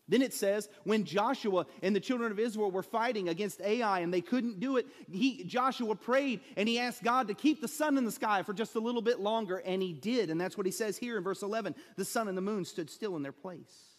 Then 0.06 0.20
it 0.20 0.34
says, 0.34 0.68
when 0.84 1.04
Joshua 1.04 1.64
and 1.82 1.96
the 1.96 2.00
children 2.00 2.30
of 2.30 2.38
Israel 2.38 2.70
were 2.70 2.82
fighting 2.82 3.30
against 3.30 3.62
Ai 3.62 4.00
and 4.00 4.12
they 4.12 4.20
couldn't 4.20 4.60
do 4.60 4.76
it, 4.76 4.86
he, 5.10 5.44
Joshua 5.44 5.94
prayed 5.94 6.40
and 6.56 6.68
he 6.68 6.78
asked 6.78 7.02
God 7.02 7.28
to 7.28 7.34
keep 7.34 7.62
the 7.62 7.68
sun 7.68 7.96
in 7.96 8.04
the 8.04 8.12
sky 8.12 8.42
for 8.42 8.52
just 8.52 8.74
a 8.74 8.80
little 8.80 9.00
bit 9.00 9.20
longer, 9.20 9.62
and 9.64 9.80
he 9.80 9.94
did. 9.94 10.28
And 10.28 10.38
that's 10.38 10.58
what 10.58 10.66
he 10.66 10.72
says 10.72 10.98
here 10.98 11.16
in 11.16 11.24
verse 11.24 11.42
11 11.42 11.74
the 11.96 12.04
sun 12.04 12.28
and 12.28 12.36
the 12.36 12.42
moon 12.42 12.64
stood 12.64 12.90
still 12.90 13.16
in 13.16 13.22
their 13.22 13.32
place. 13.32 13.94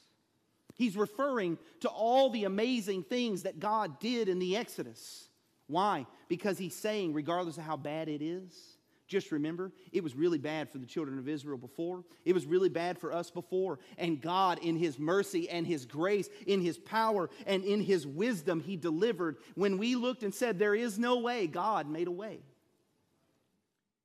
He's 0.76 0.98
referring 0.98 1.58
to 1.80 1.90
all 1.90 2.30
the 2.30 2.44
amazing 2.44 3.04
things 3.04 3.44
that 3.44 3.60
God 3.60 4.00
did 4.00 4.28
in 4.28 4.40
the 4.40 4.58
Exodus. 4.58 5.30
Why? 5.68 6.06
Because 6.28 6.58
he's 6.58 6.76
saying, 6.76 7.14
regardless 7.14 7.58
of 7.58 7.64
how 7.64 7.78
bad 7.78 8.10
it 8.10 8.22
is, 8.22 8.75
just 9.08 9.32
remember, 9.32 9.72
it 9.92 10.04
was 10.04 10.16
really 10.16 10.40
bad 10.40 10.72
for 10.72 10.80
the 10.80 10.86
children 10.86 11.20
of 11.20 11.30
Israel 11.30 11.58
before. 11.58 12.04
It 12.26 12.34
was 12.34 12.46
really 12.46 12.70
bad 12.70 12.98
for 12.98 13.14
us 13.14 13.30
before. 13.30 13.80
And 13.98 14.20
God, 14.20 14.60
in 14.64 14.78
His 14.78 14.98
mercy 14.98 15.48
and 15.48 15.68
His 15.68 15.86
grace, 15.86 16.28
in 16.48 16.62
His 16.62 16.78
power 16.80 17.30
and 17.46 17.64
in 17.64 17.82
His 17.82 18.08
wisdom, 18.08 18.62
He 18.62 18.78
delivered. 18.78 19.38
When 19.54 19.78
we 19.78 19.96
looked 19.96 20.24
and 20.24 20.34
said, 20.34 20.58
There 20.58 20.74
is 20.74 20.98
no 20.98 21.20
way, 21.20 21.46
God 21.46 21.88
made 21.88 22.08
a 22.08 22.12
way. 22.12 22.40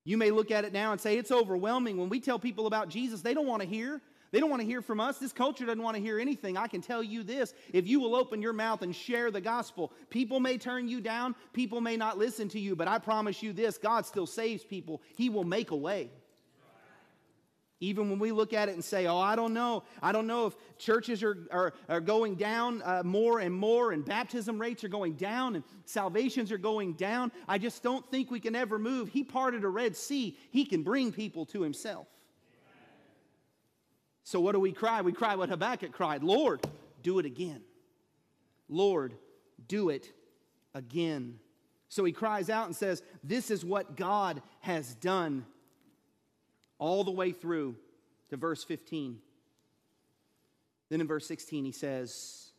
You 0.04 0.16
may 0.16 0.30
look 0.30 0.50
at 0.50 0.64
it 0.64 0.72
now 0.72 0.92
and 0.92 1.00
say, 1.00 1.16
It's 1.16 1.30
overwhelming. 1.30 1.96
When 1.96 2.10
we 2.10 2.20
tell 2.20 2.38
people 2.38 2.66
about 2.66 2.90
Jesus, 2.90 3.22
they 3.22 3.32
don't 3.32 3.46
want 3.46 3.62
to 3.62 3.68
hear. 3.68 4.02
They 4.32 4.38
don't 4.38 4.50
want 4.50 4.60
to 4.60 4.66
hear 4.66 4.80
from 4.80 5.00
us. 5.00 5.18
This 5.18 5.32
culture 5.32 5.66
doesn't 5.66 5.82
want 5.82 5.96
to 5.96 6.02
hear 6.02 6.20
anything. 6.20 6.56
I 6.56 6.68
can 6.68 6.80
tell 6.80 7.02
you 7.02 7.22
this 7.22 7.52
if 7.72 7.88
you 7.88 7.98
will 7.98 8.14
open 8.14 8.40
your 8.40 8.52
mouth 8.52 8.82
and 8.82 8.94
share 8.94 9.30
the 9.30 9.40
gospel, 9.40 9.92
people 10.08 10.38
may 10.38 10.56
turn 10.56 10.88
you 10.88 11.00
down, 11.00 11.34
people 11.52 11.80
may 11.80 11.96
not 11.96 12.16
listen 12.16 12.48
to 12.50 12.60
you, 12.60 12.76
but 12.76 12.86
I 12.86 12.98
promise 12.98 13.42
you 13.42 13.52
this 13.52 13.76
God 13.76 14.06
still 14.06 14.26
saves 14.26 14.62
people. 14.62 15.02
He 15.16 15.28
will 15.28 15.44
make 15.44 15.72
a 15.72 15.76
way. 15.76 16.10
Even 17.82 18.10
when 18.10 18.18
we 18.18 18.30
look 18.30 18.52
at 18.52 18.68
it 18.68 18.72
and 18.72 18.84
say, 18.84 19.06
oh, 19.06 19.16
I 19.16 19.34
don't 19.34 19.54
know. 19.54 19.84
I 20.02 20.12
don't 20.12 20.26
know 20.26 20.46
if 20.46 20.54
churches 20.76 21.22
are, 21.22 21.38
are, 21.50 21.72
are 21.88 22.00
going 22.00 22.34
down 22.34 22.82
uh, 22.82 23.02
more 23.02 23.40
and 23.40 23.54
more, 23.54 23.92
and 23.92 24.04
baptism 24.04 24.58
rates 24.58 24.84
are 24.84 24.88
going 24.88 25.14
down, 25.14 25.56
and 25.56 25.64
salvations 25.86 26.52
are 26.52 26.58
going 26.58 26.92
down. 26.92 27.32
I 27.48 27.56
just 27.56 27.82
don't 27.82 28.08
think 28.10 28.30
we 28.30 28.38
can 28.38 28.54
ever 28.54 28.78
move. 28.78 29.08
He 29.08 29.24
parted 29.24 29.64
a 29.64 29.68
Red 29.68 29.96
Sea, 29.96 30.36
He 30.50 30.66
can 30.66 30.82
bring 30.82 31.10
people 31.10 31.46
to 31.46 31.62
Himself. 31.62 32.06
So, 34.24 34.40
what 34.40 34.52
do 34.52 34.60
we 34.60 34.72
cry? 34.72 35.00
We 35.02 35.12
cry 35.12 35.36
what 35.36 35.48
Habakkuk 35.48 35.92
cried 35.92 36.22
Lord, 36.22 36.66
do 37.02 37.18
it 37.18 37.26
again. 37.26 37.62
Lord, 38.68 39.14
do 39.66 39.90
it 39.90 40.10
again. 40.74 41.38
So 41.88 42.04
he 42.04 42.12
cries 42.12 42.48
out 42.48 42.66
and 42.66 42.76
says, 42.76 43.02
This 43.22 43.50
is 43.50 43.64
what 43.64 43.96
God 43.96 44.40
has 44.60 44.94
done, 44.94 45.44
all 46.78 47.04
the 47.04 47.10
way 47.10 47.32
through 47.32 47.76
to 48.30 48.36
verse 48.36 48.62
15. 48.62 49.18
Then 50.88 51.00
in 51.00 51.06
verse 51.06 51.26
16, 51.26 51.64
he 51.64 51.72
says, 51.72 52.52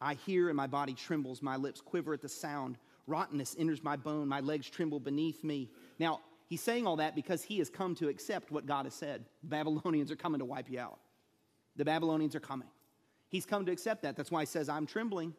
I 0.00 0.14
hear 0.14 0.48
and 0.48 0.56
my 0.56 0.66
body 0.66 0.94
trembles, 0.94 1.42
my 1.42 1.56
lips 1.56 1.80
quiver 1.80 2.14
at 2.14 2.22
the 2.22 2.28
sound. 2.28 2.78
Rottenness 3.06 3.54
enters 3.58 3.84
my 3.84 3.96
bone, 3.96 4.28
my 4.28 4.40
legs 4.40 4.68
tremble 4.68 4.98
beneath 4.98 5.44
me. 5.44 5.70
Now, 5.98 6.20
He's 6.54 6.62
saying 6.62 6.86
all 6.86 6.94
that 6.98 7.16
because 7.16 7.42
he 7.42 7.58
has 7.58 7.68
come 7.68 7.96
to 7.96 8.06
accept 8.06 8.52
what 8.52 8.64
God 8.64 8.86
has 8.86 8.94
said. 8.94 9.24
The 9.42 9.48
Babylonians 9.48 10.12
are 10.12 10.16
coming 10.16 10.38
to 10.38 10.44
wipe 10.44 10.70
you 10.70 10.78
out. 10.78 11.00
The 11.74 11.84
Babylonians 11.84 12.36
are 12.36 12.40
coming. 12.40 12.68
He's 13.28 13.44
come 13.44 13.66
to 13.66 13.72
accept 13.72 14.02
that. 14.02 14.14
That's 14.14 14.30
why 14.30 14.42
he 14.42 14.46
says, 14.46 14.68
I'm 14.68 14.86
trembling. 14.86 15.34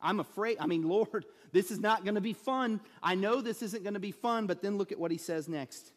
I'm 0.00 0.20
afraid. 0.20 0.58
I 0.60 0.68
mean, 0.68 0.82
Lord, 0.88 1.26
this 1.50 1.72
is 1.72 1.80
not 1.80 2.04
going 2.04 2.14
to 2.14 2.20
be 2.20 2.32
fun. 2.32 2.80
I 3.02 3.16
know 3.16 3.40
this 3.40 3.60
isn't 3.60 3.82
going 3.82 3.94
to 3.94 3.98
be 3.98 4.12
fun, 4.12 4.46
but 4.46 4.62
then 4.62 4.78
look 4.78 4.92
at 4.92 5.00
what 5.00 5.10
he 5.10 5.18
says 5.18 5.48
next. 5.48 5.94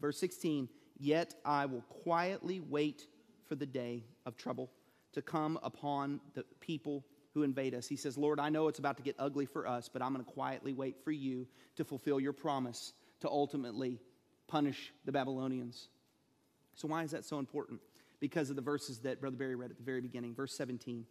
Verse 0.00 0.18
16 0.18 0.68
Yet 0.98 1.36
I 1.44 1.66
will 1.66 1.82
quietly 1.82 2.58
wait 2.58 3.06
for 3.46 3.54
the 3.54 3.66
day 3.66 4.02
of 4.26 4.36
trouble 4.36 4.68
to 5.12 5.22
come 5.22 5.60
upon 5.62 6.20
the 6.34 6.44
people 6.58 7.04
who 7.34 7.44
invade 7.44 7.72
us. 7.72 7.86
He 7.86 7.94
says, 7.94 8.18
Lord, 8.18 8.40
I 8.40 8.48
know 8.48 8.66
it's 8.66 8.80
about 8.80 8.96
to 8.96 9.04
get 9.04 9.14
ugly 9.16 9.46
for 9.46 9.68
us, 9.68 9.88
but 9.88 10.02
I'm 10.02 10.12
going 10.12 10.24
to 10.24 10.32
quietly 10.32 10.72
wait 10.72 10.96
for 11.04 11.12
you 11.12 11.46
to 11.76 11.84
fulfill 11.84 12.18
your 12.18 12.32
promise 12.32 12.94
to 13.20 13.28
ultimately 13.28 14.00
punish 14.48 14.92
the 15.04 15.12
Babylonians. 15.12 15.88
So, 16.74 16.88
why 16.88 17.02
is 17.04 17.12
that 17.12 17.24
so 17.24 17.38
important? 17.38 17.80
Because 18.20 18.50
of 18.50 18.56
the 18.56 18.62
verses 18.62 18.98
that 19.00 19.20
Brother 19.20 19.36
Barry 19.36 19.54
read 19.54 19.70
at 19.70 19.76
the 19.76 19.84
very 19.84 20.00
beginning. 20.00 20.34
Verse 20.34 20.56
17 20.56 21.04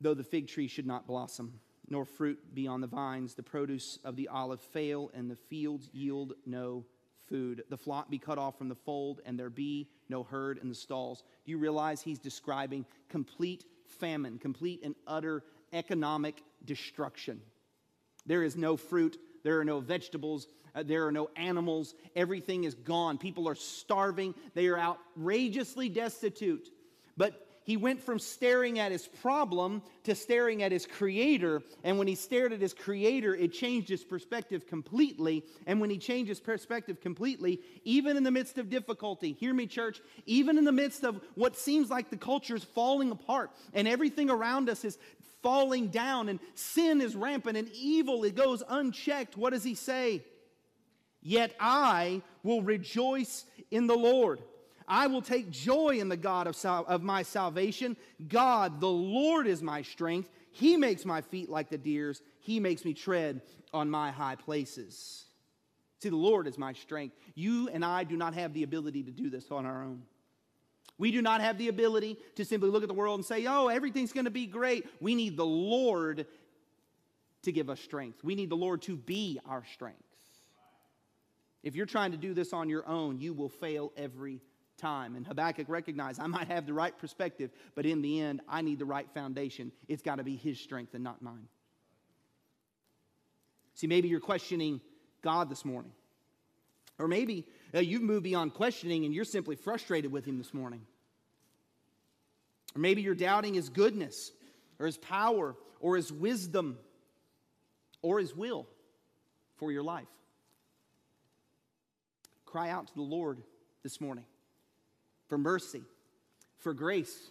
Though 0.00 0.14
the 0.14 0.24
fig 0.24 0.48
tree 0.48 0.68
should 0.68 0.86
not 0.86 1.06
blossom, 1.06 1.60
nor 1.88 2.04
fruit 2.04 2.54
be 2.54 2.66
on 2.66 2.80
the 2.80 2.86
vines, 2.86 3.34
the 3.34 3.42
produce 3.42 3.98
of 4.04 4.16
the 4.16 4.28
olive 4.28 4.60
fail, 4.60 5.10
and 5.14 5.30
the 5.30 5.36
fields 5.36 5.88
yield 5.92 6.34
no 6.44 6.84
food. 7.28 7.62
The 7.70 7.76
flock 7.76 8.10
be 8.10 8.18
cut 8.18 8.38
off 8.38 8.58
from 8.58 8.68
the 8.68 8.74
fold, 8.74 9.20
and 9.24 9.38
there 9.38 9.50
be 9.50 9.88
no 10.08 10.22
herd 10.22 10.58
in 10.58 10.68
the 10.68 10.74
stalls. 10.74 11.22
Do 11.44 11.50
you 11.50 11.58
realize 11.58 12.02
he's 12.02 12.18
describing 12.18 12.84
complete 13.08 13.64
famine, 13.84 14.38
complete 14.38 14.80
and 14.82 14.94
utter 15.06 15.44
economic 15.72 16.42
destruction? 16.64 17.40
There 18.26 18.42
is 18.42 18.56
no 18.56 18.76
fruit 18.76 19.18
there 19.46 19.60
are 19.60 19.64
no 19.64 19.78
vegetables. 19.78 20.48
Uh, 20.74 20.82
there 20.82 21.06
are 21.06 21.12
no 21.12 21.30
animals. 21.36 21.94
Everything 22.16 22.64
is 22.64 22.74
gone. 22.74 23.16
People 23.16 23.48
are 23.48 23.54
starving. 23.54 24.34
They 24.54 24.66
are 24.66 24.76
outrageously 24.76 25.88
destitute. 25.88 26.68
But 27.16 27.45
he 27.66 27.76
went 27.76 28.00
from 28.00 28.20
staring 28.20 28.78
at 28.78 28.92
his 28.92 29.08
problem 29.08 29.82
to 30.04 30.14
staring 30.14 30.62
at 30.62 30.70
his 30.70 30.86
creator. 30.86 31.62
And 31.82 31.98
when 31.98 32.06
he 32.06 32.14
stared 32.14 32.52
at 32.52 32.60
his 32.60 32.72
creator, 32.72 33.34
it 33.34 33.52
changed 33.52 33.88
his 33.88 34.04
perspective 34.04 34.68
completely. 34.68 35.44
And 35.66 35.80
when 35.80 35.90
he 35.90 35.98
changed 35.98 36.28
his 36.28 36.38
perspective 36.38 37.00
completely, 37.00 37.60
even 37.82 38.16
in 38.16 38.22
the 38.22 38.30
midst 38.30 38.58
of 38.58 38.70
difficulty, 38.70 39.32
hear 39.32 39.52
me, 39.52 39.66
church, 39.66 40.00
even 40.26 40.58
in 40.58 40.64
the 40.64 40.70
midst 40.70 41.02
of 41.02 41.20
what 41.34 41.56
seems 41.56 41.90
like 41.90 42.08
the 42.08 42.16
culture 42.16 42.54
is 42.54 42.62
falling 42.62 43.10
apart 43.10 43.50
and 43.74 43.88
everything 43.88 44.30
around 44.30 44.68
us 44.68 44.84
is 44.84 44.96
falling 45.42 45.88
down 45.88 46.28
and 46.28 46.38
sin 46.54 47.00
is 47.00 47.16
rampant 47.16 47.56
and 47.56 47.68
evil 47.74 48.24
it 48.24 48.34
goes 48.34 48.62
unchecked 48.68 49.36
what 49.36 49.52
does 49.52 49.62
he 49.62 49.74
say 49.76 50.24
yet 51.22 51.54
i 51.60 52.20
will 52.42 52.62
rejoice 52.62 53.44
in 53.70 53.86
the 53.86 53.94
lord 53.94 54.40
i 54.88 55.06
will 55.06 55.22
take 55.22 55.50
joy 55.50 55.98
in 55.98 56.08
the 56.08 56.16
god 56.16 56.46
of, 56.46 56.56
sal- 56.56 56.86
of 56.86 57.02
my 57.02 57.22
salvation 57.22 57.96
god 58.28 58.80
the 58.80 58.88
lord 58.88 59.46
is 59.46 59.62
my 59.62 59.82
strength 59.82 60.30
he 60.50 60.76
makes 60.76 61.04
my 61.04 61.20
feet 61.20 61.48
like 61.48 61.68
the 61.68 61.78
deer's 61.78 62.22
he 62.38 62.60
makes 62.60 62.84
me 62.84 62.94
tread 62.94 63.40
on 63.72 63.90
my 63.90 64.10
high 64.10 64.36
places 64.36 65.24
see 66.00 66.08
the 66.08 66.16
lord 66.16 66.46
is 66.46 66.58
my 66.58 66.72
strength 66.72 67.16
you 67.34 67.68
and 67.68 67.84
i 67.84 68.04
do 68.04 68.16
not 68.16 68.34
have 68.34 68.52
the 68.54 68.62
ability 68.62 69.02
to 69.02 69.10
do 69.10 69.30
this 69.30 69.50
on 69.50 69.66
our 69.66 69.82
own 69.82 70.02
we 70.98 71.10
do 71.10 71.20
not 71.20 71.40
have 71.40 71.58
the 71.58 71.68
ability 71.68 72.18
to 72.36 72.44
simply 72.44 72.70
look 72.70 72.82
at 72.82 72.88
the 72.88 72.94
world 72.94 73.18
and 73.18 73.26
say, 73.26 73.46
oh, 73.46 73.68
everything's 73.68 74.12
going 74.12 74.24
to 74.24 74.30
be 74.30 74.46
great. 74.46 74.86
We 75.00 75.14
need 75.14 75.36
the 75.36 75.44
Lord 75.44 76.26
to 77.42 77.52
give 77.52 77.68
us 77.68 77.80
strength. 77.80 78.24
We 78.24 78.34
need 78.34 78.50
the 78.50 78.56
Lord 78.56 78.82
to 78.82 78.96
be 78.96 79.38
our 79.46 79.64
strength. 79.72 80.00
If 81.62 81.74
you're 81.74 81.86
trying 81.86 82.12
to 82.12 82.16
do 82.16 82.32
this 82.32 82.52
on 82.52 82.68
your 82.68 82.86
own, 82.88 83.18
you 83.18 83.34
will 83.34 83.48
fail 83.48 83.92
every 83.96 84.40
time. 84.76 85.16
And 85.16 85.26
Habakkuk 85.26 85.68
recognized, 85.68 86.20
I 86.20 86.26
might 86.26 86.48
have 86.48 86.66
the 86.66 86.72
right 86.72 86.96
perspective, 86.96 87.50
but 87.74 87.86
in 87.86 88.02
the 88.02 88.20
end, 88.20 88.40
I 88.48 88.62
need 88.62 88.78
the 88.78 88.84
right 88.84 89.08
foundation. 89.12 89.72
It's 89.88 90.02
got 90.02 90.16
to 90.16 90.24
be 90.24 90.36
his 90.36 90.60
strength 90.60 90.94
and 90.94 91.02
not 91.02 91.22
mine. 91.22 91.48
See, 93.74 93.86
maybe 93.86 94.08
you're 94.08 94.20
questioning 94.20 94.80
God 95.22 95.50
this 95.50 95.64
morning. 95.64 95.92
Or 96.98 97.08
maybe 97.08 97.46
uh, 97.74 97.80
you've 97.80 98.02
moved 98.02 98.22
beyond 98.22 98.54
questioning 98.54 99.04
and 99.04 99.14
you're 99.14 99.24
simply 99.24 99.56
frustrated 99.56 100.10
with 100.10 100.24
him 100.24 100.38
this 100.38 100.54
morning. 100.54 100.80
Or 102.74 102.78
maybe 102.78 103.02
you're 103.02 103.14
doubting 103.14 103.54
his 103.54 103.68
goodness 103.68 104.32
or 104.78 104.86
his 104.86 104.96
power 104.96 105.56
or 105.80 105.96
his 105.96 106.10
wisdom 106.10 106.78
or 108.00 108.18
his 108.18 108.34
will 108.34 108.66
for 109.56 109.70
your 109.70 109.82
life. 109.82 110.08
Cry 112.46 112.70
out 112.70 112.86
to 112.86 112.94
the 112.94 113.02
Lord 113.02 113.42
this 113.82 114.00
morning 114.00 114.24
for 115.28 115.38
mercy, 115.38 115.82
for 116.58 116.74
grace, 116.74 117.30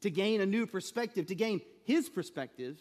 to 0.00 0.10
gain 0.10 0.40
a 0.40 0.46
new 0.46 0.66
perspective, 0.66 1.26
to 1.26 1.34
gain 1.34 1.60
his 1.84 2.08
perspective 2.08 2.78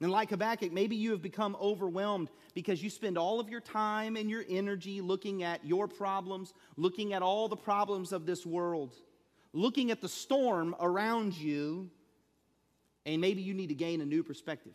and 0.00 0.10
like 0.10 0.30
Habakkuk, 0.30 0.72
maybe 0.72 0.96
you 0.96 1.12
have 1.12 1.22
become 1.22 1.56
overwhelmed 1.60 2.28
because 2.52 2.82
you 2.82 2.90
spend 2.90 3.16
all 3.16 3.40
of 3.40 3.48
your 3.48 3.60
time 3.60 4.16
and 4.16 4.28
your 4.28 4.44
energy 4.48 5.00
looking 5.00 5.42
at 5.42 5.64
your 5.64 5.88
problems, 5.88 6.52
looking 6.76 7.12
at 7.12 7.22
all 7.22 7.48
the 7.48 7.56
problems 7.56 8.12
of 8.12 8.26
this 8.26 8.44
world, 8.44 8.92
looking 9.54 9.90
at 9.90 10.00
the 10.00 10.08
storm 10.08 10.74
around 10.80 11.34
you, 11.34 11.88
and 13.06 13.20
maybe 13.20 13.40
you 13.40 13.54
need 13.54 13.68
to 13.68 13.74
gain 13.74 14.00
a 14.00 14.04
new 14.04 14.22
perspective. 14.22 14.74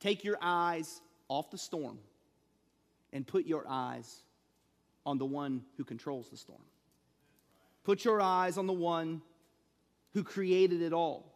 Take 0.00 0.24
your 0.24 0.38
eyes 0.40 1.00
off 1.28 1.50
the 1.50 1.58
storm 1.58 1.98
and 3.12 3.26
put 3.26 3.46
your 3.46 3.64
eyes 3.68 4.22
on 5.04 5.18
the 5.18 5.26
one 5.26 5.62
who 5.76 5.84
controls 5.84 6.30
the 6.30 6.36
storm. 6.36 6.62
Put 7.86 8.04
your 8.04 8.20
eyes 8.20 8.58
on 8.58 8.66
the 8.66 8.74
one 8.74 9.22
who 10.12 10.22
created 10.22 10.82
it 10.82 10.92
all. 10.92 11.32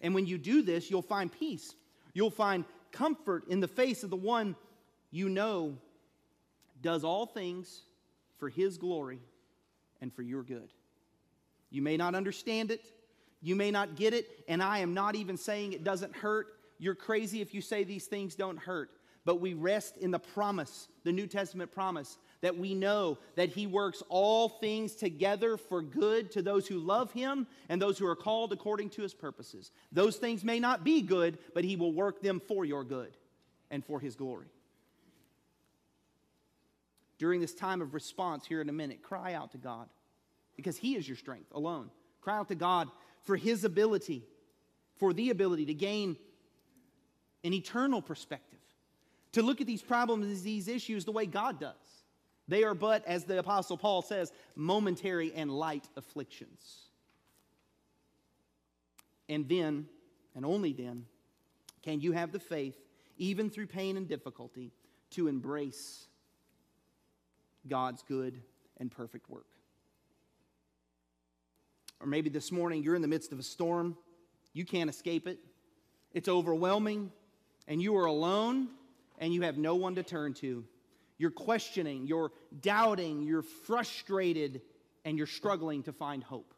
And 0.00 0.14
when 0.14 0.26
you 0.26 0.38
do 0.38 0.62
this, 0.62 0.90
you'll 0.90 1.02
find 1.02 1.32
peace 1.32 1.74
You'll 2.16 2.30
find 2.30 2.64
comfort 2.92 3.46
in 3.48 3.60
the 3.60 3.68
face 3.68 4.02
of 4.02 4.08
the 4.08 4.16
one 4.16 4.56
you 5.10 5.28
know 5.28 5.76
does 6.80 7.04
all 7.04 7.26
things 7.26 7.82
for 8.38 8.48
his 8.48 8.78
glory 8.78 9.20
and 10.00 10.10
for 10.10 10.22
your 10.22 10.42
good. 10.42 10.72
You 11.68 11.82
may 11.82 11.98
not 11.98 12.14
understand 12.14 12.70
it, 12.70 12.90
you 13.42 13.54
may 13.54 13.70
not 13.70 13.96
get 13.96 14.14
it, 14.14 14.30
and 14.48 14.62
I 14.62 14.78
am 14.78 14.94
not 14.94 15.14
even 15.14 15.36
saying 15.36 15.74
it 15.74 15.84
doesn't 15.84 16.16
hurt. 16.16 16.46
You're 16.78 16.94
crazy 16.94 17.42
if 17.42 17.52
you 17.52 17.60
say 17.60 17.84
these 17.84 18.06
things 18.06 18.34
don't 18.34 18.58
hurt. 18.58 18.92
But 19.26 19.38
we 19.38 19.52
rest 19.52 19.98
in 19.98 20.10
the 20.10 20.18
promise, 20.18 20.88
the 21.04 21.12
New 21.12 21.26
Testament 21.26 21.70
promise, 21.70 22.16
that 22.46 22.56
we 22.56 22.74
know 22.74 23.18
that 23.34 23.48
He 23.48 23.66
works 23.66 24.04
all 24.08 24.48
things 24.48 24.94
together 24.94 25.56
for 25.56 25.82
good 25.82 26.30
to 26.30 26.42
those 26.42 26.68
who 26.68 26.78
love 26.78 27.10
Him 27.10 27.48
and 27.68 27.82
those 27.82 27.98
who 27.98 28.06
are 28.06 28.14
called 28.14 28.52
according 28.52 28.90
to 28.90 29.02
His 29.02 29.12
purposes. 29.12 29.72
Those 29.90 30.14
things 30.14 30.44
may 30.44 30.60
not 30.60 30.84
be 30.84 31.02
good, 31.02 31.38
but 31.54 31.64
He 31.64 31.74
will 31.74 31.90
work 31.92 32.22
them 32.22 32.40
for 32.46 32.64
your 32.64 32.84
good 32.84 33.16
and 33.68 33.84
for 33.84 33.98
His 33.98 34.14
glory. 34.14 34.46
During 37.18 37.40
this 37.40 37.52
time 37.52 37.82
of 37.82 37.94
response 37.94 38.46
here 38.46 38.60
in 38.60 38.68
a 38.68 38.72
minute, 38.72 39.02
cry 39.02 39.34
out 39.34 39.50
to 39.50 39.58
God 39.58 39.88
because 40.54 40.76
He 40.76 40.94
is 40.94 41.08
your 41.08 41.16
strength 41.16 41.50
alone. 41.52 41.90
Cry 42.20 42.36
out 42.36 42.46
to 42.46 42.54
God 42.54 42.88
for 43.24 43.34
His 43.34 43.64
ability, 43.64 44.22
for 44.98 45.12
the 45.12 45.30
ability 45.30 45.66
to 45.66 45.74
gain 45.74 46.16
an 47.42 47.52
eternal 47.52 48.00
perspective, 48.00 48.60
to 49.32 49.42
look 49.42 49.60
at 49.60 49.66
these 49.66 49.82
problems, 49.82 50.44
these 50.44 50.68
issues, 50.68 51.04
the 51.04 51.10
way 51.10 51.26
God 51.26 51.58
does. 51.58 51.74
They 52.48 52.64
are 52.64 52.74
but, 52.74 53.04
as 53.06 53.24
the 53.24 53.38
Apostle 53.38 53.76
Paul 53.76 54.02
says, 54.02 54.32
momentary 54.54 55.32
and 55.34 55.50
light 55.50 55.88
afflictions. 55.96 56.84
And 59.28 59.48
then, 59.48 59.86
and 60.34 60.44
only 60.44 60.72
then, 60.72 61.06
can 61.82 62.00
you 62.00 62.12
have 62.12 62.30
the 62.30 62.38
faith, 62.38 62.76
even 63.18 63.50
through 63.50 63.66
pain 63.66 63.96
and 63.96 64.08
difficulty, 64.08 64.72
to 65.10 65.28
embrace 65.28 66.06
God's 67.68 68.02
good 68.02 68.40
and 68.78 68.90
perfect 68.90 69.28
work. 69.28 69.46
Or 72.00 72.06
maybe 72.06 72.28
this 72.28 72.52
morning 72.52 72.82
you're 72.82 72.94
in 72.94 73.02
the 73.02 73.08
midst 73.08 73.32
of 73.32 73.38
a 73.38 73.42
storm, 73.42 73.96
you 74.52 74.64
can't 74.64 74.90
escape 74.90 75.26
it, 75.26 75.38
it's 76.12 76.28
overwhelming, 76.28 77.10
and 77.68 77.80
you 77.82 77.96
are 77.96 78.04
alone 78.06 78.68
and 79.18 79.32
you 79.32 79.42
have 79.42 79.56
no 79.56 79.74
one 79.74 79.94
to 79.94 80.02
turn 80.02 80.34
to. 80.34 80.64
You're 81.18 81.30
questioning, 81.30 82.06
you're 82.06 82.30
doubting, 82.60 83.22
you're 83.22 83.42
frustrated, 83.42 84.60
and 85.04 85.16
you're 85.16 85.26
struggling 85.26 85.82
to 85.84 85.92
find 85.92 86.22
hope. 86.22 86.52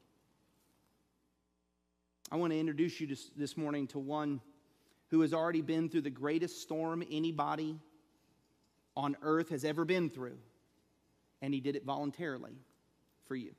I 2.30 2.36
want 2.36 2.52
to 2.52 2.58
introduce 2.58 3.00
you 3.00 3.14
this 3.36 3.56
morning 3.56 3.86
to 3.88 3.98
one 3.98 4.40
who 5.10 5.20
has 5.22 5.32
already 5.32 5.62
been 5.62 5.88
through 5.88 6.02
the 6.02 6.10
greatest 6.10 6.60
storm 6.60 7.02
anybody 7.10 7.78
on 8.96 9.16
earth 9.22 9.50
has 9.50 9.64
ever 9.64 9.84
been 9.84 10.10
through, 10.10 10.38
and 11.40 11.54
he 11.54 11.60
did 11.60 11.76
it 11.76 11.84
voluntarily 11.84 12.58
for 13.26 13.36
you. 13.36 13.54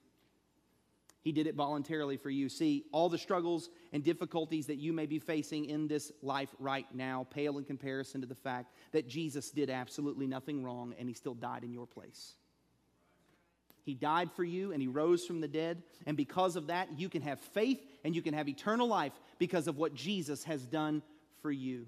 He 1.22 1.32
did 1.32 1.48
it 1.48 1.56
voluntarily 1.56 2.16
for 2.18 2.30
you. 2.30 2.48
See, 2.48 2.86
all 2.92 3.10
the 3.10 3.18
struggles 3.18 3.70
and 3.92 4.04
difficulties 4.04 4.68
that 4.68 4.78
you 4.78 4.94
may 4.94 5.06
be 5.06 5.20
facing 5.20 5.66
in 5.66 5.88
this 5.88 6.12
life 6.22 6.56
right 6.60 6.88
now 6.94 7.28
pale 7.30 7.58
in 7.58 7.66
comparison 7.66 8.22
to 8.22 8.28
the 8.28 8.36
fact 8.36 8.74
that 8.94 9.08
Jesus 9.08 9.52
did 9.52 9.70
absolutely 9.70 10.28
nothing 10.28 10.64
wrong 10.64 10.96
and 10.98 11.10
he 11.10 11.14
still 11.14 11.34
died 11.34 11.64
in 11.64 11.74
your 11.74 11.88
place. 11.88 12.36
He 13.84 13.96
died 13.96 14.32
for 14.32 14.44
you 14.44 14.72
and 14.72 14.82
he 14.82 14.88
rose 14.88 15.26
from 15.26 15.42
the 15.42 15.48
dead. 15.48 15.82
And 16.06 16.16
because 16.16 16.56
of 16.56 16.68
that, 16.68 16.88
you 16.98 17.10
can 17.10 17.22
have 17.24 17.40
faith 17.40 17.82
and 18.06 18.16
you 18.16 18.22
can 18.22 18.34
have 18.34 18.48
eternal 18.48 18.88
life 18.88 19.14
because 19.40 19.68
of 19.68 19.78
what 19.78 19.96
Jesus 19.96 20.44
has 20.46 20.66
done 20.66 21.02
for 21.42 21.52
you. 21.52 21.88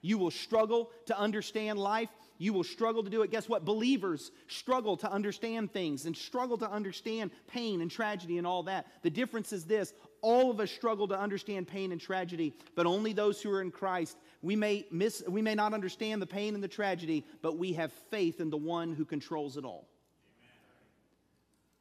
You 0.00 0.16
will 0.16 0.30
struggle 0.30 0.90
to 1.06 1.18
understand 1.18 1.78
life. 1.78 2.10
You 2.38 2.52
will 2.52 2.64
struggle 2.64 3.02
to 3.02 3.10
do 3.10 3.22
it. 3.22 3.30
Guess 3.30 3.48
what? 3.48 3.64
Believers 3.64 4.30
struggle 4.46 4.96
to 4.98 5.10
understand 5.10 5.72
things 5.72 6.06
and 6.06 6.16
struggle 6.16 6.56
to 6.58 6.70
understand 6.70 7.32
pain 7.48 7.80
and 7.80 7.90
tragedy 7.90 8.38
and 8.38 8.46
all 8.46 8.62
that. 8.64 8.86
The 9.02 9.10
difference 9.10 9.52
is 9.52 9.64
this 9.64 9.92
all 10.22 10.50
of 10.50 10.60
us 10.60 10.70
struggle 10.70 11.06
to 11.08 11.18
understand 11.18 11.68
pain 11.68 11.92
and 11.92 12.00
tragedy, 12.00 12.54
but 12.74 12.86
only 12.86 13.12
those 13.12 13.40
who 13.42 13.50
are 13.50 13.60
in 13.60 13.70
Christ. 13.70 14.16
We 14.42 14.56
may, 14.56 14.86
miss, 14.90 15.22
we 15.28 15.42
may 15.42 15.54
not 15.54 15.74
understand 15.74 16.22
the 16.22 16.26
pain 16.26 16.54
and 16.54 16.62
the 16.62 16.68
tragedy, 16.68 17.24
but 17.42 17.58
we 17.58 17.72
have 17.74 17.92
faith 18.10 18.40
in 18.40 18.50
the 18.50 18.56
one 18.56 18.94
who 18.94 19.04
controls 19.04 19.56
it 19.56 19.64
all. 19.64 19.88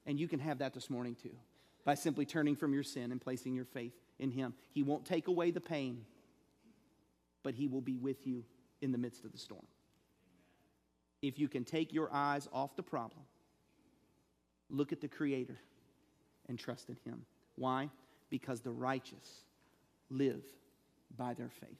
And 0.06 0.20
you 0.20 0.28
can 0.28 0.40
have 0.40 0.60
that 0.60 0.74
this 0.74 0.90
morning 0.90 1.16
too 1.16 1.36
by 1.86 1.96
simply 1.96 2.26
turning 2.26 2.56
from 2.56 2.74
your 2.74 2.84
sin 2.84 3.12
and 3.12 3.22
placing 3.22 3.56
your 3.56 3.66
faith 3.66 3.94
in 4.20 4.32
Him. 4.32 4.54
He 4.72 4.84
won't 4.84 5.06
take 5.06 5.28
away 5.28 5.52
the 5.52 5.62
pain 5.62 6.06
but 7.48 7.56
He 7.56 7.70
will 7.70 7.80
be 7.80 7.96
with 7.96 8.28
you 8.28 8.44
in 8.82 8.92
the 8.92 8.98
midst 8.98 9.24
of 9.24 9.32
the 9.32 9.38
storm. 9.38 9.66
If 11.22 11.40
you 11.40 11.48
can 11.48 11.64
take 11.64 11.94
your 11.94 12.10
eyes 12.14 12.48
off 12.54 12.76
the 12.76 12.84
problem, 12.84 13.22
look 14.70 14.92
at 14.92 15.02
the 15.02 15.08
Creator 15.08 15.58
and 16.48 16.60
trust 16.60 16.90
in 16.90 16.98
Him. 17.06 17.26
Why? 17.56 17.90
Because 18.30 18.62
the 18.62 18.72
righteous 18.72 19.46
live 20.10 20.44
by 21.18 21.34
their 21.34 21.50
faith. 21.50 21.80